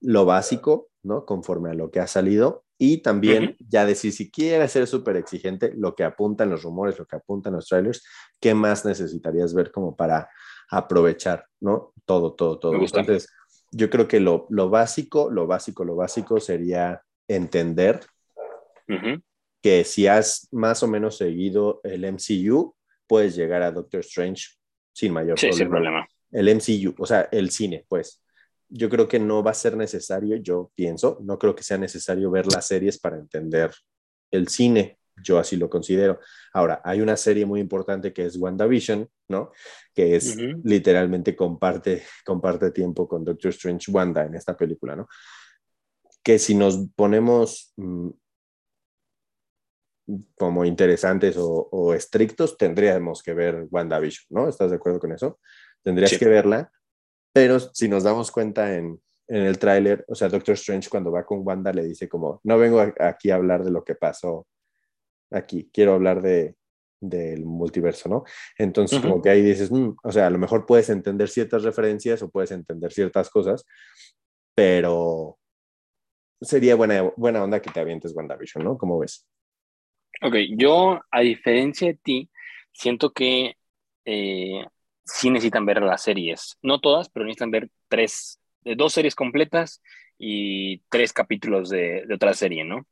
lo 0.00 0.26
básico, 0.26 0.90
¿no? 1.02 1.24
Conforme 1.24 1.70
a 1.70 1.74
lo 1.74 1.90
que 1.90 1.98
ha 1.98 2.06
salido 2.06 2.64
y 2.84 2.98
también 2.98 3.54
ya 3.60 3.86
decir, 3.86 4.10
si 4.12 4.28
quiere 4.28 4.66
ser 4.66 4.88
súper 4.88 5.16
exigente, 5.16 5.72
lo 5.76 5.94
que 5.94 6.02
apuntan 6.02 6.50
los 6.50 6.64
rumores, 6.64 6.98
lo 6.98 7.06
que 7.06 7.14
apuntan 7.14 7.52
los 7.52 7.68
trailers, 7.68 8.04
¿qué 8.40 8.54
más 8.54 8.84
necesitarías 8.84 9.54
ver 9.54 9.70
como 9.70 9.94
para 9.94 10.28
aprovechar, 10.68 11.46
¿no? 11.60 11.92
Todo, 12.04 12.34
todo, 12.34 12.58
todo. 12.58 12.74
Entonces, 12.74 13.28
yo 13.70 13.88
creo 13.88 14.08
que 14.08 14.18
lo, 14.18 14.48
lo, 14.50 14.68
básico, 14.68 15.30
lo 15.30 15.46
básico, 15.46 15.84
lo 15.84 15.94
básico 15.94 16.40
sería 16.40 17.00
entender 17.28 18.00
que 19.62 19.84
si 19.84 20.08
has 20.08 20.48
más 20.50 20.82
o 20.82 20.88
menos 20.88 21.16
seguido 21.16 21.80
el 21.84 22.04
MCU, 22.04 22.74
puedes 23.06 23.36
llegar 23.36 23.62
a 23.62 23.70
Doctor 23.70 24.00
Strange 24.00 24.56
sin 24.92 25.12
mayor 25.12 25.38
sí, 25.38 25.52
Sin 25.52 25.68
problema. 25.68 26.04
El 26.32 26.52
MCU, 26.52 26.96
o 26.98 27.06
sea, 27.06 27.28
el 27.30 27.50
cine, 27.50 27.84
pues 27.88 28.21
yo 28.72 28.88
creo 28.88 29.06
que 29.06 29.18
no 29.18 29.42
va 29.42 29.50
a 29.52 29.54
ser 29.54 29.76
necesario, 29.76 30.36
yo 30.36 30.70
pienso, 30.74 31.18
no 31.22 31.38
creo 31.38 31.54
que 31.54 31.62
sea 31.62 31.78
necesario 31.78 32.30
ver 32.30 32.46
las 32.46 32.66
series 32.66 32.98
para 32.98 33.18
entender 33.18 33.70
el 34.30 34.48
cine, 34.48 34.98
yo 35.22 35.38
así 35.38 35.56
lo 35.56 35.68
considero. 35.68 36.18
Ahora, 36.54 36.80
hay 36.84 37.00
una 37.00 37.16
serie 37.16 37.44
muy 37.44 37.60
importante 37.60 38.12
que 38.12 38.24
es 38.24 38.36
WandaVision, 38.36 39.08
¿no? 39.28 39.52
Que 39.94 40.16
es 40.16 40.36
literalmente 40.64 41.36
comparte, 41.36 42.02
comparte 42.24 42.70
tiempo 42.70 43.06
con 43.06 43.24
Doctor 43.24 43.50
Strange 43.50 43.90
Wanda 43.90 44.24
en 44.24 44.34
esta 44.34 44.56
película, 44.56 44.96
¿no? 44.96 45.06
que 46.22 46.38
si 46.38 46.54
nos 46.54 46.88
ponemos 46.94 47.72
mm, 47.76 48.10
como 50.36 50.64
interesantes 50.64 51.36
o, 51.38 51.94
estrictos, 51.94 52.56
tendríamos 52.56 53.22
que 53.22 53.34
ver 53.34 53.66
WandaVision, 53.70 54.26
¿no? 54.30 54.48
¿Estás 54.48 54.70
de 54.70 54.76
acuerdo 54.76 54.98
con 54.98 55.12
eso? 55.12 55.38
Tendrías 55.82 56.16
que 56.18 56.28
verla, 56.28 56.70
pero 57.32 57.58
si 57.60 57.88
nos 57.88 58.04
damos 58.04 58.30
cuenta 58.30 58.76
en, 58.76 59.00
en 59.28 59.42
el 59.42 59.58
tráiler, 59.58 60.04
o 60.08 60.14
sea, 60.14 60.28
Doctor 60.28 60.54
Strange 60.54 60.90
cuando 60.90 61.10
va 61.10 61.24
con 61.24 61.46
Wanda 61.46 61.72
le 61.72 61.84
dice 61.84 62.08
como, 62.08 62.40
no 62.44 62.58
vengo 62.58 62.80
aquí 63.00 63.30
a 63.30 63.36
hablar 63.36 63.64
de 63.64 63.70
lo 63.70 63.84
que 63.84 63.94
pasó 63.94 64.46
aquí, 65.30 65.70
quiero 65.72 65.94
hablar 65.94 66.20
de, 66.20 66.56
del 67.00 67.44
multiverso, 67.44 68.08
¿no? 68.08 68.24
Entonces, 68.56 69.00
como 69.00 69.20
que 69.20 69.30
ahí 69.30 69.42
dices, 69.42 69.70
mm", 69.70 69.96
o 70.02 70.12
sea, 70.12 70.26
a 70.26 70.30
lo 70.30 70.38
mejor 70.38 70.66
puedes 70.66 70.88
entender 70.88 71.28
ciertas 71.28 71.64
referencias 71.64 72.22
o 72.22 72.30
puedes 72.30 72.52
entender 72.52 72.92
ciertas 72.92 73.28
cosas, 73.28 73.64
pero 74.54 75.38
sería 76.40 76.74
buena, 76.74 77.02
buena 77.16 77.42
onda 77.42 77.60
que 77.60 77.70
te 77.70 77.80
avientes 77.80 78.14
WandaVision, 78.14 78.64
¿no? 78.64 78.78
¿Cómo 78.78 78.98
ves? 78.98 79.26
Ok, 80.22 80.36
yo, 80.56 81.00
a 81.10 81.20
diferencia 81.20 81.88
de 81.88 81.94
ti, 81.94 82.30
siento 82.72 83.12
que 83.12 83.56
eh, 84.04 84.64
sí 85.04 85.30
necesitan 85.30 85.66
ver 85.66 85.82
las 85.82 86.02
series. 86.02 86.58
No 86.62 86.80
todas, 86.80 87.08
pero 87.08 87.24
necesitan 87.24 87.50
ver 87.50 87.68
tres, 87.88 88.40
de 88.62 88.74
dos 88.74 88.92
series 88.92 89.14
completas 89.14 89.82
y 90.18 90.78
tres 90.88 91.12
capítulos 91.12 91.68
de, 91.68 92.06
otra 92.12 92.34
serie, 92.34 92.64
¿no? 92.64 92.86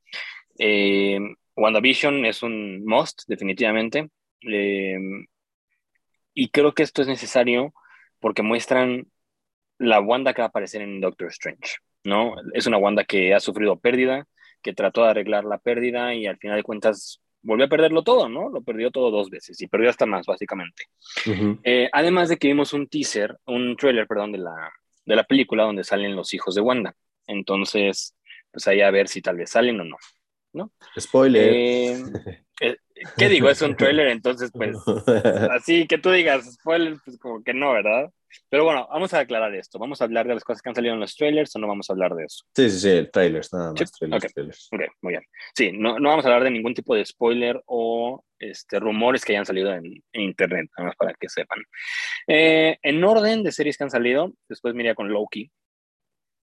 Eh, 0.59 1.19
WandaVision 1.57 2.25
es 2.25 2.43
un 2.43 2.85
must, 2.85 3.23
definitivamente. 3.29 4.11
Eh, 4.43 4.99
y 6.35 6.49
creo 6.49 6.75
que 6.75 6.83
esto 6.83 7.03
es 7.03 7.09
necesario 7.09 7.75
porque 8.19 8.43
muestran 8.43 9.07
la 9.79 10.01
Wanda 10.01 10.35
que 10.35 10.43
va 10.43 10.47
a 10.47 10.49
aparecer 10.49 10.83
en 10.83 11.01
Doctor 11.01 11.29
Strange, 11.29 11.77
¿no? 12.05 12.35
Es 12.55 12.67
una 12.67 12.77
Wanda 12.77 13.05
que 13.05 13.35
ha 13.35 13.41
sufrido 13.41 13.79
pérdida, 13.79 14.27
que 14.63 14.75
trató 14.75 15.03
de 15.05 15.11
arreglar 15.11 15.45
la 15.45 15.59
pérdida 15.59 16.15
y 16.15 16.27
al 16.27 16.37
final 16.39 16.57
de 16.57 16.63
cuentas 16.63 17.21
volvió 17.43 17.67
a 17.67 17.69
perderlo 17.69 18.03
todo, 18.03 18.29
¿no? 18.29 18.49
Lo 18.49 18.63
perdió 18.63 18.91
todo 18.91 19.11
dos 19.11 19.31
veces 19.31 19.61
y 19.61 19.67
perdió 19.67 19.91
hasta 19.91 20.07
más, 20.07 20.27
básicamente. 20.27 20.85
Eh, 21.63 21.89
además 21.93 22.29
de 22.29 22.37
que 22.37 22.49
vimos 22.49 22.73
un 22.73 22.89
teaser, 22.89 23.37
un 23.47 23.77
trailer, 23.77 24.07
perdón, 24.07 24.33
de 24.33 24.39
la, 24.39 24.73
de 25.05 25.17
la 25.17 25.25
película 25.25 25.65
donde 25.65 25.85
salen 25.85 26.17
los 26.17 26.35
hijos 26.35 26.55
de 26.55 26.61
Wanda. 26.61 26.95
Entonces, 27.27 28.17
pues 28.51 28.67
ahí 28.67 28.81
a 28.81 28.91
ver 28.91 29.09
si 29.09 29.23
tal 29.23 29.37
vez 29.37 29.51
salen 29.51 29.81
o 29.81 29.85
no, 29.85 29.97
¿no? 30.53 30.73
Spoiler. 30.99 31.53
Eh, 31.53 32.05
eh, 32.61 32.77
¿Qué 33.17 33.29
digo? 33.29 33.49
Es 33.49 33.63
un 33.63 33.77
trailer, 33.77 34.09
entonces, 34.09 34.51
pues, 34.53 34.77
así 35.51 35.87
que 35.87 35.99
tú 35.99 36.11
digas 36.11 36.53
spoiler, 36.53 36.97
pues 37.05 37.19
como 37.19 37.43
que 37.43 37.55
no, 37.55 37.73
¿verdad? 37.73 38.11
Pero 38.49 38.65
bueno, 38.65 38.89
vamos 38.91 39.13
a 39.15 39.21
aclarar 39.21 39.55
esto. 39.55 39.79
¿Vamos 39.79 40.01
a 40.01 40.05
hablar 40.05 40.27
de 40.27 40.35
las 40.35 40.45
cosas 40.45 40.63
que 40.63 40.69
han 40.69 40.75
salido 40.75 40.95
en 40.95 41.01
los 41.01 41.15
trailers 41.17 41.55
o 41.55 41.59
no 41.59 41.69
vamos 41.69 41.89
a 41.89 41.93
hablar 41.93 42.15
de 42.15 42.25
eso? 42.25 42.45
Sí, 42.55 42.71
sí, 42.71 42.79
sí, 42.81 43.09
trailers, 43.13 43.53
nada 43.53 43.73
más. 43.73 43.93
Trailers, 43.93 44.69
ok, 44.73 44.81
muy 45.03 45.13
bien. 45.13 45.23
Sí, 45.55 45.73
no, 45.73 45.99
no, 45.99 46.09
vamos 46.09 46.25
a 46.25 46.29
hablar 46.29 46.45
de 46.45 46.51
ningún 46.51 46.75
tipo 46.75 46.95
de 46.95 47.05
spoiler 47.05 47.63
o 47.67 48.25
este, 48.39 48.81
rumores 48.81 49.25
que 49.25 49.33
hayan 49.33 49.47
salido 49.47 49.73
en, 49.73 50.03
internet, 50.13 50.71
nada 50.77 50.89
más 50.89 50.97
para 50.97 51.15
que 51.15 51.29
sepan. 51.29 51.59
Eh, 52.27 52.79
en 52.83 53.05
orden 53.05 53.43
de 53.43 53.53
series 53.53 53.77
que 53.77 53.85
han 53.85 53.91
salido, 53.91 54.33
después 54.49 54.75
me 54.75 54.95
con 54.95 55.11
Loki. 55.11 55.51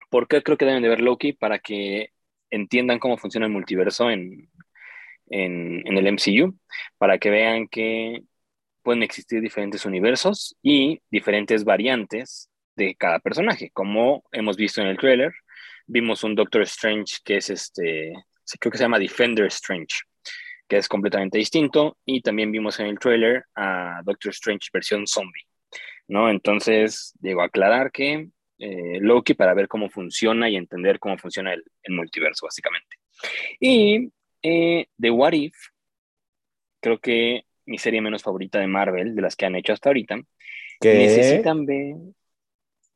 ¿Por 0.10 0.28
qué 0.28 0.42
creo 0.42 0.58
que 0.58 0.66
deben 0.66 0.84
de 0.84 0.90
ver 0.90 1.02
Loki? 1.02 1.34
Para 1.34 1.60
que 1.60 2.12
entiendan 2.50 3.00
cómo 3.00 3.18
funciona 3.18 3.46
el 3.46 3.52
multiverso 3.52 4.10
en, 4.10 4.50
en, 5.30 5.86
en 5.86 5.98
el 5.98 6.08
MCU, 6.08 6.58
para 6.98 7.18
que 7.18 7.30
vean 7.30 7.68
que 7.68 8.24
pueden 8.88 9.04
existir 9.04 9.42
diferentes 9.42 9.86
universos 9.86 10.56
y 10.64 11.02
diferentes 11.12 11.66
variantes 11.66 12.50
de 12.74 12.96
cada 12.96 13.20
personaje. 13.20 13.70
Como 13.74 14.24
hemos 14.32 14.56
visto 14.56 14.80
en 14.80 14.88
el 14.88 14.98
trailer, 14.98 15.34
vimos 15.88 16.24
un 16.24 16.36
Doctor 16.36 16.62
Strange 16.62 17.18
que 17.26 17.36
es 17.36 17.50
este, 17.50 18.14
creo 18.58 18.72
que 18.72 18.78
se 18.78 18.86
llama 18.86 18.98
Defender 18.98 19.48
Strange, 19.48 20.04
que 20.70 20.78
es 20.78 20.88
completamente 20.88 21.38
distinto. 21.38 21.98
Y 22.06 22.22
también 22.22 22.50
vimos 22.50 22.80
en 22.80 22.86
el 22.86 22.98
trailer 22.98 23.44
a 23.56 24.00
Doctor 24.06 24.32
Strange 24.32 24.70
versión 24.72 25.06
zombie, 25.06 25.44
¿no? 26.08 26.30
Entonces, 26.30 27.14
digo, 27.20 27.42
aclarar 27.42 27.92
que 27.92 28.30
eh, 28.58 29.00
Loki 29.02 29.34
para 29.34 29.54
ver 29.54 29.68
cómo 29.68 29.90
funciona 29.90 30.50
y 30.50 30.56
entender 30.56 30.98
cómo 30.98 31.18
funciona 31.18 31.54
el, 31.54 31.66
multiverso, 31.90 32.46
básicamente. 32.46 32.96
Y 33.60 34.14
eh, 34.42 34.88
The 34.98 35.12
What 35.12 35.34
If, 35.34 35.58
creo 36.80 37.00
que 37.00 37.44
mi 37.68 37.78
serie 37.78 38.02
menos 38.02 38.24
favorita 38.24 38.60
de 38.60 38.68
Marvel, 38.68 39.16
de 39.16 39.22
las 39.22 39.36
que 39.36 39.46
han 39.46 39.56
hecho 39.56 39.74
hasta 39.74 39.90
ahorita. 39.90 40.20
¿Qué? 40.80 40.98
Necesitan 40.98 41.66
ver. 41.66 41.96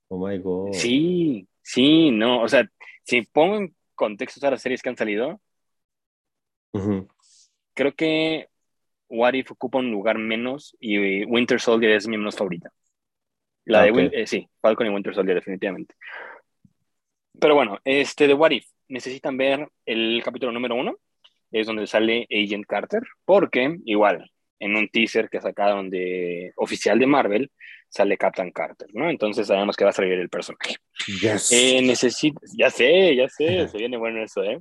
Oh 0.08 0.28
my 0.28 0.38
god. 0.40 0.74
Sí, 0.74 1.48
sí, 1.62 2.12
no. 2.12 2.42
O 2.42 2.48
sea, 2.48 2.68
si 3.04 3.22
pongo 3.22 3.58
en 3.58 3.76
contexto 3.94 4.46
a 4.48 4.52
las 4.52 4.62
series 4.62 4.82
que 4.82 4.90
han 4.90 4.98
salido, 4.98 5.40
creo 7.74 7.94
que 7.94 8.48
What 9.10 9.34
If 9.34 9.52
ocupa 9.52 9.80
un 9.80 9.92
lugar 9.92 10.18
menos 10.18 10.76
y 10.80 11.26
Winter 11.26 11.60
Soldier 11.60 11.92
es 11.92 12.08
mi 12.08 12.18
menos 12.18 12.36
favorita. 12.36 12.72
La 13.66 13.84
de 13.84 14.10
eh, 14.14 14.28
sí, 14.28 14.50
Falcon 14.60 14.88
y 14.88 14.90
Winter 14.90 15.14
Soldier, 15.14 15.36
definitivamente. 15.36 15.96
Pero 17.40 17.56
bueno, 17.56 17.80
este 17.84 18.28
de 18.28 18.34
What 18.34 18.52
If, 18.52 18.68
necesitan 18.88 19.38
ver 19.38 19.70
el 19.86 20.22
capítulo 20.24 20.52
número 20.52 20.76
uno, 20.76 20.98
es 21.52 21.68
donde 21.68 21.88
sale 21.88 22.28
Agent 22.32 22.66
Carter, 22.66 23.04
porque 23.26 23.78
igual, 23.86 24.32
en 24.62 24.76
un 24.76 24.88
teaser 24.90 25.28
que 25.30 25.42
sacaron 25.42 25.90
de 25.90 26.54
oficial 26.56 27.00
de 27.00 27.08
Marvel, 27.08 27.52
sale 27.90 28.16
Captain 28.18 28.52
Carter, 28.52 28.88
¿no? 28.94 29.10
Entonces 29.10 29.48
sabemos 29.48 29.76
que 29.76 29.84
va 29.84 29.90
a 29.90 29.94
salir 29.94 30.14
el 30.14 30.30
personaje. 30.30 30.76
Yes. 31.08 31.52
Eh, 31.52 31.84
ya 32.56 32.70
sé, 32.70 33.16
ya 33.16 33.28
sé, 33.28 33.68
se 33.68 33.78
viene 33.78 33.98
bueno 33.98 34.24
eso, 34.24 34.44
¿eh? 34.44 34.60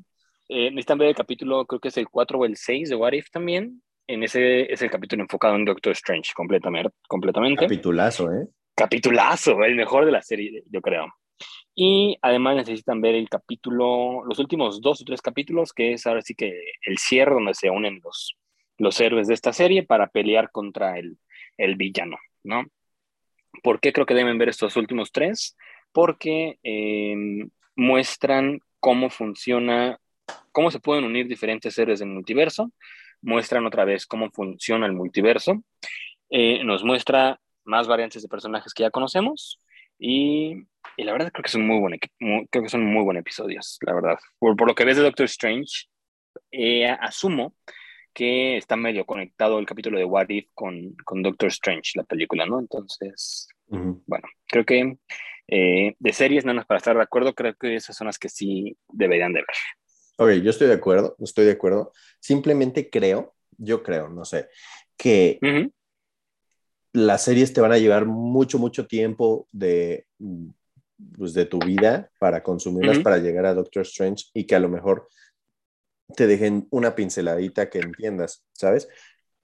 ¿eh? 0.49 0.71
Necesitan 0.71 0.99
ver 0.99 1.09
el 1.09 1.15
capítulo, 1.15 1.67
creo 1.67 1.81
que 1.81 1.89
es 1.89 1.97
el 1.99 2.09
4 2.09 2.39
o 2.39 2.45
el 2.47 2.57
6 2.57 2.89
de 2.89 2.97
What 2.97 3.13
If 3.13 3.31
también. 3.31 3.83
En 4.07 4.25
ese 4.25 4.73
es 4.73 4.83
el 4.83 4.91
capítulo 4.91 5.23
enfocado 5.23 5.55
en 5.55 5.67
Doctor 5.67 5.93
Strange, 5.93 6.33
completamente. 6.35 6.91
completamente. 7.07 7.67
Capitulazo, 7.67 8.33
¿eh? 8.33 8.49
Capitulazo, 8.75 9.63
el 9.63 9.77
mejor 9.77 10.07
de 10.07 10.13
la 10.13 10.23
serie, 10.23 10.65
yo 10.71 10.81
creo. 10.81 11.07
Y 11.75 12.17
además 12.23 12.57
necesitan 12.57 13.01
ver 13.01 13.15
el 13.15 13.29
capítulo, 13.29 14.25
los 14.25 14.39
últimos 14.39 14.81
dos 14.81 15.03
o 15.03 15.05
tres 15.05 15.21
capítulos, 15.21 15.73
que 15.73 15.93
es 15.93 16.07
ahora 16.07 16.23
sí 16.23 16.35
que 16.35 16.53
el 16.87 16.99
cierre 16.99 17.35
donde 17.35 17.55
se 17.55 17.71
unen 17.71 18.01
los, 18.03 18.37
los 18.81 18.99
héroes 19.01 19.28
de 19.28 19.35
esta 19.35 19.53
serie 19.53 19.85
para 19.85 20.09
pelear 20.09 20.51
contra 20.51 20.99
el, 20.99 21.18
el 21.59 21.76
villano, 21.76 22.16
¿no? 22.43 22.64
¿Por 23.62 23.78
qué 23.78 23.93
creo 23.93 24.07
que 24.07 24.14
deben 24.14 24.39
ver 24.39 24.49
estos 24.49 24.74
últimos 24.76 25.12
tres? 25.12 25.57
Porque 25.93 26.59
em, 26.62 27.51
muestran 27.76 28.61
cómo 28.81 29.11
funciona, 29.11 30.01
cómo 30.51 30.70
se 30.70 30.81
pueden 30.81 31.05
unir 31.05 31.28
diferentes 31.28 31.74
seres 31.74 31.99
del 31.99 32.09
multiverso, 32.09 32.72
muestran 33.20 33.66
otra 33.66 33.85
vez 33.85 34.07
cómo 34.07 34.31
funciona 34.31 34.87
el 34.87 34.95
multiverso, 34.95 35.62
eh, 36.31 36.64
nos 36.64 36.83
muestra 36.83 37.39
más 37.64 37.87
variantes 37.87 38.22
de 38.22 38.28
personajes 38.28 38.72
que 38.72 38.85
ya 38.85 38.91
conocemos 38.91 39.61
y, 39.99 40.55
y, 40.97 41.05
la 41.05 41.12
verdad 41.12 41.31
creo 41.31 41.43
que 41.43 41.51
son 41.51 41.66
muy, 41.66 41.78
buen, 41.81 41.99
creo 42.51 42.62
que 42.62 42.70
son 42.70 42.87
muy 42.87 43.05
buenos 43.05 43.20
episodios, 43.20 43.76
la 43.83 43.93
verdad. 43.93 44.18
Por, 44.39 44.57
por 44.57 44.68
lo 44.68 44.74
que 44.74 44.87
ves 44.87 44.97
de 44.97 45.03
Doctor 45.03 45.26
Strange, 45.26 45.89
eh, 46.51 46.87
asumo 46.87 47.55
que 48.13 48.57
está 48.57 48.77
medio 48.77 49.05
conectado 49.07 49.59
el 49.59 49.67
capítulo 49.67 49.99
de 49.99 50.05
What 50.05 50.29
If 50.29 50.49
con, 50.55 50.95
con 51.05 51.23
Doctor 51.23 51.49
Strange, 51.49 51.93
la 51.95 52.05
película, 52.05 52.47
¿no? 52.47 52.59
Entonces, 52.59 53.49
bueno, 53.69 54.27
creo 54.47 54.65
que 54.65 54.99
eh, 55.49 55.95
de 55.99 56.13
series, 56.13 56.45
nada 56.45 56.57
más 56.57 56.67
para 56.67 56.79
estar 56.79 56.97
de 56.97 57.03
acuerdo, 57.03 57.35
creo 57.35 57.55
que 57.55 57.75
esas 57.77 57.97
son 57.97 58.07
las 58.07 58.19
que 58.19 58.29
sí 58.29 58.77
deberían 58.89 59.33
de 59.33 59.41
ver. 59.41 59.47
Ok, 60.19 60.43
yo 60.43 60.51
estoy 60.51 60.69
de 60.69 60.75
acuerdo, 60.75 61.17
estoy 61.21 61.47
de 61.47 61.53
acuerdo. 61.53 61.93
Simplemente 62.21 62.91
creo, 62.91 63.35
yo 63.57 63.83
creo, 63.83 64.09
no 64.09 64.25
sé, 64.25 64.49
que 64.97 65.39
las 66.93 67.25
series 67.25 67.53
te 67.53 67.61
van 67.61 67.73
a 67.73 67.79
llevar 67.79 68.07
mucho, 68.07 68.59
mucho 68.59 68.87
tiempo 68.87 69.49
de, 69.51 70.07
pues, 71.17 71.35
de 71.35 71.47
tu 71.47 71.59
vida 71.59 72.11
para 72.19 72.43
consumirlas, 72.43 72.99
para 72.99 73.19
llegar 73.19 73.47
a 73.47 73.55
Doctor 73.55 73.83
Strange 73.83 74.27
y 74.35 74.47
que 74.47 74.55
a 74.55 74.61
lo 74.61 74.69
mejor 74.69 75.09
te 76.17 76.27
dejen 76.27 76.67
una 76.71 76.95
pinceladita 76.95 77.71
que 77.71 77.79
entiendas, 77.79 78.45
¿sabes? 78.53 78.89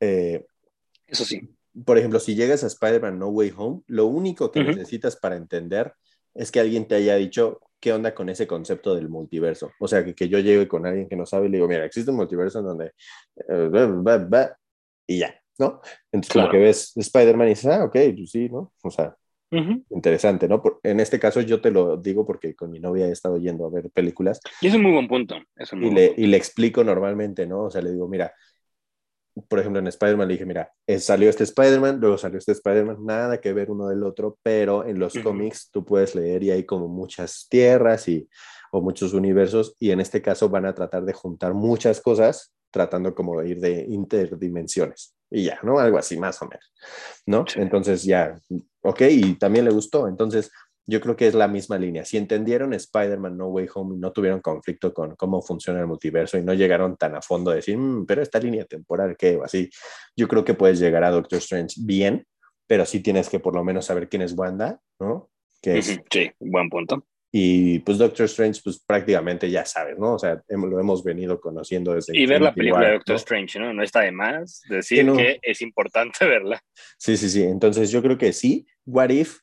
Eh, 0.00 0.44
Eso 1.06 1.24
sí. 1.24 1.40
Por 1.84 1.98
ejemplo, 1.98 2.20
si 2.20 2.34
llegas 2.34 2.64
a 2.64 2.68
Spider-Man 2.68 3.18
No 3.18 3.28
Way 3.28 3.52
Home, 3.56 3.82
lo 3.86 4.06
único 4.06 4.50
que 4.50 4.64
necesitas 4.64 5.16
para 5.16 5.36
entender 5.36 5.92
es 6.34 6.50
que 6.50 6.60
alguien 6.60 6.88
te 6.88 6.94
haya 6.94 7.16
dicho 7.16 7.60
qué 7.80 7.92
onda 7.92 8.14
con 8.14 8.28
ese 8.28 8.46
concepto 8.46 8.94
del 8.94 9.08
multiverso. 9.08 9.72
O 9.78 9.86
sea, 9.86 10.04
que, 10.04 10.14
que 10.14 10.28
yo 10.28 10.38
llegue 10.38 10.66
con 10.68 10.86
alguien 10.86 11.08
que 11.08 11.16
no 11.16 11.26
sabe 11.26 11.46
y 11.46 11.50
le 11.50 11.58
digo, 11.58 11.68
mira, 11.68 11.84
existe 11.84 12.10
un 12.10 12.16
multiverso 12.16 12.60
en 12.60 12.64
donde... 12.64 12.92
Eh, 13.48 14.48
y 15.06 15.18
ya, 15.18 15.34
¿no? 15.58 15.80
Entonces, 16.10 16.32
claro. 16.32 16.50
que 16.50 16.58
ves 16.58 16.96
Spider-Man 16.96 17.48
y 17.48 17.50
dices, 17.50 17.66
ah, 17.66 17.84
ok, 17.84 17.96
pues 18.16 18.30
sí, 18.30 18.48
¿no? 18.48 18.72
O 18.82 18.90
sea, 18.90 19.16
Interesante, 19.50 20.48
¿no? 20.48 20.60
en 20.82 21.00
este 21.00 21.20
caso 21.20 21.40
yo 21.40 21.60
te 21.60 21.70
lo 21.70 21.96
digo 21.96 22.26
porque 22.26 22.54
con 22.54 22.70
mi 22.70 22.80
novia 22.80 23.06
he 23.06 23.12
estado 23.12 23.38
yendo 23.38 23.64
a 23.64 23.70
ver 23.70 23.90
películas. 23.90 24.40
Y 24.60 24.66
es 24.66 24.74
un 24.74 24.82
muy 24.82 24.92
buen 24.92 25.08
punto. 25.08 25.36
y, 25.72 25.90
le, 25.90 26.14
y 26.16 26.26
le 26.26 26.36
explico 26.36 26.82
normalmente, 26.82 27.46
¿no? 27.46 27.64
O 27.64 27.70
sea, 27.70 27.80
le 27.80 27.92
digo, 27.92 28.08
mira, 28.08 28.32
por 29.48 29.58
ejemplo, 29.58 29.80
en 29.80 29.86
Spider-Man 29.86 30.28
le 30.28 30.34
dije, 30.34 30.46
mira, 30.46 30.72
salió 30.98 31.28
este 31.28 31.44
Spider-Man, 31.44 32.00
luego 32.00 32.16
salió 32.16 32.38
este 32.38 32.52
Spider-Man, 32.52 33.04
nada 33.04 33.40
que 33.40 33.52
ver 33.52 33.70
uno 33.70 33.88
del 33.88 34.02
otro, 34.02 34.38
pero 34.42 34.86
en 34.86 34.98
los 34.98 35.14
cómics 35.18 35.70
tú 35.70 35.84
puedes 35.84 36.14
leer 36.14 36.42
y 36.42 36.50
hay 36.50 36.64
como 36.64 36.88
muchas 36.88 37.46
tierras 37.48 38.08
y 38.08 38.28
o 38.72 38.80
muchos 38.80 39.12
universos 39.12 39.76
y 39.78 39.90
en 39.90 40.00
este 40.00 40.22
caso 40.22 40.48
van 40.48 40.66
a 40.66 40.74
tratar 40.74 41.04
de 41.04 41.12
juntar 41.12 41.54
muchas 41.54 42.00
cosas 42.00 42.54
tratando 42.70 43.14
como 43.14 43.40
de 43.40 43.48
ir 43.48 43.60
de 43.60 43.86
interdimensiones 43.88 45.14
y 45.30 45.44
ya, 45.44 45.58
¿no? 45.62 45.78
Algo 45.78 45.98
así, 45.98 46.18
más 46.18 46.40
o 46.42 46.46
menos, 46.46 46.72
¿no? 47.26 47.44
Entonces 47.56 48.04
ya, 48.04 48.38
ok, 48.86 49.02
y 49.10 49.34
también 49.34 49.64
le 49.64 49.70
gustó. 49.70 50.08
Entonces, 50.08 50.50
yo 50.86 51.00
creo 51.00 51.16
que 51.16 51.26
es 51.26 51.34
la 51.34 51.48
misma 51.48 51.78
línea. 51.78 52.04
Si 52.04 52.16
entendieron 52.16 52.72
Spider-Man 52.72 53.36
No 53.36 53.48
Way 53.48 53.68
Home 53.74 53.96
y 53.96 53.98
no 53.98 54.12
tuvieron 54.12 54.40
conflicto 54.40 54.94
con 54.94 55.16
cómo 55.16 55.42
funciona 55.42 55.80
el 55.80 55.86
multiverso 55.86 56.38
y 56.38 56.42
no 56.42 56.54
llegaron 56.54 56.96
tan 56.96 57.16
a 57.16 57.22
fondo 57.22 57.50
a 57.50 57.56
decir, 57.56 57.76
mm, 57.76 58.06
pero 58.06 58.22
esta 58.22 58.38
línea 58.38 58.64
temporal, 58.64 59.16
¿qué? 59.18 59.36
O 59.36 59.44
así, 59.44 59.68
yo 60.16 60.28
creo 60.28 60.44
que 60.44 60.54
puedes 60.54 60.78
llegar 60.78 61.02
a 61.02 61.10
Doctor 61.10 61.38
Strange 61.38 61.80
bien, 61.84 62.24
pero 62.68 62.86
sí 62.86 63.00
tienes 63.00 63.28
que 63.28 63.40
por 63.40 63.54
lo 63.54 63.64
menos 63.64 63.86
saber 63.86 64.08
quién 64.08 64.22
es 64.22 64.32
Wanda, 64.32 64.80
¿no? 65.00 65.28
Que 65.60 65.78
es, 65.78 66.00
Sí, 66.10 66.30
buen 66.38 66.70
punto. 66.70 67.04
Y 67.38 67.78
pues 67.80 67.98
Doctor 67.98 68.24
Strange, 68.24 68.62
pues 68.64 68.78
prácticamente 68.82 69.50
ya 69.50 69.66
sabes, 69.66 69.98
¿no? 69.98 70.14
O 70.14 70.18
sea, 70.18 70.42
lo 70.48 70.80
hemos 70.80 71.04
venido 71.04 71.38
conociendo 71.38 71.92
desde... 71.92 72.16
Y 72.16 72.24
ver 72.24 72.40
la 72.40 72.48
Infinity 72.48 72.54
película 72.60 72.80
War, 72.80 72.86
de 72.86 72.92
Doctor 72.94 73.12
¿no? 73.14 73.18
Strange, 73.18 73.58
¿no? 73.58 73.74
No 73.74 73.82
está 73.82 74.00
de 74.00 74.12
más 74.12 74.62
decir 74.70 74.98
Sí, 74.98 75.04
no. 75.04 75.16
que 75.16 75.38
es 75.42 75.60
importante 75.60 76.24
verla. 76.26 76.62
Sí, 76.96 77.16
sí, 77.18 77.28
sí. 77.28 77.42
Entonces 77.42 77.90
yo 77.90 78.00
creo 78.02 78.16
que 78.16 78.32
sí. 78.32 78.66
What 78.86 79.10
If, 79.10 79.40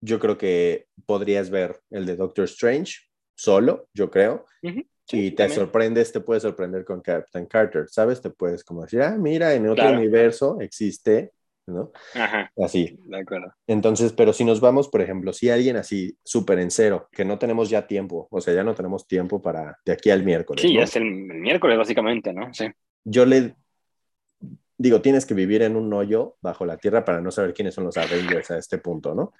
yo 0.00 0.18
creo 0.18 0.38
que 0.38 0.86
podrías 1.04 1.50
ver 1.50 1.78
el 1.90 2.06
de 2.06 2.16
Doctor 2.16 2.46
Strange 2.46 2.94
solo, 3.36 3.88
yo 3.92 4.10
creo. 4.10 4.46
Ujú, 4.62 4.78
y 4.80 4.86
sí, 5.06 5.30
te 5.32 5.36
también. 5.36 5.58
sorprendes, 5.60 6.12
te 6.12 6.20
puedes 6.20 6.42
sorprender 6.42 6.84
con 6.86 7.02
Captain 7.02 7.44
Carter, 7.44 7.88
¿sabes? 7.90 8.22
Te 8.22 8.30
puedes 8.30 8.64
como 8.64 8.82
decir, 8.82 9.02
ah, 9.02 9.16
mira, 9.18 9.52
en 9.52 9.64
otro 9.68 9.84
Claro. 9.84 9.98
universo 9.98 10.58
existe, 10.62 11.32
¿no? 11.68 11.92
Ajá, 12.14 12.50
Así. 12.56 12.98
de 13.04 13.18
acuerdo. 13.20 13.52
Entonces, 13.66 14.12
pero 14.12 14.32
si 14.32 14.44
nos 14.44 14.60
vamos, 14.60 14.88
por 14.88 15.00
ejemplo, 15.02 15.32
si 15.32 15.50
alguien 15.50 15.76
así 15.76 16.16
súper 16.24 16.58
en 16.58 16.70
cero, 16.70 17.08
que 17.12 17.24
no 17.24 17.38
tenemos 17.38 17.70
ya 17.70 17.86
tiempo, 17.86 18.26
o 18.30 18.40
sea, 18.40 18.54
ya 18.54 18.64
no 18.64 18.74
tenemos 18.74 19.06
tiempo 19.06 19.40
para 19.40 19.78
de 19.84 19.92
aquí 19.92 20.10
al 20.10 20.24
miércoles, 20.24 20.62
Sí, 20.62 20.72
¿no? 20.74 20.80
ya 20.80 20.84
es 20.84 20.96
el, 20.96 21.04
el 21.04 21.38
miércoles, 21.40 21.78
básicamente, 21.78 22.32
¿no? 22.32 22.52
Sí. 22.52 22.66
yo 23.04 23.24
le 23.26 23.54
digo, 24.76 25.00
tienes 25.02 25.26
que 25.26 25.34
vivir 25.34 25.62
en 25.62 25.76
un 25.76 25.92
hoyo 25.92 26.36
bajo 26.40 26.64
la 26.64 26.76
tierra 26.76 27.04
para 27.04 27.20
no 27.20 27.30
saber 27.30 27.52
quiénes 27.52 27.74
son 27.74 27.84
los 27.84 27.96
Avengers 27.96 28.50
a 28.52 28.58
este 28.58 28.78
punto, 28.78 29.14
¿no? 29.14 29.32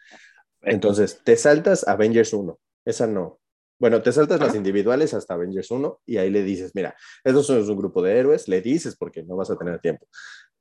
Entonces, 0.63 1.21
te 1.25 1.37
saltas 1.37 1.87
Avengers 1.87 2.33
1, 2.33 2.59
esa 2.85 3.07
no. 3.07 3.39
Bueno, 3.81 4.03
te 4.03 4.11
saltas 4.11 4.41
las 4.41 4.57
individuales 4.57 5.15
hasta 5.15 5.35
Avengers 5.35 5.71
1 5.71 6.01
y 6.07 6.17
ahí 6.17 6.31
le 6.31 6.43
dices, 6.43 6.73
mira, 6.75 6.97
estos 7.23 7.47
son 7.47 7.59
un 7.61 7.77
grupo 7.77 8.03
de 8.03 8.19
héroes, 8.19 8.49
le 8.49 8.61
dices 8.61 8.97
porque 8.97 9.23
no 9.23 9.37
vas 9.37 9.51
a 9.53 9.57
tener 9.57 9.79
tiempo. 9.79 10.09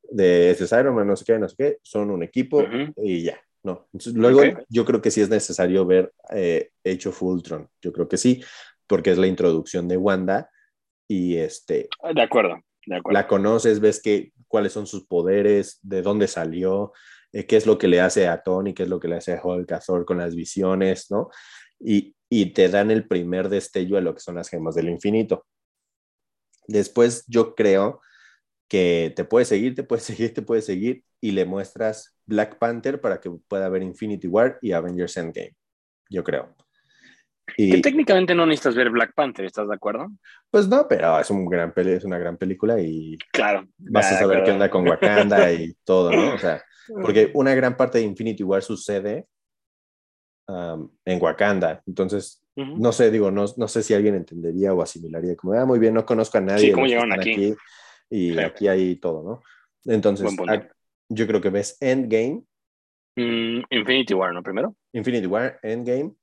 De 0.10 0.52
este 0.52 0.64
es 0.66 0.72
Iron 0.72 0.96
Man, 0.96 1.08
no 1.08 1.16
sé 1.16 1.26
qué, 1.26 1.38
no 1.40 1.48
sé 1.50 1.56
qué, 1.58 1.78
son 1.82 2.12
un 2.12 2.24
equipo 2.24 2.60
Ujú. 2.60 2.94
y 2.98 3.24
ya, 3.24 3.40
no. 3.64 3.88
Entonces, 3.94 4.14
luego 4.14 4.42
Ok. 4.42 4.66
yo 4.70 4.86
creo 4.86 5.02
que 5.02 5.12
sí 5.12 5.22
es 5.22 5.30
necesario 5.30 5.86
ver 5.86 6.14
eh, 6.34 6.72
Age 6.86 7.10
of 7.10 7.22
Ultron, 7.22 7.70
yo 7.82 7.92
creo 7.92 8.08
que 8.08 8.18
sí, 8.18 8.44
porque 8.88 9.12
es 9.12 9.18
la 9.18 9.28
introducción 9.28 9.88
de 9.88 9.98
Wanda 9.98 10.50
y 11.08 11.38
este, 11.38 11.90
De 12.14 12.22
acuerdo, 12.22 12.62
de 12.86 12.96
acuerdo. 12.98 13.20
la 13.20 13.28
conoces, 13.28 13.80
ves 13.80 14.02
que, 14.02 14.32
cuáles 14.48 14.72
son 14.74 14.88
sus 14.88 15.06
poderes, 15.06 15.80
de 15.82 16.02
dónde 16.02 16.28
salió, 16.28 16.94
eh, 17.34 17.46
qué 17.46 17.58
es 17.58 17.66
lo 17.66 17.78
que 17.78 17.88
le 17.88 18.00
hace 18.00 18.28
a 18.28 18.42
Tony, 18.42 18.74
qué 18.74 18.84
es 18.84 18.90
lo 18.90 19.00
que 19.00 19.08
le 19.10 19.16
hace 19.18 19.34
a 19.34 19.42
Hulk, 19.44 19.72
a 19.74 19.80
Thor 19.80 20.06
con 20.06 20.18
las 20.18 20.36
visiones, 20.36 21.12
¿no? 21.12 21.30
Y, 21.80 22.16
y 22.30 22.54
te 22.54 22.70
dan 22.70 22.92
el 22.92 23.08
primer 23.08 23.50
destello 23.50 23.98
a 23.98 24.02
lo 24.02 24.14
que 24.14 24.22
son 24.22 24.36
las 24.36 24.50
gemas 24.50 24.76
del 24.76 24.90
infinito. 24.90 25.46
Después 26.68 27.24
yo 27.28 27.56
creo 27.56 28.02
que 28.68 29.14
te 29.16 29.24
puede 29.26 29.46
seguir, 29.46 29.76
te 29.76 29.84
puede 29.84 30.02
seguir, 30.02 30.34
te 30.34 30.42
puede 30.42 30.62
seguir 30.62 31.04
y 31.22 31.32
le 31.32 31.46
muestras 31.46 32.18
Black 32.26 32.58
Panther 32.60 33.00
para 33.02 33.20
que 33.20 33.32
pueda 33.48 33.70
ver 33.70 33.84
Infinity 33.84 34.28
War 34.28 34.60
y 34.62 34.72
Avengers 34.74 35.18
Endgame, 35.18 35.56
yo 36.10 36.24
creo. 36.24 36.56
Que 37.48 37.64
Y 37.64 37.82
técnicamente 37.82 38.36
no 38.36 38.46
necesitas 38.46 38.76
ver 38.76 38.90
Black 38.90 39.14
Panther, 39.16 39.46
¿estás 39.46 39.68
de 39.70 39.76
acuerdo? 39.76 40.08
pues 40.52 40.68
no, 40.68 40.86
pero 40.88 41.20
es, 41.20 41.30
un 41.30 41.46
gran 41.50 41.74
peli- 41.74 41.94
es 41.94 42.04
una 42.04 42.18
gran 42.18 42.38
película 42.38 42.80
y 42.80 43.18
Claro. 43.32 43.66
vas 43.80 44.12
a 44.12 44.18
saber 44.18 44.44
qué 44.44 44.52
acuerdo. 44.52 44.54
onda 44.54 44.70
con 44.70 44.88
Wakanda 44.88 45.52
y 45.52 45.74
todo, 45.86 46.12
¿no? 46.12 46.34
O 46.34 46.38
sea, 46.38 46.62
porque 47.02 47.32
una 47.34 47.56
gran 47.56 47.78
parte 47.78 48.00
de 48.00 48.04
Infinity 48.04 48.44
War 48.44 48.62
sucede 48.62 49.28
um, 50.48 50.90
en 51.06 51.22
Wakanda. 51.22 51.82
Entonces, 51.86 52.44
no 52.56 52.92
sé, 52.92 53.12
digo, 53.12 53.32
no, 53.32 53.46
no 53.56 53.68
sé 53.68 53.84
si 53.84 53.94
alguien 53.94 54.16
entendería 54.16 54.74
o 54.74 54.82
asimilaría 54.82 55.36
como, 55.36 55.54
ah, 55.54 55.66
muy 55.66 55.80
bien, 55.80 55.94
no 55.94 56.06
conozco 56.06 56.38
a 56.38 56.42
nadie. 56.42 56.68
Sí, 56.68 56.72
¿cómo 56.72 56.86
que 56.86 56.90
llegaron 56.92 57.12
están 57.12 57.32
aquí? 57.32 57.56
Y 58.10 58.38
aquí 58.40 58.68
hay 58.68 58.96
todo, 58.98 59.24
¿no? 59.24 59.44
Entonces, 59.94 60.36
yo 61.10 61.28
creo 61.28 61.42
que 61.42 61.50
ves 61.50 61.78
Endgame, 61.82 62.44
Mm, 63.20 63.64
Infinity 63.72 64.14
War, 64.14 64.32
¿no? 64.32 64.44
Primero. 64.44 64.76
Infinity 64.94 65.26
War, 65.26 65.60
Endgame. 65.64 66.14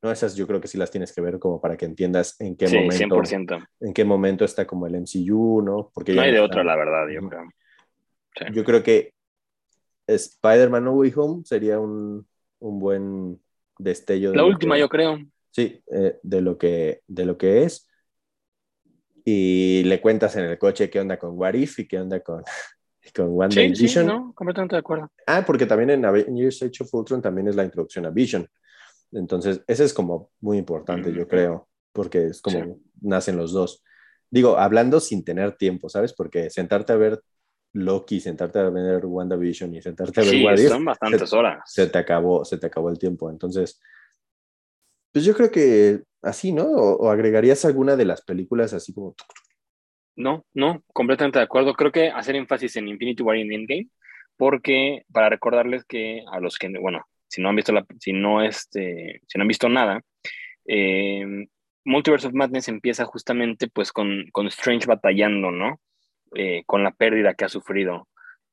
No, 0.00 0.12
esas 0.12 0.36
yo 0.36 0.46
creo 0.46 0.60
que 0.60 0.68
sí 0.68 0.78
las 0.78 0.88
tienes 0.90 1.12
que 1.12 1.20
ver 1.20 1.40
como 1.40 1.60
para 1.60 1.76
que 1.76 1.84
entiendas 1.84 2.40
en 2.40 2.56
qué 2.56 2.68
Sí, 2.68 2.76
momento 2.76 3.16
100%. 3.16 3.58
en 3.80 3.92
qué 3.92 4.04
momento 4.04 4.44
está 4.44 4.64
como 4.64 4.86
el 4.86 4.94
MCU, 4.94 5.62
¿no? 5.62 5.90
Porque 5.92 6.12
No 6.12 6.18
ya 6.18 6.22
hay 6.22 6.32
de 6.32 6.38
otra, 6.40 6.62
la 6.62 6.76
verdad, 6.76 7.08
yo 7.12 7.28
creo. 7.28 7.42
Sí. 8.36 8.44
Yo 8.52 8.62
creo 8.64 8.82
que 8.84 9.14
Spider-Man 10.06 10.84
No 10.84 10.92
Way 10.92 11.12
Home 11.16 11.42
sería 11.44 11.80
un, 11.80 12.26
un 12.60 12.78
buen 12.78 13.40
destello 13.78 14.30
de 14.30 14.36
La 14.36 14.44
última, 14.44 14.74
que- 14.74 14.80
yo 14.80 14.88
creo. 14.88 15.18
Sí, 15.50 15.82
eh, 15.90 16.18
de, 16.22 16.40
lo 16.40 16.56
que, 16.58 17.02
de 17.06 17.24
lo 17.24 17.36
que 17.38 17.64
es. 17.64 17.88
Y 19.24 19.82
le 19.84 20.00
cuentas 20.00 20.36
en 20.36 20.44
el 20.44 20.58
coche 20.58 20.90
qué 20.90 21.00
onda 21.00 21.18
con 21.18 21.38
What 21.38 21.54
If 21.54 21.78
y 21.78 21.88
qué 21.88 21.98
onda 21.98 22.20
con, 22.20 22.42
con 23.14 23.50
y 23.50 23.54
Sí, 23.54 23.76
sí, 23.76 23.82
Vision. 23.82 24.06
no, 24.06 24.32
completamente 24.34 24.76
de 24.76 24.80
acuerdo. 24.80 25.10
Ah, 25.26 25.42
porque 25.46 25.66
también 25.66 25.90
en 25.90 26.04
Avengers 26.04 26.62
Age 26.62 26.82
of 26.84 26.92
Ultron 26.94 27.22
también 27.22 27.48
es 27.48 27.56
la 27.56 27.64
introducción 27.64 28.04
a 28.06 28.10
Vision. 28.10 28.46
Entonces, 29.12 29.62
ese 29.66 29.84
es 29.84 29.94
como 29.94 30.30
muy 30.40 30.58
importante, 30.58 31.12
yo 31.12 31.20
Ujú. 31.20 31.28
creo, 31.28 31.68
porque 31.92 32.26
es 32.26 32.42
como 32.42 32.58
Sí. 32.58 32.82
nacen 33.00 33.36
los 33.36 33.52
dos. 33.52 33.82
Digo, 34.30 34.58
hablando 34.58 34.98
sin 35.00 35.24
tener 35.24 35.56
tiempo, 35.56 35.88
¿sabes? 35.88 36.12
Porque 36.12 36.50
sentarte 36.50 36.92
a 36.92 36.96
ver 36.96 37.20
Loki, 37.72 38.20
sentarte 38.20 38.58
a 38.58 38.68
ver 38.70 39.06
WandaVision 39.06 39.74
y 39.74 39.82
sentarte 39.82 40.20
a 40.20 40.24
ver 40.24 40.32
Sí, 40.34 40.44
What 40.44 40.58
If, 40.58 40.68
son 40.68 40.84
bastantes 40.84 41.32
horas. 41.32 41.60
se 41.66 41.86
te 41.86 41.98
acabó, 41.98 42.44
se 42.44 42.58
te 42.58 42.66
acabó 42.66 42.90
el 42.90 42.98
tiempo. 42.98 43.30
Entonces, 43.30 43.80
pues 45.12 45.24
yo 45.24 45.34
creo 45.34 45.50
que 45.50 46.02
así, 46.24 46.52
¿no? 46.52 46.64
O, 46.64 47.10
agregarías 47.10 47.64
alguna 47.64 47.96
de 47.96 48.04
las 48.04 48.22
películas 48.22 48.72
así 48.72 48.92
como 48.92 49.14
No, 50.16 50.44
no, 50.54 50.82
completamente 50.92 51.38
de 51.38 51.44
acuerdo. 51.44 51.74
Creo 51.74 51.92
que 51.92 52.08
hacer 52.08 52.36
énfasis 52.36 52.76
en 52.76 52.88
Infinity 52.88 53.22
War 53.22 53.36
y 53.36 53.42
en 53.42 53.52
Endgame, 53.52 53.88
porque 54.36 55.04
para 55.12 55.28
recordarles 55.28 55.84
que 55.84 56.22
a 56.30 56.40
los 56.40 56.58
que, 56.58 56.68
bueno, 56.78 57.06
si 57.28 57.42
no 57.42 57.48
han 57.48 57.56
visto 57.56 57.72
la, 57.72 57.86
si 58.00 58.12
no 58.12 58.42
este, 58.42 59.20
si 59.26 59.38
no 59.38 59.42
han 59.42 59.48
visto 59.48 59.68
nada, 59.68 60.00
eh, 60.66 61.46
Multiverse 61.84 62.28
of 62.28 62.34
Madness 62.34 62.68
empieza 62.68 63.04
justamente 63.04 63.68
pues 63.68 63.92
con, 63.92 64.26
con 64.32 64.46
Strange 64.46 64.86
batallando, 64.86 65.50
¿no? 65.50 65.80
Eh, 66.34 66.62
con 66.66 66.82
la 66.82 66.92
pérdida 66.92 67.34
que 67.34 67.44
ha 67.44 67.48
sufrido 67.48 68.08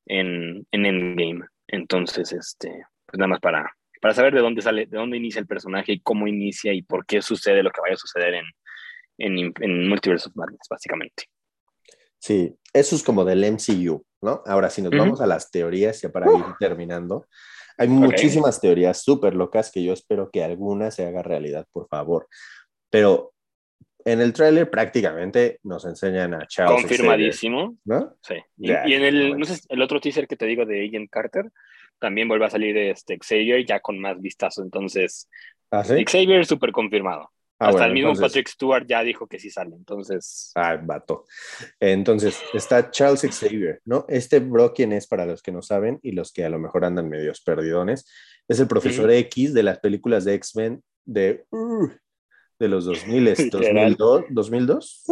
en, 0.05 0.67
en 0.71 0.85
Endgame. 0.85 1.45
Entonces, 1.67 2.33
este, 2.33 2.85
pues 3.05 3.17
nada 3.17 3.29
más 3.29 3.39
para, 3.39 3.75
para 4.01 4.13
saber 4.13 4.33
de 4.33 4.41
dónde 4.41 4.61
sale, 4.61 4.87
de 4.87 4.97
dónde 4.97 5.17
inicia 5.17 5.39
el 5.39 5.47
personaje 5.47 5.93
y 5.93 5.99
cómo 6.01 6.27
inicia 6.27 6.73
y 6.73 6.81
por 6.81 7.05
qué 7.05 7.21
sucede 7.21 7.63
lo 7.63 7.69
que 7.71 7.81
vaya 7.81 7.93
a 7.93 7.97
suceder 7.97 8.33
en, 8.33 8.45
en, 9.17 9.53
en 9.61 9.87
Multiverse 9.87 10.27
of 10.27 10.35
Madness, 10.35 10.67
básicamente. 10.69 11.25
Sí, 12.17 12.53
eso 12.73 12.95
es 12.95 13.03
como 13.03 13.23
del 13.23 13.43
MCU, 13.43 14.03
¿no? 14.21 14.41
Ahora, 14.45 14.69
si 14.69 14.81
nos 14.81 14.91
Ujú. 14.91 14.99
vamos 14.99 15.21
a 15.21 15.27
las 15.27 15.49
teorías, 15.51 16.01
ya 16.01 16.09
para 16.09 16.27
ir 16.33 16.45
terminando, 16.59 17.27
hay 17.77 17.87
muchísimas 17.87 18.59
teorías 18.59 19.01
súper 19.01 19.35
locas 19.35 19.71
que 19.71 19.83
yo 19.83 19.93
espero 19.93 20.29
que 20.31 20.43
alguna 20.43 20.91
se 20.91 21.05
haga 21.05 21.23
realidad, 21.23 21.65
por 21.71 21.87
favor. 21.87 22.27
Pero 22.89 23.33
en 24.05 24.19
el 24.21 24.33
tráiler 24.33 24.69
prácticamente 24.69 25.59
nos 25.63 25.85
enseñan 25.85 26.33
a 26.33 26.47
Charles 26.47 26.81
Confirmadísimo. 26.81 27.77
Xavier, 27.85 28.01
¿no? 28.01 28.15
Sí. 28.21 28.35
Y, 28.57 28.67
Ya, 28.67 28.87
y 28.87 28.93
en 28.93 29.03
el, 29.03 29.37
no 29.37 29.45
sé, 29.45 29.61
el 29.69 29.81
otro 29.81 29.99
teaser 29.99 30.27
que 30.27 30.35
te 30.35 30.45
digo 30.45 30.65
de 30.65 30.85
Agent 30.85 31.09
Carter, 31.09 31.51
también 32.01 32.27
vuelve 32.27 32.45
a 32.45 32.49
salir 32.49 32.75
este 32.77 33.17
Xavier 33.17 33.63
ya 33.65 33.79
con 33.79 33.99
más 33.99 34.19
vistazo. 34.19 34.63
Entonces, 34.63 35.29
¿Ah, 35.69 35.83
sí? 35.83 36.03
Xavier 36.03 36.45
súper 36.45 36.71
confirmado. 36.71 37.29
Ah, 37.59 37.67
Hasta 37.67 37.71
bueno, 37.73 37.85
el 37.85 37.93
mismo 37.93 38.09
entonces- 38.09 38.27
Patrick 38.31 38.47
Stewart 38.47 38.87
ya 38.87 39.03
dijo 39.03 39.27
que 39.27 39.37
sí 39.39 39.51
sale. 39.51 39.75
Entonces, 39.75 40.51
Ah, 40.55 40.77
vato. 40.81 41.25
Entonces, 41.79 42.41
está 42.53 42.89
Charles 42.89 43.21
Xavier, 43.21 43.79
¿no? 43.85 44.03
Este 44.09 44.39
bro, 44.39 44.73
quien 44.73 44.91
es 44.93 45.05
para 45.07 45.27
los 45.27 45.43
que 45.43 45.51
no 45.51 45.61
saben 45.61 45.99
y 46.01 46.13
los 46.13 46.33
que 46.33 46.43
a 46.43 46.49
lo 46.49 46.57
mejor 46.57 46.83
andan 46.85 47.07
medios 47.07 47.39
perdidones, 47.41 48.11
es 48.47 48.59
el 48.59 48.67
profesor. 48.67 49.11
X 49.11 49.53
de 49.53 49.61
las 49.63 49.79
películas 49.79 50.25
de 50.25 50.33
X-Men 50.33 50.81
de, 51.05 51.45
uh, 51.51 51.87
de 52.59 52.67
los 52.67 52.85
2000, 52.85 53.23
Literal. 53.37 53.95
2002, 53.95 54.25
2002. 54.31 55.03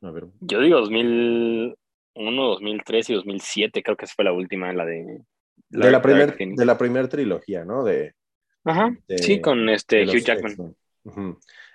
A 0.00 0.10
ver, 0.10 0.24
yo 0.40 0.60
digo 0.60 0.78
2001, 0.80 1.76
2003 2.14 3.10
y 3.10 3.14
2007, 3.14 3.82
creo 3.82 3.96
que 3.96 4.06
esa 4.06 4.14
fue 4.14 4.24
la 4.24 4.32
última, 4.32 4.72
la 4.72 4.86
de... 4.86 5.20
de 5.68 5.90
la, 5.90 6.00
primer, 6.02 6.26
Dark 6.26 6.36
Phoenix. 6.38 6.56
de 6.58 6.64
la 6.64 6.78
primer 6.78 7.08
trilogía, 7.08 7.64
¿no? 7.64 7.84
De, 7.84 8.14
Ajá, 8.64 8.96
de- 9.06 9.18
sí, 9.18 9.40
con 9.40 9.68
este 9.68 10.04
Hugh 10.04 10.24
Jackman. 10.24 10.74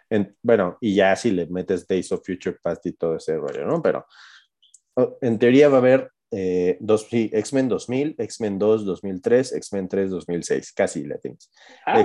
En- 0.09 0.35
bueno, 0.43 0.77
y 0.79 0.95
ya 0.95 1.15
si 1.15 1.31
le 1.31 1.47
metes 1.47 1.87
Days 1.87 2.11
of 2.11 2.25
Future 2.25 2.57
Past 2.61 2.85
y 2.85 2.93
todo 2.93 3.15
ese 3.15 3.35
rollo, 3.37 3.65
¿no? 3.65 3.81
Pero 3.81 4.05
en 5.21 5.39
teoría 5.39 5.69
va 5.69 5.75
a 5.75 5.79
haber 5.79 6.11
eh, 6.35 6.77
dos, 6.79 7.07
sí, 7.09 7.29
X-Men 7.31 7.69
2000, 7.69 8.15
X-Men 8.17 8.57
2, 8.57 8.85
2003, 8.85 9.53
X-Men 9.53 9.87
3, 9.87 10.09
2006, 10.09 10.73
casi 10.73 11.03
le 11.03 11.17
tienes. 11.19 11.51
Ah, 11.85 12.03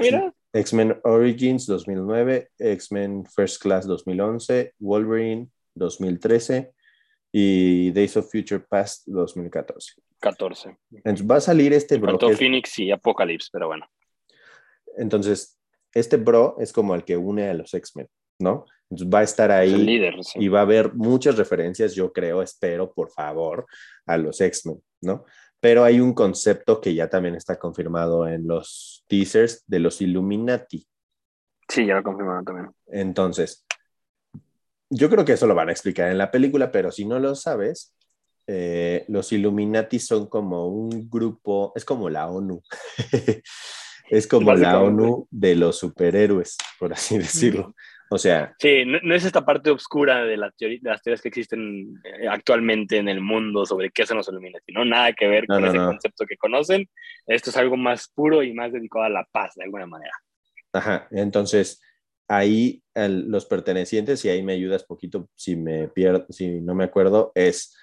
X-Men 0.53 0.99
Origins 1.05 1.67
2009, 1.67 2.49
X-Men 2.59 3.25
First 3.27 3.63
Class 3.63 3.87
2011, 3.87 4.75
Wolverine 4.79 5.49
2013 5.75 6.73
y 7.33 7.91
Days 7.93 8.17
of 8.17 8.31
Future 8.31 8.61
Past 8.69 9.07
2014. 9.07 9.95
14. 10.21 10.77
Entonces 11.05 11.27
va 11.31 11.37
a 11.37 11.41
salir 11.41 11.73
este 11.73 11.97
bro. 11.99 12.11
Faltó 12.13 12.31
es- 12.31 12.39
Phoenix 12.39 12.79
y 12.79 12.91
Apocalypse, 12.91 13.49
pero 13.53 13.69
bueno. 13.69 13.87
entonces, 14.97 15.59
este 15.95 16.17
bro 16.17 16.57
es 16.59 16.73
como 16.73 16.95
el 16.95 17.05
que 17.05 17.17
une 17.17 17.49
a 17.49 17.55
los 17.55 17.73
X-Men, 17.73 18.09
¿no? 18.41 18.67
Entonces 18.91 19.09
va 19.15 19.21
a 19.21 19.23
estar 19.23 19.51
Es 19.51 19.57
ahí 19.57 19.75
líder. 19.85 20.23
sí. 20.25 20.39
y 20.41 20.49
va 20.49 20.61
a 20.61 20.63
haber 20.63 20.95
muchas 20.95 21.37
referencias, 21.37 21.95
yo 21.95 22.13
creo, 22.13 22.43
espero, 22.43 22.93
por 22.93 23.11
favor, 23.11 23.67
a 24.07 24.17
los 24.17 24.41
X-Men, 24.41 24.83
¿no? 25.03 25.25
Pero 25.61 25.85
hay 25.85 26.01
un 26.01 26.15
concepto 26.15 26.81
que 26.81 26.95
ya 26.95 27.09
también 27.09 27.35
está 27.35 27.59
confirmado 27.59 28.27
en 28.29 28.47
los 28.47 29.05
teasers 29.09 29.65
de 29.67 29.81
los 29.81 30.01
Illuminati. 30.01 30.87
Sí, 31.69 31.85
ya 31.87 31.97
lo 31.97 32.03
confirmaron 32.03 32.45
también. 32.45 32.71
Entonces, 32.87 33.65
yo 34.91 35.11
creo 35.11 35.25
que 35.25 35.33
eso 35.33 35.47
lo 35.47 35.55
van 35.55 35.69
a 35.69 35.73
explicar 35.73 36.11
en 36.11 36.19
la 36.19 36.31
película, 36.31 36.71
pero 36.71 36.91
si 36.91 37.05
no 37.05 37.19
lo 37.19 37.35
sabes, 37.35 37.95
eh, 38.47 39.05
los 39.09 39.31
Illuminati 39.33 39.99
son 39.99 40.27
como 40.27 40.69
un 40.69 41.11
grupo, 41.11 41.73
es 41.77 41.85
como 41.85 42.09
la 42.09 42.29
ONU. 42.29 42.63
es 44.11 44.27
como 44.27 44.55
la. 44.55 44.81
ONU 44.81 45.29
de 45.31 45.55
los 45.55 45.79
superhéroes, 45.79 46.57
por 46.79 46.93
así 46.93 47.19
decirlo. 47.19 47.75
O 48.11 48.17
sea, 48.17 48.55
Sí, 48.59 48.87
no, 48.87 48.99
no 49.03 49.15
es 49.15 49.27
esta 49.27 49.45
parte 49.45 49.71
oscura 49.71 50.25
de, 50.25 50.39
la 50.39 50.51
teoría, 50.53 50.79
de 50.81 50.89
las 50.89 51.03
teorías 51.03 51.21
que 51.21 51.29
existen 51.29 52.01
eh, 52.05 52.27
actualmente 52.27 52.97
en 52.97 53.09
el 53.09 53.21
mundo 53.21 53.67
sobre 53.67 53.91
qué 53.91 54.07
son 54.07 54.17
los 54.17 54.29
Illuminati, 54.29 54.73
¿no? 54.73 54.87
Nada 54.87 55.13
que 55.13 55.29
ver 55.29 55.45
No, 55.47 55.57
con 55.57 55.65
no, 55.65 55.69
ese 55.69 55.77
concepto 55.77 56.25
que 56.25 56.39
conocen. 56.39 56.89
Esto 57.27 57.51
es 57.51 57.57
algo 57.59 57.77
más 57.77 58.09
puro 58.09 58.43
y 58.43 58.55
más 58.55 58.73
dedicado 58.73 59.05
a 59.05 59.11
la 59.11 59.29
paz, 59.31 59.53
de 59.57 59.65
alguna 59.65 59.87
manera. 59.87 60.15
Ajá, 60.73 61.07
entonces 61.11 61.83
ahí 62.29 62.83
el- 62.95 63.29
los 63.29 63.47
pertenecientes, 63.47 64.25
y 64.25 64.29
ahí 64.29 64.43
me 64.43 64.53
ayudas 64.53 64.85
poquito 64.85 65.29
si 65.35 65.57
me 65.57 65.89
pierdo, 65.89 66.27
si 66.31 66.61
no 66.61 66.75
me 66.75 66.85
acuerdo, 66.85 67.33
es, 67.35 67.75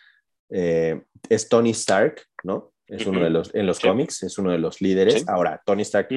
eh, 0.49 1.01
es 1.29 1.49
Tony 1.49 1.71
Stark, 1.71 2.21
¿no? 2.43 2.71
Es 2.87 3.05
uno 3.07 3.23
de 3.23 3.31
los, 3.31 3.53
en 3.55 3.65
los 3.65 3.77
Sí. 3.77 3.87
cómics, 3.87 4.21
es 4.23 4.37
uno 4.37 4.51
de 4.51 4.59
los 4.59 4.79
líderes. 4.81 5.15
Sí. 5.15 5.23
Ahora, 5.27 5.59
Tony 5.65 5.81
Stark 5.81 6.07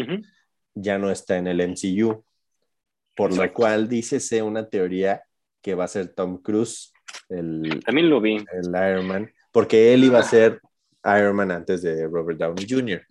ya 0.75 0.99
no 0.99 1.11
está 1.11 1.39
en 1.39 1.47
el 1.47 1.61
MCU, 1.61 2.23
por 3.17 3.31
lo 3.31 3.37
Exacto. 3.37 3.55
cual 3.55 3.89
dícese 3.89 4.43
una 4.43 4.69
teoría 4.69 5.23
que 5.63 5.75
va 5.75 5.85
a 5.85 5.89
ser 5.89 6.09
Tom 6.15 6.43
Cruise, 6.43 6.93
el, 7.31 7.81
También 7.85 8.11
lo 8.11 8.21
vi. 8.21 8.37
el 8.37 8.69
Iron 8.69 9.07
Man, 9.07 9.31
porque 9.51 9.95
él 9.95 10.05
iba 10.05 10.19
a 10.19 10.23
ser 10.23 10.61
Iron 11.05 11.35
Man 11.37 11.51
antes 11.51 11.81
de 11.83 12.07
Robert 12.07 12.39
Downey 12.39 12.67
Jr. 12.69 13.03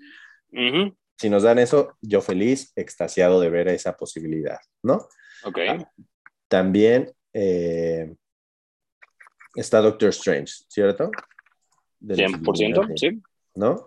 Ujú. 0.51 0.95
Si 1.17 1.29
nos 1.29 1.43
dan 1.43 1.59
eso, 1.59 1.97
yo 2.01 2.21
feliz, 2.21 2.71
extasiado 2.75 3.39
de 3.41 3.49
ver 3.49 3.67
esa 3.69 3.97
posibilidad, 3.97 4.59
¿no? 4.83 5.07
Ok. 5.43 5.57
Ah. 5.69 5.91
También 6.47 7.11
eh, 7.33 8.13
está 9.55 9.81
Doctor 9.81 10.09
Strange, 10.09 10.53
¿cierto? 10.67 11.11
De 11.99 12.15
los 12.17 12.31
100%, 12.33 12.59
Illuminati, 12.69 12.97
sí. 12.97 13.21
¿No? 13.55 13.85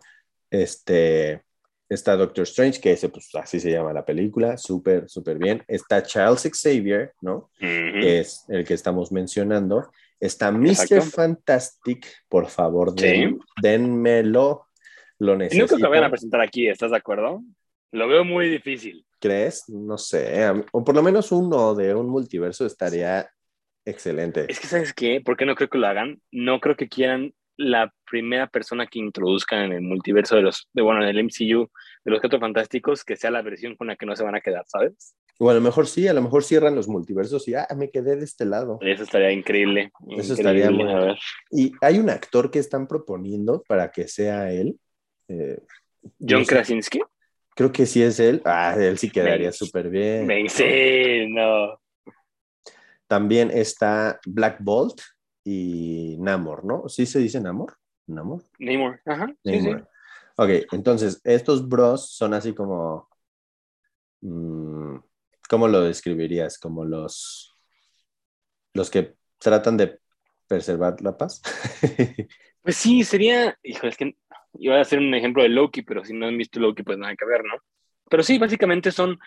Este, 0.50 1.42
está 1.88 2.16
Doctor 2.16 2.42
Strange, 2.42 2.80
que 2.80 2.92
ese, 2.92 3.08
pues 3.08 3.28
así 3.34 3.60
se 3.60 3.70
llama 3.70 3.92
la 3.92 4.04
película, 4.04 4.56
súper, 4.58 5.08
súper 5.08 5.38
bien. 5.38 5.62
Está 5.68 6.02
Charles 6.02 6.42
Xavier, 6.52 7.12
¿no? 7.20 7.50
Que 7.58 8.20
es 8.20 8.44
el 8.48 8.64
que 8.64 8.74
estamos 8.74 9.12
mencionando. 9.12 9.90
Está 10.18 10.50
Mr. 10.50 10.70
Exacto. 10.70 11.02
Fantastic, 11.02 12.06
por 12.28 12.48
favor, 12.48 12.90
Sí. 12.98 13.06
den- 13.06 13.38
denmelo. 13.62 14.66
Lo 15.20 15.32
Y 15.32 15.36
no 15.36 15.38
necesito. 15.38 15.66
creo 15.68 15.78
que 15.78 15.86
vayan 15.88 16.04
a 16.04 16.10
presentar 16.10 16.40
aquí, 16.40 16.66
¿estás 16.68 16.90
de 16.90 16.96
acuerdo? 16.96 17.42
Lo 17.92 18.08
veo 18.08 18.24
muy 18.24 18.48
difícil. 18.48 19.04
¿Crees? 19.20 19.68
No 19.68 19.98
sé. 19.98 20.46
O 20.72 20.82
por 20.82 20.94
lo 20.94 21.02
menos 21.02 21.30
uno 21.30 21.74
de 21.74 21.94
un 21.94 22.08
multiverso 22.08 22.64
estaría 22.64 23.30
excelente. 23.84 24.46
Es 24.48 24.58
que, 24.58 24.66
¿sabes 24.66 24.92
qué? 24.94 25.20
¿Por 25.20 25.36
qué 25.36 25.44
no 25.44 25.54
creo 25.54 25.68
que 25.68 25.78
lo 25.78 25.86
hagan? 25.86 26.20
No 26.32 26.58
creo 26.60 26.76
que 26.76 26.88
quieran 26.88 27.34
la 27.56 27.92
primera 28.10 28.46
persona 28.46 28.86
que 28.86 28.98
introduzcan 28.98 29.64
en 29.64 29.72
el 29.72 29.82
multiverso 29.82 30.36
de 30.36 30.42
los, 30.42 30.68
de, 30.72 30.80
bueno, 30.80 31.02
en 31.02 31.08
el 31.10 31.18
MCU 31.24 31.68
de 32.04 32.10
los 32.10 32.20
Cuatro 32.20 32.40
Fantásticos, 32.40 33.04
que 33.04 33.16
sea 33.16 33.30
la 33.30 33.42
versión 33.42 33.76
con 33.76 33.88
la 33.88 33.96
que 33.96 34.06
no 34.06 34.16
se 34.16 34.24
van 34.24 34.34
a 34.34 34.40
quedar, 34.40 34.64
¿sabes? 34.66 35.14
O 35.38 35.50
a 35.50 35.54
lo 35.54 35.60
mejor 35.60 35.86
sí, 35.86 36.08
a 36.08 36.14
lo 36.14 36.22
mejor 36.22 36.44
cierran 36.44 36.74
los 36.74 36.88
multiversos 36.88 37.46
y 37.48 37.54
ah, 37.54 37.66
me 37.76 37.90
quedé 37.90 38.16
de 38.16 38.24
este 38.24 38.46
lado. 38.46 38.78
Eso 38.80 39.02
estaría 39.02 39.32
increíble. 39.32 39.90
Eso 40.16 40.32
increíble, 40.32 40.32
estaría 40.32 40.70
muy- 40.70 40.90
a 40.90 40.98
ver. 40.98 41.18
Y 41.50 41.72
hay 41.82 41.98
un 41.98 42.08
actor 42.08 42.50
que 42.50 42.58
están 42.58 42.86
proponiendo 42.86 43.62
para 43.68 43.90
que 43.90 44.08
sea 44.08 44.50
él. 44.52 44.78
Eh, 45.30 45.62
John 46.18 46.40
no 46.40 46.44
sé, 46.44 46.54
Krasinski. 46.54 47.00
Creo 47.54 47.70
que 47.70 47.86
sí 47.86 48.02
es 48.02 48.18
él. 48.20 48.42
Ah, 48.44 48.74
él 48.78 48.98
sí 48.98 49.10
quedaría 49.10 49.52
súper 49.52 49.88
bien. 49.88 50.26
Ven, 50.26 50.48
sí, 50.48 51.26
no. 51.28 51.80
También 53.06 53.50
está 53.50 54.18
Black 54.26 54.58
Bolt 54.60 55.00
y 55.44 56.16
Namor, 56.18 56.64
¿no? 56.64 56.88
¿Sí 56.88 57.06
se 57.06 57.18
dice 57.18 57.40
Namor? 57.40 57.76
¿Namor? 58.06 58.42
Namor. 58.58 59.00
Ajá. 59.04 59.26
Sí, 59.44 59.60
sí. 59.60 59.68
Namor. 59.68 59.88
Ok, 60.36 60.50
entonces 60.72 61.20
estos 61.24 61.68
bros 61.68 62.10
son 62.10 62.34
así 62.34 62.54
como. 62.54 63.08
mm, 64.22 64.96
¿Cómo 65.48 65.68
lo 65.68 65.82
describirías? 65.82 66.58
Como 66.58 66.84
los. 66.84 67.56
Los 68.72 68.90
que 68.90 69.16
tratan 69.38 69.76
de 69.76 69.98
preservar 70.48 71.00
la 71.02 71.16
paz. 71.16 71.42
Pues 72.62 72.76
sí, 72.76 73.04
sería. 73.04 73.58
Hijo, 73.62 73.86
es 73.86 73.96
que 73.96 74.14
iba 74.58 74.76
a 74.76 74.80
hacer 74.80 74.98
un 74.98 75.14
ejemplo 75.14 75.42
de 75.42 75.48
Loki, 75.48 75.82
pero 75.82 76.04
si 76.04 76.12
no 76.12 76.26
han 76.26 76.36
visto 76.36 76.60
Loki, 76.60 76.82
pues 76.82 76.98
nada 76.98 77.14
que 77.16 77.26
ver, 77.26 77.44
¿no? 77.44 77.54
Pero 78.08 78.22
sí, 78.22 78.38
básicamente 78.38 78.90
son. 78.90 79.18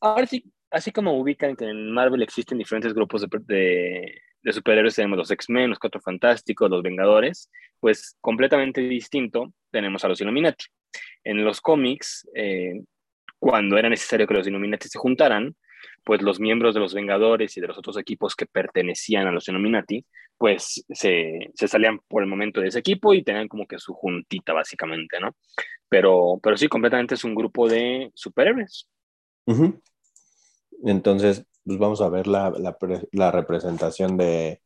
Ahora 0.00 0.26
sí, 0.26 0.44
así 0.70 0.92
como 0.92 1.18
ubican 1.18 1.56
que 1.56 1.64
en 1.64 1.90
Marvel 1.92 2.22
existen 2.22 2.58
diferentes 2.58 2.94
grupos 2.94 3.22
de, 3.22 3.28
de, 3.46 4.22
de 4.42 4.52
superhéroes, 4.52 4.94
tenemos 4.94 5.18
los 5.18 5.30
X-Men, 5.30 5.70
los 5.70 5.78
Cuatro 5.78 6.00
Fantásticos, 6.00 6.70
los 6.70 6.82
Vengadores, 6.82 7.50
pues 7.80 8.16
completamente 8.20 8.80
distinto 8.80 9.52
tenemos 9.70 10.04
a 10.04 10.08
los 10.08 10.20
Illuminati. 10.20 10.66
En 11.24 11.44
los 11.44 11.60
cómics, 11.60 12.28
eh, 12.34 12.80
cuando 13.38 13.76
era 13.76 13.88
necesario 13.88 14.26
que 14.26 14.34
los 14.34 14.46
Illuminati 14.46 14.88
se 14.88 14.98
juntaran, 14.98 15.54
pues 16.04 16.22
los 16.22 16.40
miembros 16.40 16.74
de 16.74 16.80
los 16.80 16.94
Vengadores 16.94 17.56
y 17.56 17.60
de 17.60 17.66
los 17.66 17.78
otros 17.78 17.98
equipos 17.98 18.34
que 18.34 18.46
pertenecían 18.46 19.26
a 19.26 19.32
los 19.32 19.48
Illuminati, 19.48 20.04
pues 20.38 20.84
se, 20.88 21.50
se, 21.54 21.68
salían 21.68 21.98
por 22.08 22.22
el 22.22 22.28
momento 22.28 22.60
de 22.60 22.68
ese 22.68 22.78
equipo 22.78 23.12
y 23.12 23.24
tenían 23.24 23.48
como 23.48 23.66
que 23.66 23.78
su 23.78 23.92
juntita, 23.92 24.52
básicamente, 24.52 25.18
¿no? 25.20 25.36
Pero, 25.88 26.38
pero 26.42 26.56
sí, 26.56 26.68
completamente 26.68 27.16
es 27.16 27.24
un 27.24 27.34
grupo 27.34 27.68
de 27.68 28.10
superhéroes. 28.14 28.88
Uh 29.46 29.54
-huh. 29.54 29.82
Entonces, 30.84 31.44
pues 31.64 31.78
vamos 31.78 32.00
a 32.00 32.08
ver 32.08 32.28
la, 32.28 32.50
la, 32.50 32.76
la 33.12 33.30
representación 33.32 34.16
de, 34.16 34.62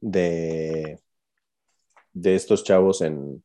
de, 0.00 0.98
de, 2.12 2.34
estos 2.34 2.64
chavos 2.64 3.02
en, 3.02 3.44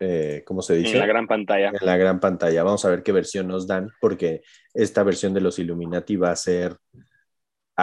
eh, 0.00 0.42
¿cómo 0.44 0.60
se 0.60 0.74
dice? 0.74 0.94
En 0.94 0.98
la 0.98 1.06
gran 1.06 1.28
pantalla. 1.28 1.68
En 1.68 1.86
la 1.86 1.96
gran 1.96 2.18
pantalla. 2.18 2.64
Vamos 2.64 2.84
a 2.84 2.90
ver 2.90 3.02
qué 3.04 3.12
versión 3.12 3.46
nos 3.46 3.66
dan, 3.66 3.90
porque 4.00 4.42
esta 4.74 5.04
versión 5.04 5.34
de 5.34 5.40
los 5.40 5.58
Illuminati 5.58 6.16
va 6.16 6.32
a 6.32 6.36
ser 6.36 6.76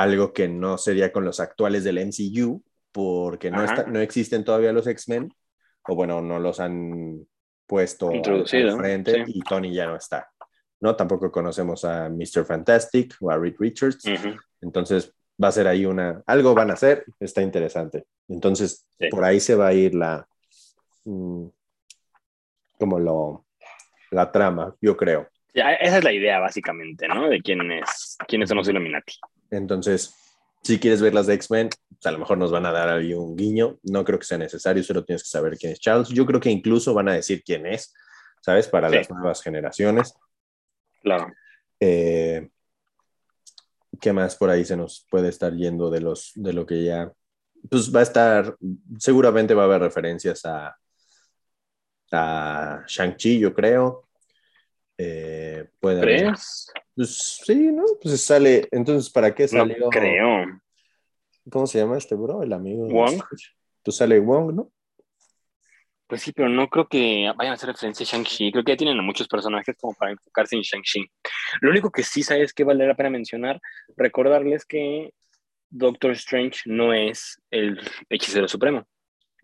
algo 0.01 0.33
que 0.33 0.47
no 0.47 0.77
sería 0.77 1.11
con 1.11 1.25
los 1.25 1.39
actuales 1.39 1.83
del 1.83 1.99
MCU, 1.99 2.63
porque 2.91 3.51
no, 3.51 3.63
está, 3.63 3.83
no 3.83 3.99
existen 3.99 4.43
todavía 4.43 4.73
los 4.73 4.87
X-Men, 4.87 5.33
o 5.87 5.95
bueno, 5.95 6.21
no 6.21 6.39
los 6.39 6.59
han 6.59 7.25
puesto 7.65 8.11
Introducido, 8.11 8.73
al 8.73 8.77
frente 8.77 9.25
sí. 9.25 9.31
y 9.35 9.41
Tony 9.41 9.73
ya 9.73 9.85
no 9.85 9.95
está. 9.95 10.29
¿no? 10.79 10.95
Tampoco 10.95 11.31
conocemos 11.31 11.83
a 11.85 12.09
Mr. 12.09 12.45
Fantastic 12.45 13.15
o 13.21 13.31
a 13.31 13.37
Reed 13.37 13.55
Richards. 13.59 14.05
Uh 14.05 14.09
-huh. 14.09 14.39
Entonces 14.61 15.13
va 15.41 15.49
a 15.49 15.51
ser 15.51 15.67
ahí 15.67 15.85
una, 15.85 16.21
algo 16.25 16.53
van 16.53 16.71
a 16.71 16.73
hacer, 16.73 17.05
está 17.19 17.41
interesante. 17.41 18.05
Entonces 18.27 18.87
sí. 18.99 19.07
por 19.09 19.23
ahí 19.23 19.39
se 19.39 19.55
va 19.55 19.67
a 19.67 19.73
ir 19.73 19.93
la, 19.93 20.27
mmm, 21.05 21.47
como 22.77 22.99
lo, 22.99 23.45
la 24.11 24.31
trama, 24.31 24.75
yo 24.81 24.95
creo. 24.95 25.27
Ya, 25.53 25.73
esa 25.73 25.97
es 25.97 26.03
la 26.03 26.13
idea 26.13 26.39
básicamente, 26.39 27.07
¿no? 27.07 27.29
De 27.29 27.41
quiénes, 27.41 28.17
quiénes 28.27 28.49
son 28.49 28.57
los 28.57 28.69
Illuminati. 28.69 29.13
Entonces, 29.51 30.15
si 30.63 30.79
quieres 30.79 31.01
ver 31.01 31.13
las 31.13 31.27
de 31.27 31.33
X-Men, 31.35 31.69
pues 31.89 32.05
a 32.05 32.11
lo 32.11 32.19
mejor 32.19 32.37
nos 32.37 32.51
van 32.51 32.65
a 32.65 32.71
dar 32.71 32.89
ahí 32.89 33.13
un 33.13 33.35
guiño. 33.35 33.79
No 33.83 34.03
creo 34.03 34.19
que 34.19 34.25
sea 34.25 34.37
necesario, 34.37 34.83
solo 34.83 35.03
tienes 35.03 35.23
que 35.23 35.29
saber 35.29 35.57
quién 35.57 35.71
es 35.73 35.79
Charles. 35.79 36.09
Yo 36.09 36.25
creo 36.25 36.39
que 36.39 36.49
incluso 36.49 36.93
van 36.93 37.09
a 37.09 37.13
decir 37.13 37.43
quién 37.43 37.65
es, 37.65 37.93
¿sabes? 38.41 38.67
Para 38.67 38.89
sí. 38.89 38.95
las 38.95 39.09
nuevas 39.09 39.41
generaciones. 39.41 40.13
Claro. 41.01 41.31
Eh, 41.79 42.49
¿Qué 43.99 44.13
más 44.13 44.35
por 44.35 44.49
ahí 44.49 44.65
se 44.65 44.77
nos 44.77 45.05
puede 45.09 45.29
estar 45.29 45.53
yendo 45.53 45.89
de, 45.89 46.01
los, 46.01 46.31
de 46.35 46.53
lo 46.53 46.65
que 46.65 46.83
ya... 46.83 47.11
Pues 47.69 47.93
va 47.93 48.01
a 48.01 48.03
estar, 48.03 48.55
seguramente 48.99 49.53
va 49.53 49.63
a 49.63 49.65
haber 49.65 49.81
referencias 49.81 50.45
a, 50.45 50.77
a 52.11 52.83
Shang-Chi, 52.87 53.39
yo 53.39 53.53
creo. 53.53 54.06
Eh, 54.97 55.69
puede 55.79 56.33
pues 56.95 57.41
sí, 57.45 57.71
¿no? 57.71 57.83
Pues 58.01 58.19
sale, 58.23 58.67
entonces, 58.71 59.11
¿para 59.11 59.35
qué 59.35 59.47
salió? 59.47 59.77
No 59.77 59.89
creo. 59.89 60.45
¿Cómo 61.49 61.67
se 61.67 61.77
llama 61.77 61.97
este 61.97 62.15
bro? 62.15 62.41
El 62.41 62.51
amigo. 62.51 62.87
Wong. 62.87 63.21
Pues 63.83 63.97
sale 63.97 64.19
Wong, 64.19 64.55
¿no? 64.55 64.71
Pues 66.07 66.21
sí, 66.21 66.31
pero 66.31 66.49
no 66.49 66.69
creo 66.69 66.87
que 66.87 67.31
vayan 67.35 67.51
a 67.51 67.55
hacer 67.55 67.69
referencia 67.69 68.03
a 68.03 68.07
Shang-Chi. 68.07 68.51
Creo 68.51 68.63
que 68.63 68.71
ya 68.71 68.77
tienen 68.77 68.97
a 68.97 69.03
muchos 69.03 69.27
personajes 69.27 69.75
como 69.79 69.93
para 69.93 70.11
enfocarse 70.11 70.55
en 70.55 70.61
Shang-Chi. 70.61 71.05
Lo 71.61 71.69
único 71.69 71.91
que 71.91 72.01
sí 72.01 72.23
sabes 72.23 72.53
que 72.53 72.63
vale 72.63 72.87
la 72.87 72.95
pena 72.95 73.09
mencionar, 73.09 73.59
recordarles 73.95 74.65
que 74.65 75.13
Doctor 75.69 76.11
Strange 76.11 76.61
no 76.65 76.93
es 76.93 77.41
el 77.51 77.79
hechicero 78.09 78.47
supremo. 78.47 78.87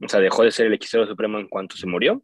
O 0.01 0.07
sea, 0.07 0.19
dejó 0.19 0.43
de 0.43 0.51
ser 0.51 0.67
el 0.67 0.73
hechicero 0.73 1.05
supremo 1.05 1.37
en 1.37 1.47
cuanto 1.47 1.75
se 1.75 1.85
murió, 1.85 2.23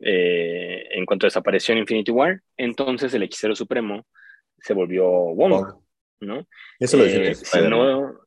eh, 0.00 0.88
en 0.90 1.06
cuanto 1.06 1.26
desapareció 1.26 1.72
en 1.72 1.80
Infinity 1.80 2.10
War. 2.10 2.40
Entonces 2.56 3.12
el 3.14 3.22
hechicero 3.22 3.54
supremo 3.54 4.06
se 4.58 4.74
volvió 4.74 5.06
Wong, 5.08 5.74
¿no? 6.20 6.46
Eso 6.78 6.96
lo 6.96 7.04
dice 7.04 7.32
eh, 7.58 7.68
no, 7.68 8.18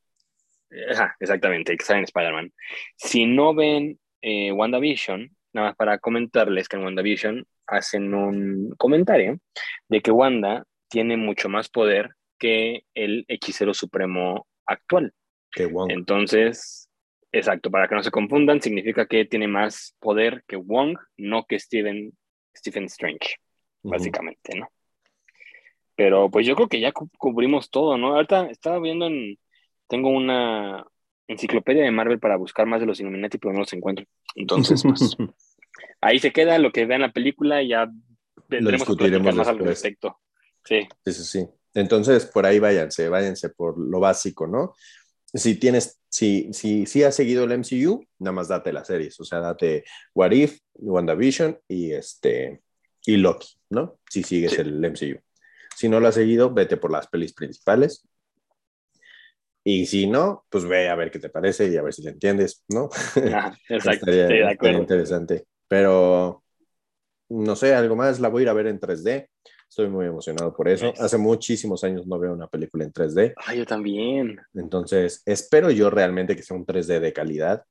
exactamente, 1.20 1.76
que 1.76 1.94
en 1.94 2.04
Spider-Man. 2.04 2.54
Si 2.96 3.26
no 3.26 3.54
ven 3.54 4.00
eh, 4.22 4.52
WandaVision, 4.52 5.30
nada 5.54 5.70
más 5.70 5.76
para 5.76 5.98
comentarles 6.00 6.68
que 6.68 6.78
en 6.78 6.84
WandaVision 6.84 7.46
hacen 7.68 8.14
un 8.14 8.74
comentario 8.78 9.40
de 9.88 10.02
que 10.02 10.12
Wanda 10.12 10.66
tiene 10.90 11.18
mucho 11.18 11.50
más 11.50 11.70
poder 11.70 12.10
que 12.40 12.84
el 12.94 13.26
hechicero 13.28 13.74
supremo 13.74 14.48
actual. 14.66 15.14
Que 15.52 15.66
Wong. 15.66 15.92
Entonces, 15.92 16.89
exacto, 17.32 17.72
para 17.72 17.88
que 17.88 17.96
no 17.96 18.04
se 18.04 18.12
confundan, 18.12 18.62
significa 18.62 19.08
que 19.08 19.26
tiene 19.26 19.48
más 19.48 19.96
poder 20.00 20.44
que 20.48 20.56
Wong, 20.56 20.98
no 21.18 21.46
que 21.46 21.60
Stephen, 21.60 22.14
Stephen 22.56 22.86
Strange, 22.86 23.36
básicamente, 23.84 24.58
¿no? 24.58 24.70
Pero 25.96 26.30
pues 26.30 26.46
yo 26.48 26.56
creo 26.56 26.70
que 26.70 26.80
ya 26.80 26.94
cubrimos 26.94 27.70
todo, 27.70 27.98
¿no? 27.98 28.16
Ahorita 28.16 28.50
estaba 28.50 28.80
viendo 28.80 29.08
en, 29.08 29.38
tengo 29.88 30.10
una, 30.10 30.86
enciclopedia 31.30 31.84
de 31.84 31.92
Marvel 31.92 32.20
para 32.20 32.36
buscar 32.38 32.66
más 32.66 32.82
de 32.82 32.88
los 32.88 33.00
Illuminati, 33.00 33.38
pero 33.38 33.54
no 33.54 33.60
los 33.60 33.72
encuentro. 33.74 34.06
Entonces, 34.36 34.82
pues, 34.84 35.16
ahí 36.02 36.20
se 36.20 36.32
queda 36.32 36.58
lo 36.58 36.72
que 36.72 36.86
vean 36.86 37.02
la 37.02 37.12
película 37.12 37.62
y 37.62 37.70
ya 37.70 37.90
vendremos 38.50 38.90
a 38.90 39.34
más 39.34 39.48
al 39.48 39.60
respecto. 39.60 40.18
Sí. 40.66 40.88
Sí, 41.06 41.14
sí, 41.14 41.48
Entonces, 41.76 42.26
por 42.26 42.46
ahí 42.46 42.60
váyanse, 42.60 43.10
váyanse 43.10 43.50
por 43.50 43.78
lo 43.78 44.00
básico, 44.00 44.48
¿no? 44.48 44.74
Si 45.34 45.56
tienes, 45.56 46.00
si, 46.10 46.52
si, 46.54 46.86
si 46.86 47.04
has 47.04 47.16
seguido 47.16 47.44
el 47.44 47.52
MCU, 47.52 48.04
nada 48.20 48.32
más 48.34 48.48
date 48.48 48.74
las 48.74 48.88
series, 48.88 49.20
o 49.20 49.24
sea, 49.24 49.40
date 49.40 49.84
What 50.16 50.32
If, 50.32 50.60
WandaVision 50.74 51.60
y 51.68 51.92
este 51.92 52.62
y 53.06 53.18
Loki, 53.18 53.50
¿no? 53.70 54.00
Si 54.10 54.24
sigues 54.24 54.58
el 54.58 54.84
MCU. 54.84 55.20
Si 55.76 55.88
no 55.88 56.00
lo 56.00 56.08
has 56.08 56.16
seguido, 56.16 56.52
vete 56.54 56.78
por 56.78 56.92
las 56.92 57.08
pelis 57.08 57.34
principales, 57.34 58.04
y 59.64 59.86
si 59.86 60.08
no, 60.08 60.46
pues 60.50 60.66
ve 60.66 60.90
a 60.90 60.96
ver 60.96 61.12
qué 61.12 61.20
te 61.20 61.30
parece 61.30 61.68
y 61.68 61.78
a 61.78 61.82
ver 61.82 61.94
si 61.94 62.02
le 62.02 62.12
entiendes, 62.12 62.64
¿no? 62.70 62.90
exacto, 63.70 64.10
de 64.10 64.48
acuerdo. 64.48 64.80
interesante. 64.80 65.46
Pero, 65.68 66.44
no 67.30 67.56
sé, 67.56 67.76
algo 67.76 67.96
más, 67.96 68.20
la 68.20 68.30
voy 68.30 68.42
a 68.42 68.44
ir 68.44 68.50
a 68.50 68.54
ver 68.54 68.68
en 68.68 68.80
3D. 68.80 69.28
Estoy 69.70 69.88
muy 69.88 70.08
emocionado 70.08 70.52
por 70.56 70.68
eso. 70.68 70.92
Hace 71.00 71.20
muchísimos 71.20 71.84
años 71.84 72.08
no 72.08 72.18
veo 72.18 72.34
una 72.34 72.48
película 72.48 72.84
en 72.84 72.92
3D. 72.92 73.34
Ah, 73.38 73.54
yo 73.54 73.68
también. 73.68 74.40
Entonces, 74.56 75.22
espero 75.28 75.70
yo 75.70 75.92
realmente 75.92 76.36
que 76.36 76.42
sea 76.42 76.58
un 76.58 76.66
3D 76.66 77.00
de 77.00 77.14
calidad. 77.14 77.64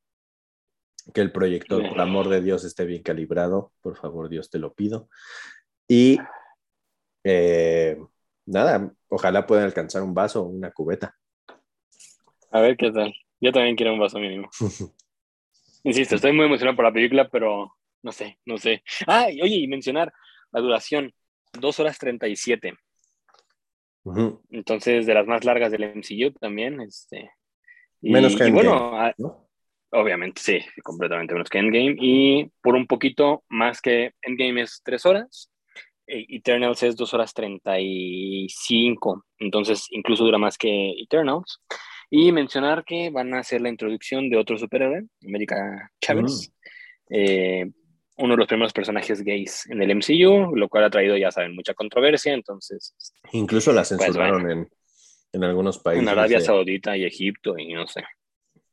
Que 1.12 1.22
el 1.22 1.32
proyector, 1.32 1.88
por 1.88 2.00
amor 2.00 2.28
de 2.28 2.40
Dios, 2.40 2.64
esté 2.64 2.84
bien 2.84 3.02
calibrado. 3.02 3.72
Por 3.80 3.96
favor, 3.96 4.28
Dios, 4.28 4.48
te 4.48 4.60
lo 4.60 4.74
pido. 4.74 5.08
Y 5.88 6.18
eh, 7.24 7.98
nada, 8.46 8.92
ojalá 9.08 9.44
puedan 9.46 9.64
alcanzar 9.64 10.02
un 10.02 10.14
vaso 10.14 10.42
o 10.42 10.48
una 10.48 10.70
cubeta. 10.70 11.16
A 12.52 12.60
ver 12.60 12.76
qué 12.76 12.92
tal. 12.92 13.12
Yo 13.40 13.50
también 13.50 13.74
quiero 13.74 13.92
un 13.92 14.00
vaso 14.00 14.20
mínimo. 14.20 14.48
Insisto, 15.82 16.14
estoy 16.14 16.32
muy 16.32 16.46
emocionado 16.46 16.76
por 16.76 16.84
la 16.84 16.92
película, 16.92 17.28
pero 17.28 17.74
no 18.02 18.12
sé, 18.12 18.38
no 18.46 18.56
sé. 18.56 18.84
Ah, 19.06 19.26
oye, 19.26 19.56
y 19.56 19.66
mencionar 19.66 20.12
la 20.52 20.60
duración, 20.60 21.12
dos 21.52 21.80
horas 21.80 21.98
37. 21.98 22.74
Entonces, 24.50 25.06
de 25.06 25.14
las 25.14 25.26
más 25.26 25.44
largas 25.44 25.70
del 25.70 25.84
MCU 25.94 26.32
también. 26.38 26.80
Este, 26.80 27.30
menos 28.00 28.36
que 28.36 28.44
Endgame. 28.44 28.68
bueno, 28.68 28.98
ah, 28.98 29.14
obviamente, 29.90 30.40
sí, 30.40 30.58
completamente 30.82 31.34
menos 31.34 31.48
que 31.48 31.58
Endgame. 31.58 31.96
Y 31.98 32.50
por 32.62 32.74
un 32.74 32.86
poquito 32.86 33.44
más 33.48 33.80
que 33.80 34.12
Endgame 34.22 34.62
es 34.62 34.80
tres 34.84 35.04
horas. 35.06 35.50
E 36.06 36.24
Eternals 36.36 36.82
es 36.82 36.96
dos 36.96 37.12
horas 37.12 37.34
35. 37.34 39.24
Entonces, 39.38 39.86
incluso 39.90 40.24
dura 40.24 40.38
más 40.38 40.56
que 40.56 40.92
Eternals. 41.02 41.60
Y 42.10 42.32
mencionar 42.32 42.84
que 42.84 43.10
van 43.10 43.34
a 43.34 43.40
hacer 43.40 43.60
la 43.60 43.68
introducción 43.68 44.30
de 44.30 44.38
otro 44.38 44.56
superhéroe, 44.56 45.04
América 45.26 45.90
Chávez, 46.00 46.50
mm. 47.10 47.14
eh, 47.14 47.70
uno 48.18 48.34
de 48.34 48.38
los 48.38 48.46
primeros 48.46 48.72
personajes 48.72 49.22
gays 49.22 49.66
en 49.70 49.82
el 49.82 49.94
MCU, 49.96 50.54
lo 50.54 50.68
cual 50.68 50.84
ha 50.84 50.90
traído, 50.90 51.16
ya 51.16 51.30
saben, 51.30 51.54
mucha 51.54 51.74
controversia, 51.74 52.32
entonces... 52.32 52.94
Incluso 53.32 53.72
la 53.72 53.82
pues, 53.82 53.88
censuraron 53.88 54.50
en, 54.50 54.68
en, 55.32 55.44
algunos 55.44 55.78
países. 55.78 56.02
En 56.02 56.08
Arabia 56.08 56.40
Saudita 56.40 56.96
y 56.96 57.04
Egipto 57.04 57.56
y 57.58 57.72
no 57.72 57.86
sé. 57.86 58.04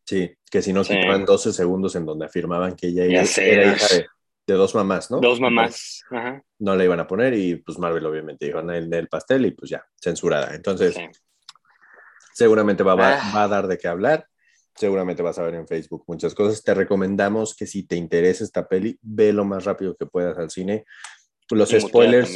Sí, 0.03 0.31
que 0.51 0.61
si 0.61 0.73
no 0.73 0.83
quitaban 0.83 1.25
12 1.25 1.53
segundos 1.53 1.95
en 1.95 2.05
donde 2.05 2.25
afirmaban 2.25 2.75
que 2.75 2.87
ella 2.87 3.05
era, 3.05 3.23
hija 3.23 4.05
de, 4.45 4.53
dos 4.53 4.75
mamás, 4.75 5.09
¿no? 5.09 5.19
Dos 5.19 5.39
mamás. 5.39 6.03
No 6.59 6.75
le 6.75 6.83
iban 6.83 6.99
a 6.99 7.07
poner 7.07 7.33
y 7.33 7.55
pues 7.55 7.79
Marvel 7.79 8.05
obviamente 8.05 8.45
dijo 8.45 8.59
en 8.59 8.69
el, 8.69 8.93
el 8.93 9.07
pastel 9.07 9.47
y 9.47 9.51
pues 9.51 9.71
ya, 9.71 9.83
censurada. 9.99 10.53
Entonces, 10.53 10.95
Seguramente 12.35 12.83
va, 12.83 12.93
ah. 12.93 13.31
va, 13.33 13.43
a 13.43 13.47
dar 13.47 13.65
de 13.65 13.77
qué 13.77 13.87
hablar. 13.87 14.27
Seguramente 14.76 15.23
vas 15.23 15.39
a 15.39 15.43
ver 15.43 15.55
en 15.55 15.67
Facebook 15.67 16.03
muchas 16.07 16.34
cosas. 16.36 16.63
Te 16.63 16.73
recomendamos 16.73 17.55
que 17.55 17.65
si 17.65 17.84
te 17.84 17.95
interesa 17.95 18.43
esta 18.43 18.67
peli, 18.67 18.97
ve 19.01 19.32
lo 19.32 19.45
más 19.45 19.63
rápido 19.63 19.95
que 19.95 20.05
puedas 20.05 20.38
al 20.38 20.49
cine. 20.49 20.86
Los 21.49 21.69
spoilers, 21.69 22.34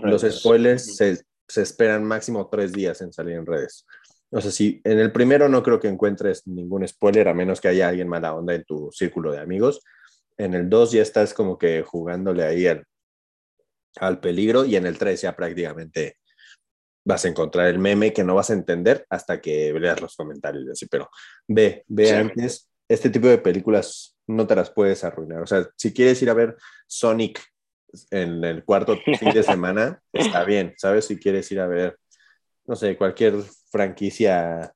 los 0.00 0.22
spoilers 0.22 0.96
se, 0.96 1.20
se, 1.46 1.62
esperan 1.62 2.04
máximo 2.04 2.48
tres 2.50 2.72
días 2.72 3.00
en 3.00 3.12
salir 3.12 3.36
en 3.36 3.46
redes. 3.46 3.86
O 4.30 4.40
sea, 4.40 4.50
si 4.50 4.80
en 4.84 4.98
el 4.98 5.12
primero 5.12 5.48
no 5.48 5.62
creo 5.62 5.80
que 5.80 5.88
encuentres 5.88 6.46
ningún 6.46 6.86
spoiler, 6.86 7.28
a 7.28 7.34
menos 7.34 7.60
que 7.60 7.68
haya 7.68 7.88
alguien 7.88 8.08
mala 8.08 8.34
onda 8.34 8.54
en 8.54 8.64
tu 8.64 8.90
círculo 8.92 9.32
de 9.32 9.38
amigos. 9.38 9.82
En 10.36 10.54
el 10.54 10.68
2 10.68 10.92
ya 10.92 11.02
estás 11.02 11.32
como 11.32 11.56
que 11.56 11.82
jugándole 11.82 12.44
ahí 12.44 12.66
al, 12.66 12.84
al 13.96 14.20
peligro 14.20 14.64
y 14.64 14.76
en 14.76 14.86
el 14.86 14.98
3 14.98 15.22
ya 15.22 15.34
prácticamente 15.34 16.16
vas 17.08 17.24
a 17.24 17.28
encontrar 17.28 17.68
el 17.68 17.78
meme 17.78 18.12
que 18.12 18.22
no 18.22 18.34
vas 18.34 18.50
a 18.50 18.52
entender 18.52 19.06
hasta 19.08 19.40
que 19.40 19.72
veas 19.72 19.98
los 20.02 20.14
comentarios 20.14 20.68
así, 20.70 20.86
pero 20.86 21.08
ve, 21.48 21.82
ve 21.86 22.12
antes, 22.12 22.70
este 22.86 23.08
tipo 23.08 23.28
de 23.28 23.38
películas 23.38 24.18
no 24.26 24.46
te 24.46 24.54
las 24.54 24.70
puedes 24.70 25.02
arruinar. 25.04 25.40
O 25.40 25.46
sea, 25.46 25.66
si 25.74 25.94
quieres 25.94 26.20
ir 26.20 26.28
a 26.28 26.34
ver 26.34 26.54
Sonic 26.86 27.42
en 28.10 28.44
el 28.44 28.62
cuarto 28.62 28.94
fin 29.18 29.32
de 29.32 29.42
semana, 29.42 30.02
está 30.12 30.44
bien, 30.44 30.74
¿sabes? 30.76 31.06
Si 31.06 31.18
quieres 31.18 31.50
ir 31.50 31.60
a 31.60 31.66
ver, 31.66 31.98
no 32.66 32.76
sé, 32.76 32.98
cualquier 32.98 33.36
franquicia 33.70 34.70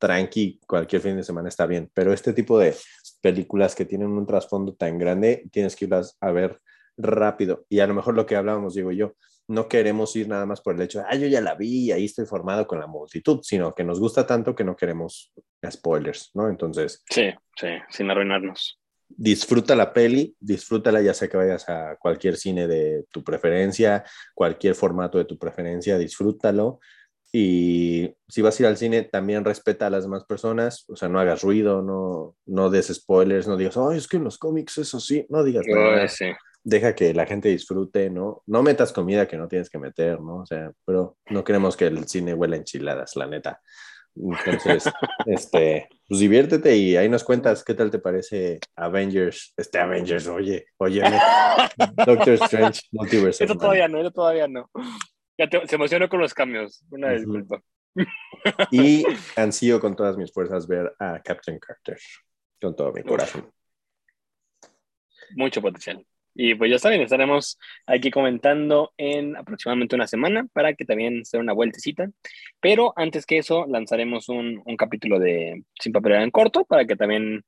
tranqui, 0.00 0.58
cualquier 0.66 1.00
fin 1.00 1.16
de 1.16 1.22
semana 1.22 1.48
está 1.48 1.64
bien, 1.64 1.88
pero 1.94 2.12
este 2.12 2.32
tipo 2.32 2.58
de 2.58 2.74
películas 3.20 3.76
que 3.76 3.84
tienen 3.84 4.08
un 4.08 4.26
trasfondo 4.26 4.74
tan 4.74 4.98
grande, 4.98 5.44
tienes 5.52 5.76
que 5.76 5.84
irlas 5.84 6.16
a 6.20 6.32
ver 6.32 6.60
rápido. 6.96 7.66
Y 7.68 7.78
a 7.78 7.86
lo 7.86 7.94
mejor 7.94 8.16
lo 8.16 8.26
que 8.26 8.34
hablábamos, 8.34 8.74
digo 8.74 8.90
yo, 8.90 9.14
no 9.48 9.66
queremos 9.66 10.14
ir 10.14 10.28
nada 10.28 10.44
más 10.46 10.60
por 10.60 10.74
el 10.74 10.82
hecho 10.82 10.98
de, 10.98 11.06
ah, 11.08 11.14
yo 11.16 11.26
ya 11.26 11.40
la 11.40 11.54
vi 11.54 11.86
y 11.86 11.92
ahí 11.92 12.04
estoy 12.04 12.26
formado 12.26 12.66
con 12.66 12.78
la 12.78 12.86
multitud, 12.86 13.40
sino 13.42 13.74
que 13.74 13.82
nos 13.82 13.98
gusta 13.98 14.26
tanto 14.26 14.54
que 14.54 14.62
no 14.62 14.76
queremos 14.76 15.32
spoilers, 15.68 16.30
¿no? 16.34 16.48
Entonces. 16.48 17.02
Sí, 17.08 17.30
sí, 17.56 17.68
sin 17.88 18.10
arruinarnos. 18.10 18.78
Disfruta 19.08 19.74
la 19.74 19.94
peli, 19.94 20.36
disfrútala 20.38 21.00
ya 21.00 21.14
sea 21.14 21.28
que 21.28 21.38
vayas 21.38 21.66
a 21.70 21.96
cualquier 21.96 22.36
cine 22.36 22.68
de 22.68 23.06
tu 23.10 23.24
preferencia, 23.24 24.04
cualquier 24.34 24.74
formato 24.74 25.16
de 25.16 25.24
tu 25.24 25.38
preferencia, 25.38 25.96
disfrútalo. 25.96 26.78
Y 27.32 28.14
si 28.28 28.42
vas 28.42 28.58
a 28.58 28.62
ir 28.62 28.66
al 28.66 28.76
cine, 28.76 29.02
también 29.02 29.46
respeta 29.46 29.86
a 29.86 29.90
las 29.90 30.04
demás 30.04 30.24
personas, 30.24 30.84
o 30.88 30.96
sea, 30.96 31.08
no 31.08 31.20
hagas 31.20 31.42
ruido, 31.42 31.82
no, 31.82 32.36
no 32.46 32.68
des 32.68 32.88
spoilers, 32.88 33.48
no 33.48 33.56
digas, 33.56 33.78
ay, 33.78 33.96
es 33.96 34.08
que 34.08 34.18
en 34.18 34.24
los 34.24 34.38
cómics 34.38 34.76
eso 34.76 35.00
sí, 35.00 35.26
no 35.30 35.42
digas 35.42 35.64
nada. 35.66 36.06
sí 36.08 36.26
deja 36.64 36.94
que 36.94 37.14
la 37.14 37.26
gente 37.26 37.48
disfrute, 37.48 38.10
¿no? 38.10 38.42
No 38.46 38.62
metas 38.62 38.92
comida 38.92 39.26
que 39.26 39.36
no 39.36 39.48
tienes 39.48 39.70
que 39.70 39.78
meter, 39.78 40.20
¿no? 40.20 40.38
O 40.38 40.46
sea, 40.46 40.72
pero 40.84 41.16
no 41.30 41.44
queremos 41.44 41.76
que 41.76 41.86
el 41.86 42.06
cine 42.08 42.34
huela 42.34 42.56
enchiladas, 42.56 43.16
la 43.16 43.26
neta. 43.26 43.60
Entonces, 44.14 44.84
este, 45.26 45.88
pues 46.08 46.20
diviértete 46.20 46.76
y 46.76 46.96
ahí 46.96 47.08
nos 47.08 47.24
cuentas 47.24 47.64
qué 47.64 47.74
tal 47.74 47.90
te 47.90 47.98
parece 47.98 48.58
Avengers, 48.76 49.54
este 49.56 49.78
Avengers, 49.78 50.26
oye, 50.26 50.66
oye, 50.78 51.02
Doctor 52.06 52.34
Strange 52.34 52.82
Multiverse. 52.92 53.44
Eso 53.44 53.54
todavía 53.54 53.88
no, 53.88 54.00
eso 54.00 54.10
todavía 54.10 54.48
no. 54.48 54.70
Ya 55.38 55.48
se 55.66 55.76
emocionó 55.76 56.08
con 56.08 56.20
los 56.20 56.34
cambios, 56.34 56.84
una 56.90 57.12
disculpa. 57.12 57.62
Y 58.70 59.04
ansío 59.36 59.80
con 59.80 59.96
todas 59.96 60.16
mis 60.16 60.32
fuerzas 60.32 60.66
ver 60.66 60.92
a 60.98 61.20
Captain 61.22 61.58
Carter, 61.58 61.98
con 62.60 62.74
todo 62.74 62.92
mi 62.92 63.02
corazón. 63.02 63.50
Mucho 65.36 65.60
potencial. 65.60 66.04
Y 66.40 66.54
pues 66.54 66.70
ya 66.70 66.78
saben, 66.78 67.00
estaremos 67.00 67.58
aquí 67.84 68.12
comentando 68.12 68.92
en 68.96 69.36
aproximadamente 69.36 69.96
una 69.96 70.06
semana 70.06 70.46
para 70.52 70.72
que 70.74 70.84
también 70.84 71.24
sea 71.24 71.40
una 71.40 71.52
vueltecita. 71.52 72.08
Pero 72.60 72.92
antes 72.94 73.26
que 73.26 73.38
eso, 73.38 73.66
lanzaremos 73.66 74.28
un, 74.28 74.62
un 74.64 74.76
capítulo 74.76 75.18
de 75.18 75.64
Sin 75.80 75.92
Papel 75.92 76.12
en 76.12 76.30
Corto 76.30 76.64
para 76.64 76.86
que 76.86 76.94
también 76.94 77.44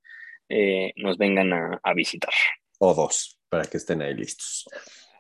eh, 0.49 0.93
nos 0.97 1.19
vengan 1.19 1.53
a, 1.53 1.81
a, 1.85 1.95
visitar. 1.95 2.33
o 2.81 2.93
dos, 2.93 3.39
para 3.49 3.65
que 3.67 3.77
estén 3.77 4.03
ahí 4.03 4.13
listos. 4.13 4.67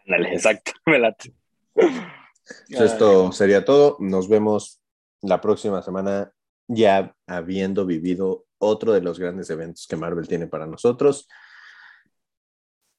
Dale, 0.04 0.32
exacto, 0.32 0.72
me 0.86 0.98
late. 0.98 1.32
Pues 1.72 2.80
esto 2.80 3.30
sería 3.30 3.64
todo. 3.64 3.98
Nos 4.00 4.28
vemos 4.28 4.80
la 5.22 5.40
próxima 5.40 5.80
semana 5.80 6.32
ya 6.66 7.14
habiendo 7.28 7.86
vivido 7.86 8.46
otro 8.58 8.92
de 8.92 9.00
los 9.00 9.20
grandes 9.20 9.48
eventos 9.48 9.86
que 9.86 9.94
Marvel 9.94 10.26
tiene 10.26 10.48
para 10.48 10.66
nosotros. 10.66 11.28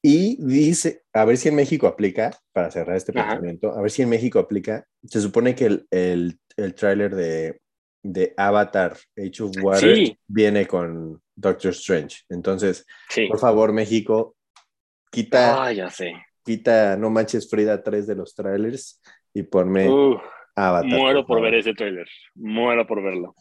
Y 0.03 0.43
dice, 0.43 1.03
a 1.13 1.25
ver 1.25 1.37
si 1.37 1.49
en 1.49 1.55
México 1.55 1.85
aplica, 1.85 2.31
para 2.53 2.71
cerrar 2.71 2.95
este 2.95 3.13
pensamiento, 3.13 3.71
a 3.71 3.81
ver 3.81 3.91
si 3.91 4.01
en 4.01 4.09
México 4.09 4.39
aplica, 4.39 4.87
se 5.03 5.21
supone 5.21 5.53
que 5.53 5.65
el, 5.65 5.87
el, 5.91 6.39
el 6.57 6.73
tráiler 6.73 7.13
de, 7.13 7.61
de, 8.01 8.33
Avatar 8.35 8.97
Age 9.15 9.43
of 9.43 9.51
Water 9.61 10.17
viene 10.27 10.65
con 10.65 11.21
Doctor 11.35 11.71
Strange. 11.71 12.21
Entonces, 12.29 12.85
por 13.29 13.37
favor, 13.37 13.73
México, 13.73 14.35
quita, 15.11 15.65
ah, 15.65 15.71
ya 15.71 15.91
sé. 15.91 16.13
quita 16.43 16.97
No 16.97 17.11
Manches 17.11 17.47
Frida 17.47 17.83
tres 17.83 18.07
de 18.07 18.15
los 18.15 18.33
trailers 18.33 18.99
y 19.35 19.43
ponme 19.43 19.87
Avatar. 20.55 20.89
Muero 20.89 21.27
por, 21.27 21.43
ver 21.43 21.53
ese 21.53 21.75
trailer, 21.75 22.07
muero 22.33 22.87
por 22.87 23.03
verlo. 23.03 23.35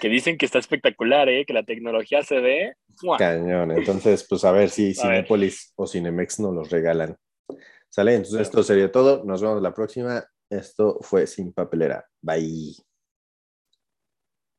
Que 0.00 0.08
dicen 0.08 0.38
que 0.38 0.46
está 0.46 0.58
espectacular, 0.58 1.28
¿eh? 1.28 1.44
que 1.46 1.52
la 1.52 1.64
tecnología 1.64 2.22
se 2.22 2.40
ve. 2.40 2.74
Cañón. 3.18 3.72
Entonces, 3.72 4.26
pues 4.28 4.44
a 4.44 4.52
ver 4.52 4.70
si 4.70 4.94
Cinepolis 4.94 5.72
o 5.76 5.86
Cinemex 5.86 6.40
nos 6.40 6.54
los 6.54 6.70
regalan. 6.70 7.16
¿Sale? 7.88 8.14
Entonces, 8.14 8.42
esto 8.42 8.62
sería 8.62 8.90
todo. 8.90 9.24
Nos 9.24 9.40
vemos 9.40 9.62
la 9.62 9.72
próxima. 9.72 10.24
Esto 10.50 10.98
fue 11.00 11.26
Sin 11.26 11.52
Papelera. 11.52 12.04
Bye. 12.20 12.76